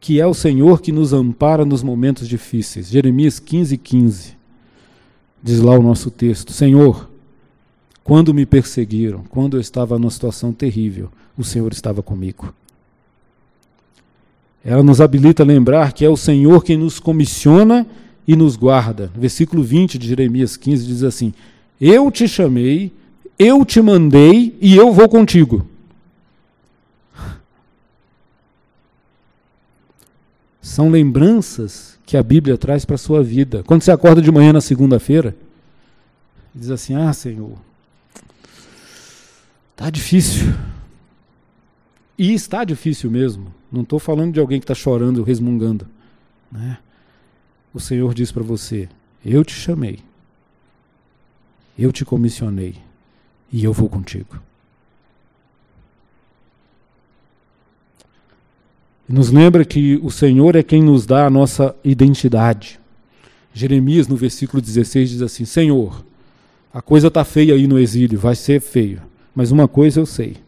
que 0.00 0.20
é 0.20 0.26
o 0.26 0.34
Senhor 0.34 0.80
que 0.80 0.92
nos 0.92 1.12
ampara 1.12 1.64
nos 1.64 1.82
momentos 1.82 2.28
difíceis. 2.28 2.88
Jeremias 2.88 3.38
15, 3.38 3.76
15. 3.76 4.36
Diz 5.42 5.60
lá 5.60 5.78
o 5.78 5.82
nosso 5.82 6.10
texto: 6.10 6.52
Senhor, 6.52 7.08
quando 8.06 8.32
me 8.32 8.46
perseguiram, 8.46 9.24
quando 9.28 9.56
eu 9.56 9.60
estava 9.60 9.98
numa 9.98 10.12
situação 10.12 10.52
terrível, 10.52 11.10
o 11.36 11.42
Senhor 11.42 11.72
estava 11.72 12.04
comigo. 12.04 12.54
Ela 14.64 14.80
nos 14.80 15.00
habilita 15.00 15.42
a 15.42 15.46
lembrar 15.46 15.92
que 15.92 16.04
é 16.04 16.08
o 16.08 16.16
Senhor 16.16 16.62
quem 16.62 16.76
nos 16.76 17.00
comissiona 17.00 17.84
e 18.24 18.36
nos 18.36 18.54
guarda. 18.54 19.10
Versículo 19.16 19.60
20 19.60 19.98
de 19.98 20.06
Jeremias 20.06 20.56
15 20.56 20.86
diz 20.86 21.02
assim: 21.02 21.34
Eu 21.80 22.08
te 22.12 22.28
chamei, 22.28 22.92
eu 23.36 23.64
te 23.64 23.82
mandei 23.82 24.56
e 24.60 24.76
eu 24.76 24.92
vou 24.92 25.08
contigo. 25.08 25.66
São 30.62 30.88
lembranças 30.90 31.98
que 32.06 32.16
a 32.16 32.22
Bíblia 32.22 32.56
traz 32.56 32.84
para 32.84 32.94
a 32.94 32.98
sua 32.98 33.20
vida. 33.20 33.64
Quando 33.64 33.82
você 33.82 33.90
acorda 33.90 34.22
de 34.22 34.30
manhã 34.30 34.52
na 34.52 34.60
segunda-feira, 34.60 35.34
diz 36.54 36.70
assim: 36.70 36.94
Ah, 36.94 37.12
Senhor, 37.12 37.66
Está 39.76 39.90
difícil. 39.90 40.54
E 42.16 42.32
está 42.32 42.64
difícil 42.64 43.10
mesmo. 43.10 43.54
Não 43.70 43.82
estou 43.82 43.98
falando 43.98 44.32
de 44.32 44.40
alguém 44.40 44.58
que 44.58 44.64
está 44.64 44.74
chorando, 44.74 45.22
resmungando. 45.22 45.86
Né? 46.50 46.78
O 47.74 47.78
Senhor 47.78 48.14
diz 48.14 48.32
para 48.32 48.42
você: 48.42 48.88
Eu 49.22 49.44
te 49.44 49.52
chamei, 49.52 49.98
eu 51.78 51.92
te 51.92 52.06
comissionei 52.06 52.76
e 53.52 53.62
eu 53.62 53.72
vou 53.74 53.86
contigo. 53.90 54.40
Nos 59.06 59.30
lembra 59.30 59.62
que 59.62 59.96
o 60.02 60.10
Senhor 60.10 60.56
é 60.56 60.62
quem 60.62 60.82
nos 60.82 61.04
dá 61.04 61.26
a 61.26 61.30
nossa 61.30 61.76
identidade. 61.84 62.80
Jeremias, 63.52 64.08
no 64.08 64.16
versículo 64.16 64.62
16, 64.62 65.10
diz 65.10 65.22
assim: 65.22 65.44
Senhor, 65.44 66.02
a 66.72 66.80
coisa 66.80 67.08
está 67.08 67.24
feia 67.26 67.52
aí 67.52 67.66
no 67.66 67.78
exílio, 67.78 68.18
vai 68.18 68.34
ser 68.34 68.62
feio. 68.62 69.02
Mas 69.36 69.52
uma 69.52 69.68
coisa 69.68 70.00
eu 70.00 70.06
sei, 70.06 70.38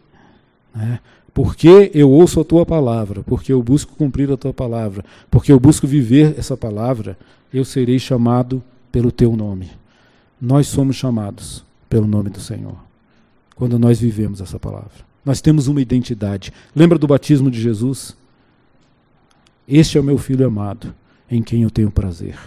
né? 0.75 0.99
porque 1.35 1.91
eu 1.93 2.11
ouço 2.11 2.41
a 2.41 2.45
tua 2.45 2.65
palavra, 2.65 3.23
porque 3.23 3.53
eu 3.53 3.63
busco 3.63 3.95
cumprir 3.95 4.33
a 4.33 4.37
tua 4.37 4.55
palavra, 4.55 5.05
porque 5.31 5.53
eu 5.53 5.61
busco 5.61 5.87
viver 5.87 6.35
essa 6.39 6.57
palavra, 6.57 7.17
eu 7.53 7.67
serei 7.67 7.99
chamado 7.99 8.65
pelo 8.91 9.13
teu 9.13 9.37
nome. 9.37 9.71
Nós 10.41 10.69
somos 10.69 10.97
chamados 10.97 11.63
pelo 11.89 12.07
nome 12.07 12.31
do 12.31 12.41
Senhor. 12.41 12.77
Quando 13.55 13.79
nós 13.79 14.01
vivemos 14.01 14.41
essa 14.41 14.59
palavra. 14.59 15.07
Nós 15.25 15.43
temos 15.43 15.67
uma 15.67 15.83
identidade. 15.83 16.51
Lembra 16.75 16.99
do 16.99 17.07
batismo 17.07 17.51
de 17.51 17.61
Jesus? 17.61 18.17
Este 19.67 19.99
é 19.99 20.01
o 20.01 20.05
meu 20.05 20.17
filho 20.17 20.47
amado, 20.47 20.95
em 21.31 21.43
quem 21.43 21.63
eu 21.63 21.71
tenho 21.71 21.91
prazer. 21.91 22.39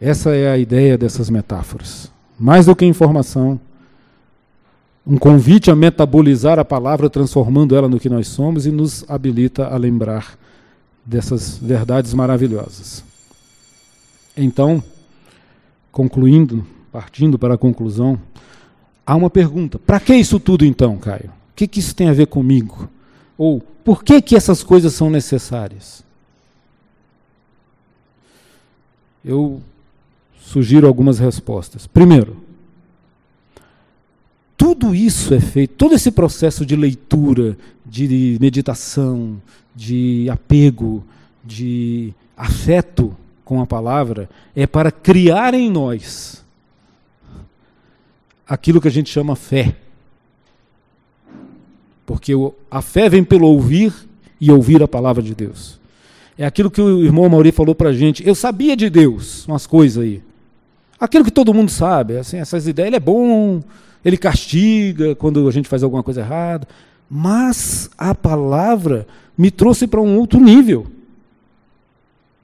Essa 0.00 0.34
é 0.34 0.50
a 0.50 0.56
ideia 0.56 0.96
dessas 0.96 1.28
metáforas. 1.28 2.10
Mais 2.38 2.66
do 2.66 2.76
que 2.76 2.84
informação, 2.84 3.60
um 5.06 5.16
convite 5.16 5.70
a 5.70 5.76
metabolizar 5.76 6.58
a 6.58 6.64
palavra, 6.64 7.08
transformando 7.08 7.74
ela 7.74 7.88
no 7.88 7.98
que 7.98 8.10
nós 8.10 8.28
somos 8.28 8.66
e 8.66 8.70
nos 8.70 9.08
habilita 9.08 9.66
a 9.66 9.76
lembrar 9.76 10.38
dessas 11.04 11.56
verdades 11.56 12.12
maravilhosas. 12.12 13.02
Então, 14.36 14.82
concluindo, 15.90 16.64
partindo 16.92 17.38
para 17.38 17.54
a 17.54 17.58
conclusão, 17.58 18.20
há 19.06 19.16
uma 19.16 19.30
pergunta: 19.30 19.78
para 19.78 19.98
que 19.98 20.14
isso 20.14 20.38
tudo 20.38 20.64
então, 20.64 20.98
Caio? 20.98 21.30
O 21.50 21.56
que, 21.56 21.66
que 21.66 21.80
isso 21.80 21.94
tem 21.94 22.08
a 22.08 22.12
ver 22.12 22.26
comigo? 22.26 22.88
Ou 23.36 23.60
por 23.82 24.04
que, 24.04 24.20
que 24.20 24.36
essas 24.36 24.62
coisas 24.62 24.92
são 24.92 25.08
necessárias? 25.08 26.04
Eu 29.24 29.62
sugiro 30.48 30.86
algumas 30.86 31.18
respostas. 31.18 31.86
Primeiro, 31.86 32.38
tudo 34.56 34.94
isso 34.94 35.34
é 35.34 35.40
feito, 35.40 35.74
todo 35.74 35.94
esse 35.94 36.10
processo 36.10 36.64
de 36.64 36.74
leitura, 36.74 37.56
de 37.84 38.38
meditação, 38.40 39.40
de 39.76 40.26
apego, 40.30 41.04
de 41.44 42.14
afeto 42.34 43.14
com 43.44 43.60
a 43.60 43.66
palavra, 43.66 44.28
é 44.56 44.66
para 44.66 44.90
criar 44.90 45.52
em 45.52 45.70
nós 45.70 46.42
aquilo 48.48 48.80
que 48.80 48.88
a 48.88 48.90
gente 48.90 49.10
chama 49.10 49.36
fé. 49.36 49.76
Porque 52.06 52.32
a 52.70 52.80
fé 52.80 53.10
vem 53.10 53.22
pelo 53.22 53.48
ouvir 53.48 53.92
e 54.40 54.50
ouvir 54.50 54.82
a 54.82 54.88
palavra 54.88 55.22
de 55.22 55.34
Deus. 55.34 55.78
É 56.38 56.46
aquilo 56.46 56.70
que 56.70 56.80
o 56.80 57.04
irmão 57.04 57.28
Mauri 57.28 57.52
falou 57.52 57.74
para 57.74 57.90
a 57.90 57.92
gente. 57.92 58.26
Eu 58.26 58.34
sabia 58.34 58.74
de 58.74 58.88
Deus 58.88 59.46
umas 59.46 59.66
coisas 59.66 60.02
aí. 60.02 60.22
Aquilo 61.00 61.24
que 61.24 61.30
todo 61.30 61.54
mundo 61.54 61.70
sabe, 61.70 62.18
assim, 62.18 62.38
essas 62.38 62.66
ideias, 62.66 62.88
ele 62.88 62.96
é 62.96 63.00
bom, 63.00 63.62
ele 64.04 64.16
castiga 64.16 65.14
quando 65.14 65.46
a 65.46 65.50
gente 65.50 65.68
faz 65.68 65.82
alguma 65.82 66.02
coisa 66.02 66.20
errada. 66.20 66.66
Mas 67.08 67.88
a 67.96 68.14
palavra 68.14 69.06
me 69.36 69.50
trouxe 69.50 69.86
para 69.86 70.00
um 70.00 70.18
outro 70.18 70.40
nível 70.40 70.86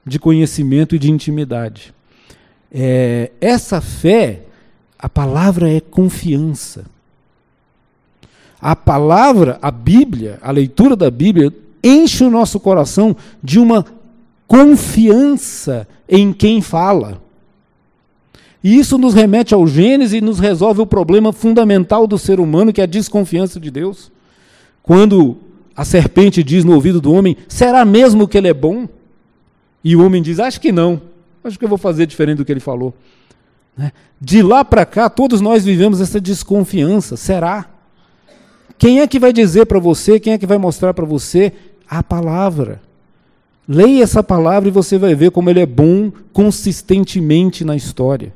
de 0.05 0.19
conhecimento 0.19 0.95
e 0.95 0.99
de 0.99 1.11
intimidade. 1.11 1.93
É, 2.71 3.31
essa 3.41 3.81
fé, 3.81 4.43
a 4.97 5.09
palavra 5.09 5.69
é 5.69 5.79
confiança. 5.79 6.85
A 8.61 8.75
palavra, 8.75 9.59
a 9.61 9.69
Bíblia, 9.69 10.39
a 10.41 10.51
leitura 10.51 10.95
da 10.95 11.11
Bíblia, 11.11 11.53
enche 11.83 12.23
o 12.23 12.31
nosso 12.31 12.59
coração 12.59 13.15
de 13.43 13.59
uma 13.59 13.85
confiança 14.47 15.87
em 16.07 16.33
quem 16.33 16.61
fala. 16.61 17.21
E 18.65 18.79
isso 18.79 18.97
nos 18.97 19.13
remete 19.13 19.53
ao 19.53 19.67
Gênesis 19.67 20.13
e 20.13 20.21
nos 20.21 20.39
resolve 20.39 20.81
o 20.81 20.87
problema 20.87 21.31
fundamental 21.31 22.07
do 22.07 22.17
ser 22.17 22.39
humano, 22.39 22.73
que 22.73 22.81
é 22.81 22.85
a 22.85 22.87
desconfiança 22.87 23.59
de 23.59 23.69
Deus. 23.69 24.11
Quando 24.81 25.37
a 25.75 25.85
serpente 25.85 26.43
diz 26.43 26.65
no 26.65 26.73
ouvido 26.73 26.99
do 26.99 27.13
homem: 27.13 27.37
será 27.47 27.85
mesmo 27.85 28.27
que 28.27 28.35
ele 28.35 28.47
é 28.47 28.53
bom? 28.55 28.89
E 29.83 29.95
o 29.95 30.03
homem 30.03 30.19
diz: 30.19 30.39
acho 30.39 30.59
que 30.59 30.71
não, 30.71 30.99
acho 31.43 31.59
que 31.59 31.65
eu 31.65 31.69
vou 31.69 31.77
fazer 31.77 32.07
diferente 32.07 32.37
do 32.37 32.45
que 32.45 32.51
ele 32.51 32.59
falou. 32.59 32.91
Né? 33.77 33.91
De 34.19 34.41
lá 34.41 34.65
para 34.65 34.83
cá, 34.83 35.11
todos 35.11 35.41
nós 35.41 35.63
vivemos 35.63 36.01
essa 36.01 36.19
desconfiança: 36.19 37.15
será? 37.15 37.69
Quem 38.79 38.99
é 38.99 39.05
que 39.05 39.19
vai 39.19 39.31
dizer 39.31 39.67
para 39.67 39.77
você, 39.77 40.19
quem 40.19 40.33
é 40.33 40.39
que 40.39 40.47
vai 40.47 40.57
mostrar 40.57 40.91
para 40.91 41.05
você 41.05 41.53
a 41.87 42.01
palavra? 42.01 42.81
Leia 43.67 44.01
essa 44.01 44.23
palavra 44.23 44.69
e 44.69 44.71
você 44.71 44.97
vai 44.97 45.13
ver 45.13 45.29
como 45.29 45.51
ele 45.51 45.59
é 45.59 45.67
bom 45.67 46.11
consistentemente 46.33 47.63
na 47.63 47.75
história 47.75 48.33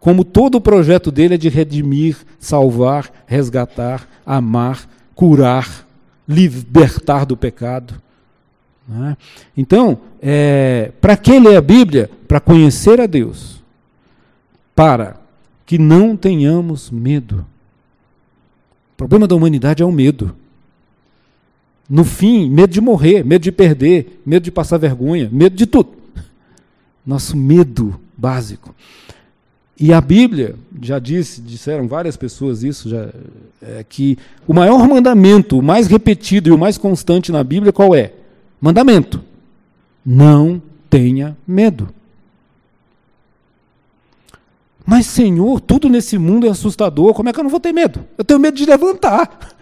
como 0.00 0.24
todo 0.24 0.54
o 0.54 0.60
projeto 0.60 1.12
dele 1.12 1.34
é 1.34 1.38
de 1.38 1.50
redimir, 1.50 2.16
salvar, 2.38 3.12
resgatar, 3.26 4.08
amar, 4.24 4.88
curar, 5.14 5.86
libertar 6.26 7.26
do 7.26 7.36
pecado. 7.36 8.00
É? 8.90 9.16
Então, 9.54 10.00
é, 10.20 10.90
para 11.00 11.16
que 11.18 11.38
ler 11.38 11.56
a 11.56 11.60
Bíblia? 11.60 12.10
Para 12.26 12.40
conhecer 12.40 13.00
a 13.00 13.06
Deus, 13.06 13.62
para 14.74 15.16
que 15.66 15.78
não 15.78 16.16
tenhamos 16.16 16.90
medo. 16.90 17.46
O 18.94 18.96
problema 18.96 19.28
da 19.28 19.36
humanidade 19.36 19.82
é 19.82 19.86
o 19.86 19.92
medo. 19.92 20.34
No 21.88 22.04
fim, 22.04 22.48
medo 22.48 22.72
de 22.72 22.80
morrer, 22.80 23.24
medo 23.24 23.42
de 23.42 23.52
perder, 23.52 24.20
medo 24.24 24.44
de 24.44 24.50
passar 24.50 24.78
vergonha, 24.78 25.28
medo 25.30 25.56
de 25.56 25.66
tudo. 25.66 25.90
Nosso 27.04 27.36
medo 27.36 28.00
básico. 28.16 28.74
E 29.82 29.94
a 29.94 30.00
Bíblia 30.02 30.56
já 30.82 30.98
disse, 30.98 31.40
disseram 31.40 31.88
várias 31.88 32.14
pessoas 32.14 32.62
isso, 32.62 32.86
já, 32.90 33.08
é, 33.62 33.82
que 33.88 34.18
o 34.46 34.52
maior 34.52 34.86
mandamento, 34.86 35.58
o 35.58 35.62
mais 35.62 35.86
repetido 35.86 36.50
e 36.50 36.52
o 36.52 36.58
mais 36.58 36.76
constante 36.76 37.32
na 37.32 37.42
Bíblia, 37.42 37.72
qual 37.72 37.94
é? 37.94 38.12
Mandamento. 38.60 39.24
Não 40.04 40.60
tenha 40.90 41.34
medo. 41.46 41.88
Mas, 44.84 45.06
Senhor, 45.06 45.58
tudo 45.60 45.88
nesse 45.88 46.18
mundo 46.18 46.46
é 46.46 46.50
assustador, 46.50 47.14
como 47.14 47.30
é 47.30 47.32
que 47.32 47.40
eu 47.40 47.44
não 47.44 47.50
vou 47.50 47.60
ter 47.60 47.72
medo? 47.72 48.04
Eu 48.18 48.24
tenho 48.24 48.38
medo 48.38 48.58
de 48.58 48.66
levantar. 48.66 49.56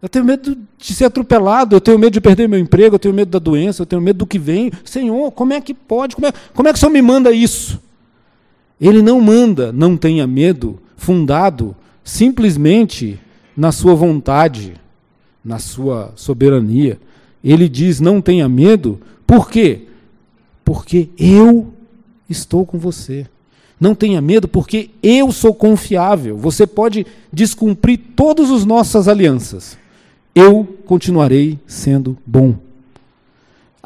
Eu 0.00 0.08
tenho 0.08 0.24
medo 0.24 0.56
de 0.78 0.94
ser 0.94 1.04
atropelado, 1.04 1.76
eu 1.76 1.82
tenho 1.82 1.98
medo 1.98 2.14
de 2.14 2.20
perder 2.20 2.48
meu 2.48 2.58
emprego, 2.58 2.94
eu 2.94 2.98
tenho 2.98 3.14
medo 3.14 3.30
da 3.30 3.38
doença, 3.38 3.82
eu 3.82 3.86
tenho 3.86 4.00
medo 4.00 4.20
do 4.20 4.26
que 4.26 4.38
vem. 4.38 4.72
Senhor, 4.86 5.32
como 5.32 5.52
é 5.52 5.60
que 5.60 5.74
pode? 5.74 6.14
Como 6.14 6.26
é, 6.26 6.32
como 6.54 6.66
é 6.66 6.72
que 6.72 6.78
o 6.78 6.80
Senhor 6.80 6.92
me 6.92 7.02
manda 7.02 7.30
isso? 7.30 7.84
Ele 8.80 9.02
não 9.02 9.20
manda, 9.20 9.72
não 9.72 9.96
tenha 9.96 10.26
medo, 10.26 10.78
fundado 10.96 11.74
simplesmente 12.04 13.18
na 13.56 13.72
sua 13.72 13.94
vontade, 13.94 14.74
na 15.44 15.58
sua 15.58 16.12
soberania. 16.14 16.98
Ele 17.42 17.68
diz: 17.68 18.00
não 18.00 18.20
tenha 18.20 18.48
medo, 18.48 19.00
por 19.26 19.50
quê? 19.50 19.82
Porque 20.64 21.08
eu 21.18 21.72
estou 22.28 22.66
com 22.66 22.78
você. 22.78 23.26
Não 23.78 23.94
tenha 23.94 24.20
medo, 24.22 24.48
porque 24.48 24.90
eu 25.02 25.30
sou 25.30 25.54
confiável. 25.54 26.36
Você 26.38 26.66
pode 26.66 27.06
descumprir 27.30 28.00
todas 28.16 28.50
as 28.50 28.64
nossas 28.64 29.06
alianças. 29.06 29.76
Eu 30.34 30.64
continuarei 30.86 31.58
sendo 31.66 32.16
bom. 32.26 32.65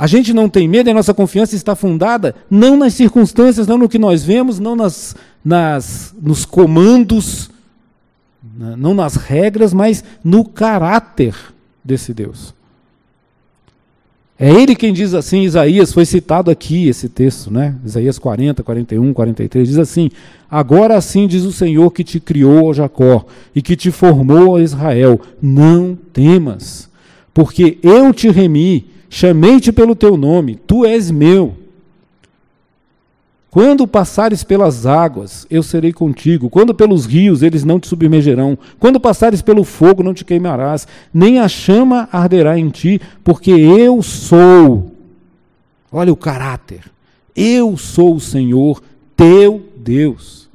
A 0.00 0.06
gente 0.06 0.32
não 0.32 0.48
tem 0.48 0.66
medo 0.66 0.88
e 0.88 0.92
a 0.92 0.94
nossa 0.94 1.12
confiança 1.12 1.54
está 1.54 1.76
fundada 1.76 2.34
não 2.50 2.74
nas 2.74 2.94
circunstâncias, 2.94 3.66
não 3.66 3.76
no 3.76 3.86
que 3.86 3.98
nós 3.98 4.24
vemos, 4.24 4.58
não 4.58 4.74
nas, 4.74 5.14
nas, 5.44 6.14
nos 6.18 6.46
comandos, 6.46 7.50
né, 8.56 8.76
não 8.78 8.94
nas 8.94 9.16
regras, 9.16 9.74
mas 9.74 10.02
no 10.24 10.42
caráter 10.42 11.34
desse 11.84 12.14
Deus. 12.14 12.54
É 14.38 14.50
ele 14.50 14.74
quem 14.74 14.90
diz 14.90 15.12
assim, 15.12 15.42
Isaías, 15.42 15.92
foi 15.92 16.06
citado 16.06 16.50
aqui 16.50 16.88
esse 16.88 17.06
texto, 17.06 17.52
né? 17.52 17.74
Isaías 17.84 18.18
40, 18.18 18.62
41, 18.62 19.12
43, 19.12 19.68
diz 19.68 19.76
assim: 19.78 20.10
Agora 20.50 20.96
assim 20.96 21.26
diz 21.26 21.44
o 21.44 21.52
Senhor 21.52 21.90
que 21.90 22.02
te 22.02 22.18
criou, 22.18 22.70
ó 22.70 22.72
Jacó, 22.72 23.26
e 23.54 23.60
que 23.60 23.76
te 23.76 23.90
formou, 23.90 24.52
ó 24.52 24.58
Israel: 24.58 25.20
Não 25.42 25.94
temas, 26.10 26.88
porque 27.34 27.76
eu 27.82 28.14
te 28.14 28.30
remi 28.30 28.86
Chamei-te 29.12 29.72
pelo 29.72 29.96
teu 29.96 30.16
nome, 30.16 30.54
tu 30.54 30.86
és 30.86 31.10
meu. 31.10 31.56
Quando 33.50 33.88
passares 33.88 34.44
pelas 34.44 34.86
águas, 34.86 35.44
eu 35.50 35.64
serei 35.64 35.92
contigo. 35.92 36.48
Quando 36.48 36.72
pelos 36.72 37.06
rios, 37.06 37.42
eles 37.42 37.64
não 37.64 37.80
te 37.80 37.88
submergerão. 37.88 38.56
Quando 38.78 39.00
passares 39.00 39.42
pelo 39.42 39.64
fogo, 39.64 40.04
não 40.04 40.14
te 40.14 40.24
queimarás. 40.24 40.86
Nem 41.12 41.40
a 41.40 41.48
chama 41.48 42.08
arderá 42.12 42.56
em 42.56 42.68
ti, 42.68 43.00
porque 43.24 43.50
eu 43.50 44.00
sou. 44.00 44.94
Olha 45.90 46.12
o 46.12 46.16
caráter. 46.16 46.84
Eu 47.34 47.76
sou 47.76 48.14
o 48.14 48.20
Senhor, 48.20 48.80
teu 49.16 49.60
Deus. 49.76 50.48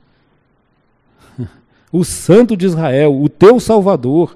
O 1.91 2.03
Santo 2.03 2.58
de 2.58 2.66
Israel, 2.66 3.22
o 3.22 3.28
teu 3.28 3.60
Salvador. 3.60 4.36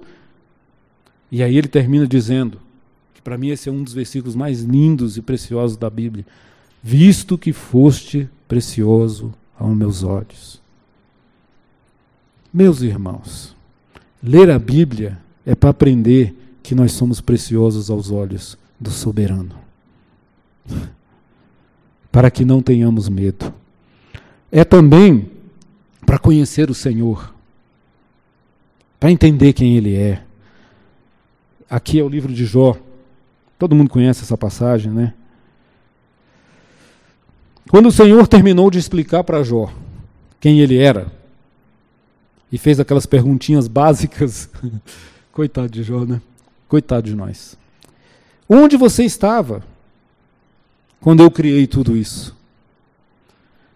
E 1.31 1.41
aí 1.43 1.57
ele 1.57 1.67
termina 1.67 2.07
dizendo: 2.07 2.57
que 3.19 3.23
para 3.23 3.37
mim 3.37 3.49
esse 3.49 3.67
é 3.67 3.71
um 3.71 3.83
dos 3.83 3.93
versículos 3.93 4.33
mais 4.33 4.61
lindos 4.61 5.17
e 5.17 5.21
preciosos 5.21 5.75
da 5.75 5.89
Bíblia. 5.89 6.25
Visto 6.81 7.37
que 7.37 7.51
foste 7.51 8.29
precioso 8.47 9.33
aos 9.59 9.75
meus 9.75 10.03
olhos. 10.03 10.61
Meus 12.51 12.81
irmãos, 12.81 13.53
ler 14.23 14.49
a 14.49 14.57
Bíblia 14.57 15.19
é 15.45 15.53
para 15.53 15.69
aprender 15.69 16.33
que 16.63 16.73
nós 16.73 16.93
somos 16.93 17.19
preciosos 17.19 17.89
aos 17.89 18.09
olhos 18.09 18.57
do 18.79 18.89
soberano. 18.89 19.55
para 22.09 22.31
que 22.31 22.45
não 22.45 22.61
tenhamos 22.61 23.09
medo. 23.09 23.53
É 24.49 24.63
também 24.63 25.29
para 26.05 26.17
conhecer 26.17 26.69
o 26.69 26.73
Senhor, 26.73 27.33
para 28.97 29.11
entender 29.11 29.51
quem 29.51 29.75
Ele 29.75 29.95
é. 29.95 30.23
Aqui 31.69 31.99
é 31.99 32.03
o 32.03 32.09
livro 32.09 32.33
de 32.33 32.45
Jó. 32.45 32.77
Todo 33.59 33.75
mundo 33.75 33.89
conhece 33.89 34.23
essa 34.23 34.37
passagem, 34.37 34.89
né? 34.89 35.13
Quando 37.69 37.87
o 37.87 37.91
Senhor 37.91 38.25
terminou 38.25 38.71
de 38.71 38.79
explicar 38.79 39.23
para 39.23 39.43
Jó 39.43 39.71
quem 40.39 40.61
ele 40.61 40.77
era, 40.77 41.11
e 42.49 42.57
fez 42.57 42.79
aquelas 42.79 43.05
perguntinhas 43.05 43.67
básicas, 43.67 44.49
coitado 45.31 45.69
de 45.69 45.83
Jó, 45.83 46.05
né? 46.05 46.21
Coitado 46.69 47.07
de 47.07 47.15
nós. 47.15 47.57
Onde 48.47 48.77
você 48.77 49.03
estava 49.03 49.61
quando 51.01 51.21
eu 51.21 51.29
criei 51.29 51.67
tudo 51.67 51.95
isso? 51.95 52.35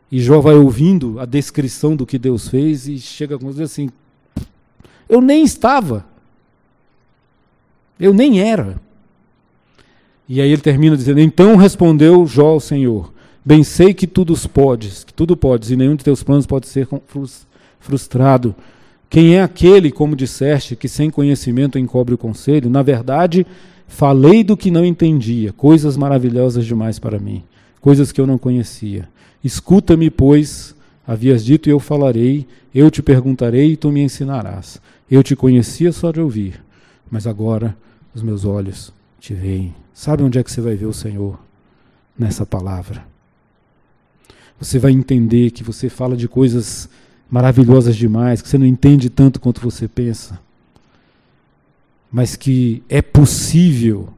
E 0.09 0.21
Jó 0.21 0.39
vai 0.39 0.55
ouvindo 0.55 1.19
a 1.19 1.25
descrição 1.25 1.95
do 1.95 2.05
que 2.05 2.17
Deus 2.17 2.47
fez 2.47 2.87
e 2.87 2.97
chega 2.99 3.35
a 3.35 3.37
dizer 3.37 3.63
assim: 3.63 3.89
Eu 5.09 5.19
nem 5.19 5.43
estava. 5.43 6.05
Eu 7.99 8.13
nem 8.13 8.39
era. 8.39 8.81
E 10.27 10.41
aí 10.41 10.51
ele 10.51 10.61
termina 10.61 10.95
dizendo: 10.95 11.19
Então 11.19 11.55
respondeu 11.55 12.25
Jó 12.25 12.47
ao 12.47 12.59
Senhor: 12.59 13.11
Bem 13.45 13.63
sei 13.63 13.93
que 13.93 14.07
tudo 14.07 14.33
podes, 14.49 15.03
que 15.03 15.13
tudo 15.13 15.35
podes, 15.35 15.69
e 15.69 15.75
nenhum 15.75 15.95
de 15.95 16.03
teus 16.03 16.23
planos 16.23 16.45
pode 16.45 16.67
ser 16.67 16.87
frustrado. 17.79 18.55
Quem 19.09 19.35
é 19.35 19.43
aquele, 19.43 19.91
como 19.91 20.15
disseste, 20.15 20.75
que 20.75 20.87
sem 20.87 21.11
conhecimento 21.11 21.77
encobre 21.77 22.15
o 22.15 22.17
conselho? 22.17 22.69
Na 22.69 22.81
verdade, 22.81 23.45
falei 23.87 24.43
do 24.43 24.57
que 24.57 24.71
não 24.71 24.83
entendia, 24.83 25.53
coisas 25.53 25.95
maravilhosas 25.95 26.65
demais 26.65 26.97
para 26.97 27.19
mim, 27.19 27.43
coisas 27.79 28.11
que 28.11 28.19
eu 28.19 28.25
não 28.25 28.39
conhecia. 28.39 29.07
Escuta-me, 29.43 30.09
pois, 30.09 30.73
havias 31.05 31.43
dito 31.45 31.69
e 31.69 31.71
eu 31.71 31.79
falarei, 31.79 32.47
eu 32.73 32.89
te 32.89 33.03
perguntarei 33.03 33.73
e 33.73 33.77
tu 33.77 33.91
me 33.91 34.01
ensinarás. 34.01 34.81
Eu 35.11 35.21
te 35.21 35.35
conhecia 35.35 35.91
só 35.91 36.11
de 36.11 36.21
ouvir, 36.21 36.63
mas 37.11 37.27
agora 37.27 37.77
os 38.15 38.23
meus 38.23 38.45
olhos 38.45 38.91
te 39.19 39.33
veem. 39.33 39.82
Sabe 39.93 40.23
onde 40.23 40.39
é 40.39 40.43
que 40.43 40.51
você 40.51 40.59
vai 40.59 40.75
ver 40.75 40.87
o 40.87 40.93
Senhor? 40.93 41.39
Nessa 42.17 42.45
palavra. 42.45 43.05
Você 44.59 44.79
vai 44.79 44.91
entender 44.91 45.51
que 45.51 45.63
você 45.63 45.89
fala 45.89 46.15
de 46.15 46.27
coisas 46.27 46.89
maravilhosas 47.29 47.95
demais, 47.95 48.41
que 48.41 48.49
você 48.49 48.57
não 48.57 48.65
entende 48.65 49.09
tanto 49.09 49.39
quanto 49.39 49.61
você 49.61 49.87
pensa, 49.87 50.39
mas 52.11 52.35
que 52.35 52.83
é 52.87 53.01
possível 53.01 54.13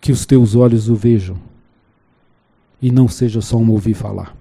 que 0.00 0.10
os 0.10 0.26
teus 0.26 0.56
olhos 0.56 0.88
o 0.88 0.96
vejam 0.96 1.38
e 2.80 2.90
não 2.90 3.06
seja 3.06 3.40
só 3.40 3.56
um 3.56 3.70
ouvir 3.70 3.94
falar. 3.94 4.36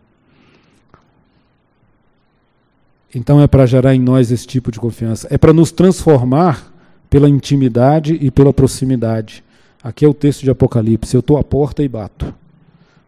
Então 3.14 3.40
é 3.40 3.46
para 3.46 3.68
gerar 3.68 3.94
em 3.94 4.00
nós 4.00 4.32
esse 4.32 4.48
tipo 4.48 4.72
de 4.72 4.80
confiança. 4.80 5.28
É 5.30 5.38
para 5.38 5.54
nos 5.54 5.72
transformar 5.72 6.71
pela 7.12 7.30
intimidade 7.30 8.18
e 8.22 8.32
pela 8.32 8.54
proximidade. 8.54 9.44
Aqui 9.84 10.06
é 10.06 10.08
o 10.08 10.14
texto 10.14 10.44
de 10.44 10.50
Apocalipse. 10.50 11.14
Eu 11.14 11.20
estou 11.20 11.38
à 11.38 11.44
porta 11.44 11.84
e 11.84 11.88
bato. 11.90 12.34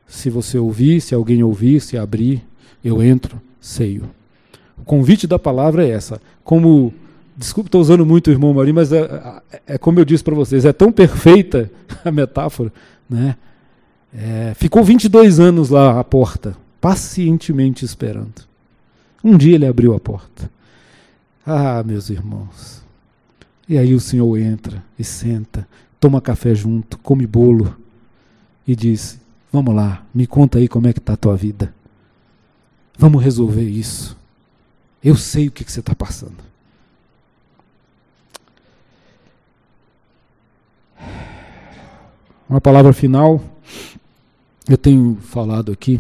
Se 0.06 0.30
você 0.30 0.58
ouvir, 0.58 1.00
se 1.00 1.16
alguém 1.16 1.42
ouvir, 1.42 1.80
se 1.80 1.98
abrir, 1.98 2.44
eu 2.84 3.02
entro, 3.02 3.42
ceio. 3.62 4.04
O 4.78 4.84
convite 4.84 5.26
da 5.26 5.40
palavra 5.40 5.88
é 5.88 5.92
essa. 5.92 6.22
Como, 6.44 6.94
desculpe, 7.38 7.70
estou 7.70 7.80
usando 7.80 8.06
muito 8.06 8.28
o 8.28 8.32
irmão 8.32 8.54
Marinho, 8.54 8.76
mas 8.76 8.92
é, 8.92 9.42
é, 9.54 9.62
é 9.68 9.78
como 9.78 10.02
eu 10.02 10.06
disse 10.06 10.24
para 10.24 10.36
vocês, 10.36 10.66
é 10.66 10.74
tão 10.74 10.92
perfeita 10.92 11.72
a 12.04 12.12
metáfora, 12.12 12.74
né? 13.10 13.38
É, 14.14 14.54
ficou 14.56 14.84
22 14.84 15.40
anos 15.40 15.70
lá 15.70 15.98
à 15.98 16.04
porta, 16.04 16.58
pacientemente 16.82 17.86
esperando. 17.86 18.44
Um 19.24 19.38
dia 19.38 19.56
ele 19.56 19.66
abriu 19.66 19.96
a 19.96 20.00
porta. 20.00 20.52
Ah, 21.46 21.82
meus 21.84 22.10
irmãos. 22.10 22.83
E 23.68 23.78
aí 23.78 23.94
o 23.94 24.00
senhor 24.00 24.38
entra 24.38 24.84
e 25.00 25.04
senta, 25.04 25.68
toma 26.00 26.20
café 26.20 26.54
junto, 26.54 26.98
come 27.00 27.26
bolo 27.26 27.76
e 28.68 28.76
diz: 28.76 29.20
Vamos 29.52 29.74
lá, 29.74 30.06
me 30.14 30.28
conta 30.28 30.58
aí 30.58 30.68
como 30.68 30.88
é 30.88 30.94
que 30.94 31.00
está 31.00 31.14
a 31.14 31.18
tua 31.18 31.36
vida. 31.36 31.74
Vamos 32.98 33.24
resolver 33.24 33.68
isso. 33.68 34.18
Eu 35.04 35.16
sei 35.16 35.48
o 35.48 35.52
que, 35.52 35.64
que 35.64 35.72
você 35.72 35.80
está 35.80 35.96
passando. 35.96 36.38
Uma 42.50 42.62
palavra 42.62 42.94
final 42.94 43.42
eu 44.70 44.78
tenho 44.78 45.18
falado 45.22 45.72
aqui 45.72 46.00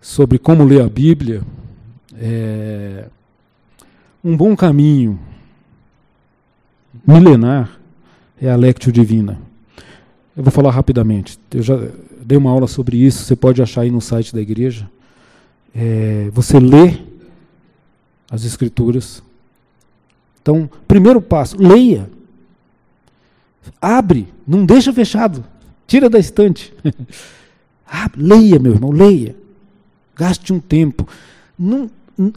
sobre 0.00 0.38
como 0.38 0.64
ler 0.64 0.82
a 0.82 0.88
Bíblia. 0.88 1.42
É 2.16 3.08
um 4.22 4.36
bom 4.36 4.54
caminho 4.54 5.18
milenar 7.06 7.78
é 8.40 8.50
a 8.50 8.56
Lectio 8.56 8.92
Divina. 8.92 9.38
Eu 10.36 10.42
vou 10.42 10.52
falar 10.52 10.70
rapidamente. 10.70 11.38
Eu 11.52 11.62
já 11.62 11.76
dei 12.20 12.36
uma 12.36 12.50
aula 12.50 12.66
sobre 12.66 12.96
isso, 12.96 13.24
você 13.24 13.36
pode 13.36 13.62
achar 13.62 13.82
aí 13.82 13.90
no 13.90 14.00
site 14.00 14.34
da 14.34 14.40
igreja. 14.40 14.88
É, 15.74 16.30
você 16.32 16.58
lê 16.58 16.98
as 18.30 18.44
Escrituras. 18.44 19.22
Então, 20.42 20.68
primeiro 20.88 21.20
passo, 21.20 21.56
leia. 21.56 22.10
Abre, 23.80 24.28
não 24.46 24.66
deixa 24.66 24.92
fechado. 24.92 25.44
Tira 25.86 26.08
da 26.08 26.18
estante. 26.18 26.72
Ah, 27.86 28.10
leia, 28.16 28.58
meu 28.58 28.72
irmão, 28.72 28.90
leia. 28.90 29.36
Gaste 30.16 30.52
um 30.52 30.58
tempo. 30.58 31.06
Não, 31.56 31.88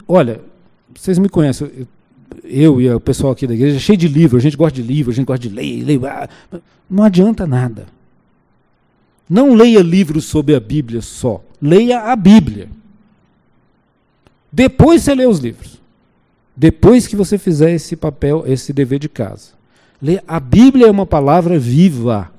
olha, 0.08 0.42
vocês 0.94 1.18
me 1.18 1.30
conhecem, 1.30 1.72
eu, 1.76 1.88
eu, 2.44 2.80
e 2.82 2.90
o 2.90 3.00
pessoal 3.00 3.34
aqui 3.34 3.46
da 3.46 3.54
igreja, 3.54 3.80
cheio 3.80 3.98
de 3.98 4.08
livro, 4.08 4.38
a 4.38 4.42
gente 4.42 4.58
gosta 4.58 4.82
de 4.82 4.88
livro, 4.88 5.12
a 5.12 5.16
gente 5.16 5.26
gosta 5.26 5.48
de 5.48 5.54
ler, 5.54 5.84
ler 5.84 6.06
ah, 6.06 6.30
não 6.90 7.04
adianta 7.04 7.46
nada. 7.46 7.88
Não 9.30 9.54
leia 9.54 9.82
livros 9.82 10.26
sobre 10.26 10.56
a 10.56 10.60
Bíblia 10.60 11.02
só, 11.02 11.44
leia 11.62 12.12
a 12.12 12.16
Bíblia. 12.16 12.70
Depois 14.52 15.04
você 15.04 15.14
lê 15.14 15.26
os 15.26 15.40
livros. 15.40 15.78
Depois 16.56 17.06
que 17.06 17.16
você 17.16 17.38
fizer 17.38 17.72
esse 17.72 17.96
papel, 17.96 18.44
esse 18.48 18.74
dever 18.74 19.00
de 19.00 19.10
casa. 19.10 19.52
A 20.28 20.40
Bíblia 20.40 20.88
é 20.88 20.92
uma 20.92 21.06
palavra 21.06 21.60
viva. 21.60 22.32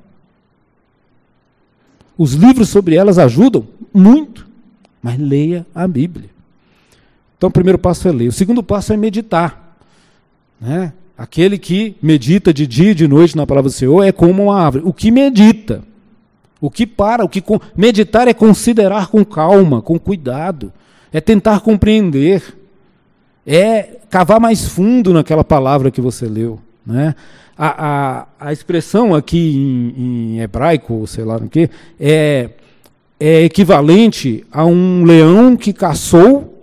Os 2.17 2.33
livros 2.33 2.69
sobre 2.69 2.97
elas 2.97 3.19
ajudam 3.19 3.69
muito, 3.95 4.49
mas 5.01 5.19
leia 5.19 5.65
a 5.75 5.87
Bíblia. 5.87 6.31
Então, 7.37 7.49
o 7.49 7.53
primeiro 7.53 7.79
passo 7.79 8.09
é 8.09 8.13
ler. 8.13 8.29
O 8.29 8.33
segundo 8.33 8.63
passo 8.63 8.93
é 8.93 8.97
meditar. 8.97 9.68
Né? 10.61 10.93
Aquele 11.17 11.59
que 11.59 11.97
medita 12.03 12.53
de 12.53 12.67
dia 12.67 12.93
e 12.93 12.95
de 12.95 13.09
noite 13.09 13.37
na 13.37 13.47
palavra 13.47 13.69
do 13.71 13.75
Senhor 13.75 14.03
é 14.03 14.13
como 14.13 14.45
uma 14.45 14.61
árvore. 14.61 14.85
O 14.87 14.93
que 14.93 15.11
medita, 15.11 15.83
o 16.61 16.71
que 16.71 16.87
para, 16.87 17.25
o 17.25 17.29
que 17.29 17.43
meditar 17.77 18.29
é 18.29 18.35
considerar 18.35 19.09
com 19.09 19.25
calma, 19.25 19.83
com 19.83 19.99
cuidado, 19.99 20.73
é 21.13 21.21
tentar 21.21 21.61
compreender, 21.61 22.43
é 23.47 23.99
cavar 24.11 24.39
mais 24.39 24.67
fundo 24.69 25.13
naquela 25.13 25.45
palavra 25.45 25.91
que 25.91 26.01
você 26.01 26.27
leu. 26.27 26.61
Né? 26.87 27.15
a, 27.59 27.89
a, 28.39 28.49
a 28.49 28.53
expressão 28.53 29.15
aqui 29.15 29.57
em, 29.57 30.37
em 30.37 30.41
hebraico, 30.41 31.05
sei 31.09 31.25
lá 31.25 31.39
no 31.41 31.49
que, 31.49 31.69
é, 31.99 32.51
é 33.19 33.43
equivalente 33.43 34.47
a 34.53 34.65
um 34.65 35.03
leão 35.05 35.57
que 35.57 35.73
caçou 35.73 36.55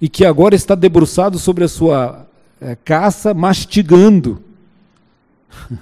e 0.00 0.08
que 0.08 0.24
agora 0.24 0.56
está 0.56 0.74
debruçado 0.74 1.38
sobre 1.38 1.62
a 1.62 1.68
sua 1.68 2.23
é, 2.64 2.76
caça, 2.76 3.34
mastigando. 3.34 4.42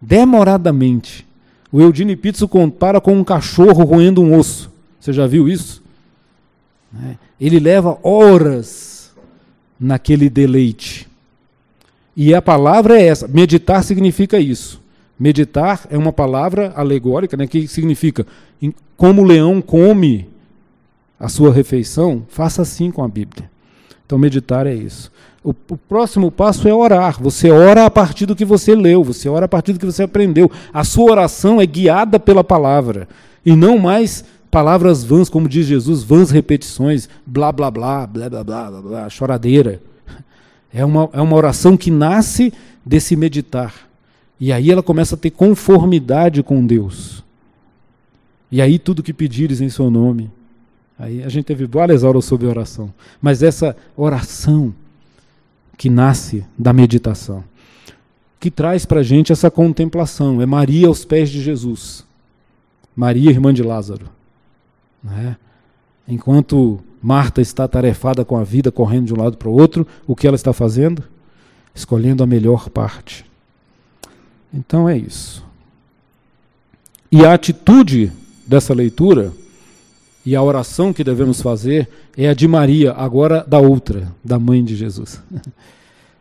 Demoradamente. 0.00 1.26
O 1.72 1.80
Eudine 1.80 2.14
Pizzo 2.14 2.46
compara 2.46 3.00
com 3.00 3.14
um 3.14 3.24
cachorro 3.24 3.84
roendo 3.84 4.22
um 4.22 4.38
osso. 4.38 4.70
Você 5.00 5.12
já 5.12 5.26
viu 5.26 5.48
isso? 5.48 5.82
É. 7.04 7.16
Ele 7.40 7.58
leva 7.58 7.98
horas 8.02 9.12
naquele 9.78 10.30
deleite. 10.30 11.06
E 12.16 12.34
a 12.34 12.40
palavra 12.40 12.98
é 12.98 13.06
essa. 13.06 13.28
Meditar 13.28 13.82
significa 13.82 14.38
isso. 14.38 14.80
Meditar 15.18 15.86
é 15.90 15.98
uma 15.98 16.12
palavra 16.12 16.72
alegórica, 16.76 17.36
né, 17.36 17.46
que 17.46 17.66
significa 17.66 18.24
como 18.96 19.22
o 19.22 19.24
leão 19.24 19.60
come 19.60 20.28
a 21.18 21.28
sua 21.28 21.52
refeição, 21.52 22.24
faça 22.28 22.62
assim 22.62 22.90
com 22.90 23.02
a 23.02 23.08
Bíblia. 23.08 23.50
Então, 24.06 24.18
meditar 24.18 24.66
é 24.66 24.74
isso. 24.74 25.12
O, 25.48 25.54
o, 25.70 25.78
próximo 25.78 26.30
passo 26.30 26.68
é 26.68 26.74
orar. 26.74 27.16
Você 27.22 27.50
ora 27.50 27.86
a 27.86 27.90
partir 27.90 28.26
do 28.26 28.36
que 28.36 28.44
você 28.44 28.74
leu, 28.74 29.02
você 29.02 29.30
ora 29.30 29.46
a 29.46 29.48
partir 29.48 29.72
do 29.72 29.78
que 29.78 29.86
você 29.86 30.02
aprendeu. 30.02 30.50
A 30.74 30.84
sua 30.84 31.10
oração 31.10 31.58
é 31.58 31.64
guiada 31.64 32.20
pela 32.20 32.44
palavra 32.44 33.08
e 33.46 33.56
não 33.56 33.78
mais 33.78 34.26
palavras 34.50 35.02
vãs, 35.02 35.30
como 35.30 35.48
diz 35.48 35.64
Jesus, 35.64 36.02
vãs 36.02 36.30
repetições, 36.30 37.08
blá 37.24 37.50
blá 37.50 37.70
blá, 37.70 38.06
blá 38.06 38.28
blá 38.28 38.44
blá, 38.44 38.70
blá, 38.70 38.82
blá 38.82 39.08
choradeira. 39.08 39.80
É 40.70 40.84
uma, 40.84 41.08
é 41.14 41.20
uma 41.22 41.34
oração 41.34 41.78
que 41.78 41.90
nasce 41.90 42.52
desse 42.84 43.16
meditar. 43.16 43.72
E 44.38 44.52
aí 44.52 44.70
ela 44.70 44.82
começa 44.82 45.14
a 45.14 45.18
ter 45.18 45.30
conformidade 45.30 46.42
com 46.42 46.66
Deus. 46.66 47.24
E 48.52 48.60
aí 48.60 48.78
tudo 48.78 49.02
que 49.02 49.14
pedires 49.14 49.62
em 49.62 49.70
seu 49.70 49.90
nome. 49.90 50.30
Aí 50.98 51.22
a 51.22 51.28
gente 51.30 51.46
teve 51.46 51.64
várias 51.64 52.04
aulas 52.04 52.26
sobre 52.26 52.46
oração. 52.46 52.92
Mas 53.18 53.42
essa 53.42 53.74
oração 53.96 54.74
que 55.78 55.88
nasce 55.88 56.44
da 56.58 56.72
meditação, 56.72 57.44
que 58.40 58.50
traz 58.50 58.84
para 58.84 59.00
a 59.00 59.02
gente 59.02 59.32
essa 59.32 59.50
contemplação, 59.50 60.42
é 60.42 60.46
Maria 60.46 60.88
aos 60.88 61.04
pés 61.04 61.30
de 61.30 61.40
Jesus. 61.40 62.04
Maria, 62.94 63.30
irmã 63.30 63.54
de 63.54 63.62
Lázaro. 63.62 64.06
Né? 65.02 65.36
Enquanto 66.06 66.80
Marta 67.00 67.40
está 67.40 67.68
tarefada 67.68 68.24
com 68.24 68.36
a 68.36 68.42
vida, 68.42 68.72
correndo 68.72 69.06
de 69.06 69.14
um 69.14 69.18
lado 69.18 69.36
para 69.36 69.48
o 69.48 69.52
outro, 69.52 69.86
o 70.04 70.16
que 70.16 70.26
ela 70.26 70.34
está 70.34 70.52
fazendo? 70.52 71.04
Escolhendo 71.72 72.24
a 72.24 72.26
melhor 72.26 72.68
parte. 72.68 73.24
Então 74.52 74.88
é 74.88 74.98
isso. 74.98 75.44
E 77.10 77.24
a 77.24 77.34
atitude 77.34 78.10
dessa 78.44 78.74
leitura 78.74 79.32
e 80.24 80.36
a 80.36 80.42
oração 80.42 80.92
que 80.92 81.04
devemos 81.04 81.40
fazer 81.40 81.88
é 82.16 82.28
a 82.28 82.34
de 82.34 82.46
Maria, 82.46 82.92
agora 82.92 83.44
da 83.46 83.58
outra, 83.58 84.12
da 84.24 84.38
mãe 84.38 84.64
de 84.64 84.76
Jesus. 84.76 85.20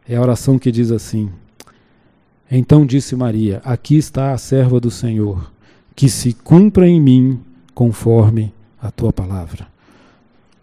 É 0.09 0.15
a 0.15 0.21
oração 0.21 0.57
que 0.57 0.71
diz 0.71 0.89
assim: 0.89 1.29
Então 2.49 2.85
disse 2.85 3.13
Maria: 3.13 3.61
Aqui 3.65 3.97
está 3.97 4.31
a 4.31 4.37
serva 4.37 4.79
do 4.79 4.89
Senhor, 4.89 5.51
que 5.93 6.07
se 6.07 6.31
cumpra 6.31 6.87
em 6.87 7.01
mim 7.01 7.41
conforme 7.75 8.53
a 8.81 8.89
tua 8.89 9.11
palavra. 9.11 9.67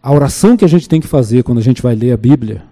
A 0.02 0.10
oração 0.12 0.56
que 0.56 0.64
a 0.64 0.68
gente 0.68 0.88
tem 0.88 0.98
que 0.98 1.06
fazer 1.06 1.42
quando 1.42 1.58
a 1.58 1.62
gente 1.62 1.82
vai 1.82 1.94
ler 1.94 2.12
a 2.12 2.16
Bíblia 2.16 2.62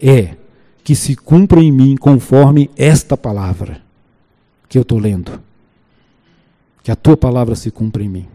é 0.00 0.34
que 0.82 0.96
se 0.96 1.14
cumpra 1.14 1.60
em 1.60 1.70
mim 1.70 1.96
conforme 1.96 2.68
esta 2.76 3.16
palavra 3.16 3.80
que 4.68 4.76
eu 4.76 4.82
estou 4.82 4.98
lendo. 4.98 5.40
Que 6.82 6.90
a 6.90 6.96
tua 6.96 7.16
palavra 7.16 7.54
se 7.54 7.70
cumpra 7.70 8.02
em 8.02 8.08
mim. 8.08 8.26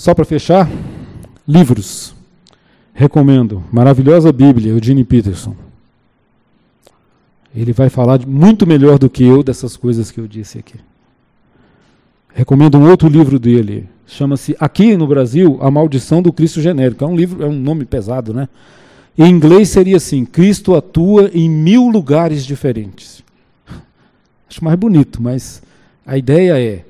Só 0.00 0.14
para 0.14 0.24
fechar, 0.24 0.66
livros. 1.46 2.14
Recomendo. 2.94 3.62
Maravilhosa 3.70 4.32
Bíblia, 4.32 4.70
Eugene 4.70 5.04
Peterson. 5.04 5.54
Ele 7.54 7.74
vai 7.74 7.90
falar 7.90 8.26
muito 8.26 8.66
melhor 8.66 8.98
do 8.98 9.10
que 9.10 9.22
eu 9.22 9.42
dessas 9.42 9.76
coisas 9.76 10.10
que 10.10 10.18
eu 10.18 10.26
disse 10.26 10.58
aqui. 10.58 10.76
Recomendo 12.32 12.78
um 12.78 12.88
outro 12.88 13.10
livro 13.10 13.38
dele, 13.38 13.90
chama-se 14.06 14.56
aqui 14.58 14.96
no 14.96 15.06
Brasil 15.06 15.58
A 15.60 15.70
Maldição 15.70 16.22
do 16.22 16.32
Cristo 16.32 16.62
Genérico. 16.62 17.04
É 17.04 17.06
um 17.06 17.14
livro, 17.14 17.44
é 17.44 17.46
um 17.46 17.60
nome 17.60 17.84
pesado, 17.84 18.32
né? 18.32 18.48
Em 19.18 19.28
inglês 19.28 19.68
seria 19.68 19.98
assim: 19.98 20.24
Cristo 20.24 20.74
atua 20.74 21.30
em 21.34 21.46
mil 21.46 21.90
lugares 21.90 22.46
diferentes. 22.46 23.22
Acho 24.48 24.64
mais 24.64 24.78
bonito, 24.78 25.22
mas 25.22 25.62
a 26.06 26.16
ideia 26.16 26.58
é, 26.58 26.84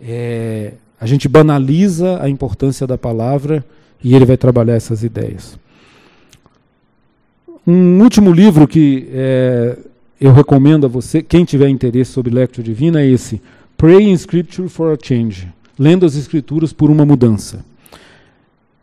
é 0.00 0.72
a 1.00 1.06
gente 1.06 1.28
banaliza 1.28 2.22
a 2.22 2.28
importância 2.28 2.86
da 2.86 2.96
palavra 2.96 3.64
e 4.02 4.14
ele 4.14 4.24
vai 4.24 4.36
trabalhar 4.36 4.74
essas 4.74 5.02
ideias. 5.02 5.58
Um 7.66 8.00
último 8.00 8.32
livro 8.32 8.66
que 8.66 9.08
é, 9.12 9.76
eu 10.20 10.32
recomendo 10.32 10.86
a 10.86 10.88
você, 10.88 11.22
quem 11.22 11.44
tiver 11.44 11.68
interesse 11.68 12.12
sobre 12.12 12.32
Lectio 12.32 12.62
Divina, 12.62 13.00
é 13.00 13.06
esse: 13.06 13.42
Pray 13.76 14.08
in 14.08 14.12
Scripture 14.14 14.68
for 14.68 14.92
a 14.92 14.98
Change 15.00 15.48
Lendo 15.78 16.06
as 16.06 16.16
Escrituras 16.16 16.72
por 16.72 16.90
uma 16.90 17.04
Mudança. 17.04 17.64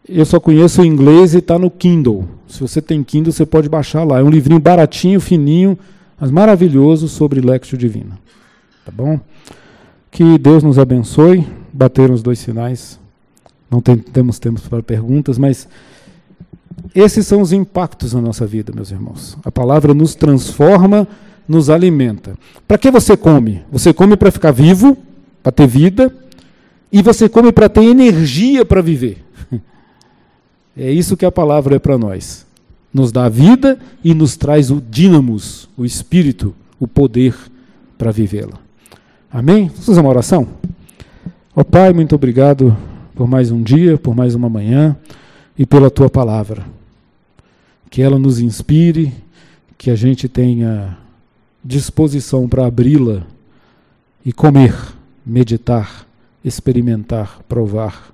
Eu 0.07 0.25
só 0.25 0.39
conheço 0.39 0.81
o 0.81 0.85
inglês 0.85 1.33
e 1.33 1.39
está 1.39 1.57
no 1.57 1.71
Kindle. 1.71 2.27
Se 2.47 2.59
você 2.59 2.81
tem 2.81 3.03
Kindle, 3.03 3.31
você 3.31 3.45
pode 3.45 3.67
baixar 3.67 4.03
lá. 4.03 4.19
É 4.19 4.23
um 4.23 4.29
livrinho 4.29 4.59
baratinho, 4.59 5.19
fininho, 5.19 5.79
mas 6.19 6.29
maravilhoso 6.29 7.07
sobre 7.07 7.41
Lectio 7.41 7.77
Divina. 7.77 8.19
Tá 8.85 8.91
bom? 8.91 9.19
Que 10.11 10.37
Deus 10.37 10.61
nos 10.61 10.77
abençoe. 10.77 11.47
Bateram 11.73 12.13
os 12.13 12.21
dois 12.21 12.39
sinais. 12.39 12.99
Não 13.69 13.81
tem, 13.81 13.97
temos 13.97 14.37
tempo 14.37 14.61
para 14.69 14.83
perguntas, 14.83 15.39
mas 15.39 15.67
esses 16.93 17.25
são 17.25 17.41
os 17.41 17.51
impactos 17.51 18.13
na 18.13 18.21
nossa 18.21 18.45
vida, 18.45 18.71
meus 18.73 18.91
irmãos. 18.91 19.37
A 19.43 19.51
palavra 19.51 19.93
nos 19.93 20.13
transforma, 20.13 21.07
nos 21.47 21.69
alimenta. 21.69 22.37
Para 22.67 22.77
que 22.77 22.91
você 22.91 23.17
come? 23.17 23.63
Você 23.71 23.91
come 23.93 24.15
para 24.15 24.31
ficar 24.31 24.51
vivo, 24.51 24.95
para 25.41 25.51
ter 25.51 25.67
vida, 25.67 26.13
e 26.91 27.01
você 27.01 27.27
come 27.27 27.51
para 27.51 27.67
ter 27.67 27.83
energia 27.83 28.63
para 28.65 28.81
viver. 28.81 29.23
É 30.75 30.91
isso 30.91 31.15
que 31.15 31.23
a 31.23 31.31
palavra 31.31 31.75
é 31.75 31.79
para 31.79 31.99
nós. 31.99 32.47
Nos 32.91 33.11
dá 33.11 33.29
vida 33.29 33.77
e 34.03 34.11
nos 34.11 34.35
traz 34.35 34.71
o 34.71 34.81
dínamos, 34.81 35.69
o 35.77 35.85
espírito, 35.85 36.55
o 36.79 36.87
poder 36.87 37.35
para 37.95 38.09
vivê-la. 38.11 38.59
Amém? 39.31 39.67
Vamos 39.67 39.85
fazer 39.85 40.01
uma 40.01 40.09
oração? 40.09 40.47
Ó 41.55 41.61
oh, 41.61 41.63
Pai, 41.63 41.93
muito 41.93 42.15
obrigado 42.15 42.75
por 43.13 43.27
mais 43.27 43.51
um 43.51 43.61
dia, 43.61 43.95
por 43.95 44.15
mais 44.15 44.33
uma 44.33 44.49
manhã 44.49 44.97
e 45.55 45.67
pela 45.67 45.91
tua 45.91 46.09
palavra. 46.09 46.65
Que 47.91 48.01
ela 48.01 48.17
nos 48.17 48.39
inspire, 48.39 49.13
que 49.77 49.91
a 49.91 49.95
gente 49.95 50.27
tenha 50.27 50.97
disposição 51.63 52.49
para 52.49 52.65
abri-la 52.65 53.21
e 54.25 54.33
comer, 54.33 54.73
meditar, 55.23 56.07
experimentar, 56.43 57.39
provar 57.47 58.11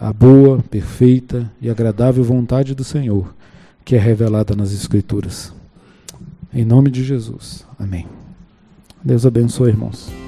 a 0.00 0.12
boa, 0.12 0.58
perfeita 0.68 1.48
e 1.60 1.70
agradável 1.70 2.24
vontade 2.24 2.74
do 2.74 2.82
Senhor, 2.82 3.32
que 3.84 3.94
é 3.94 3.98
revelada 4.00 4.56
nas 4.56 4.72
Escrituras. 4.72 5.54
Em 6.52 6.64
nome 6.64 6.90
de 6.90 7.04
Jesus. 7.04 7.64
Amém. 7.78 8.04
Deus 9.04 9.24
abençoe, 9.24 9.68
irmãos. 9.68 10.27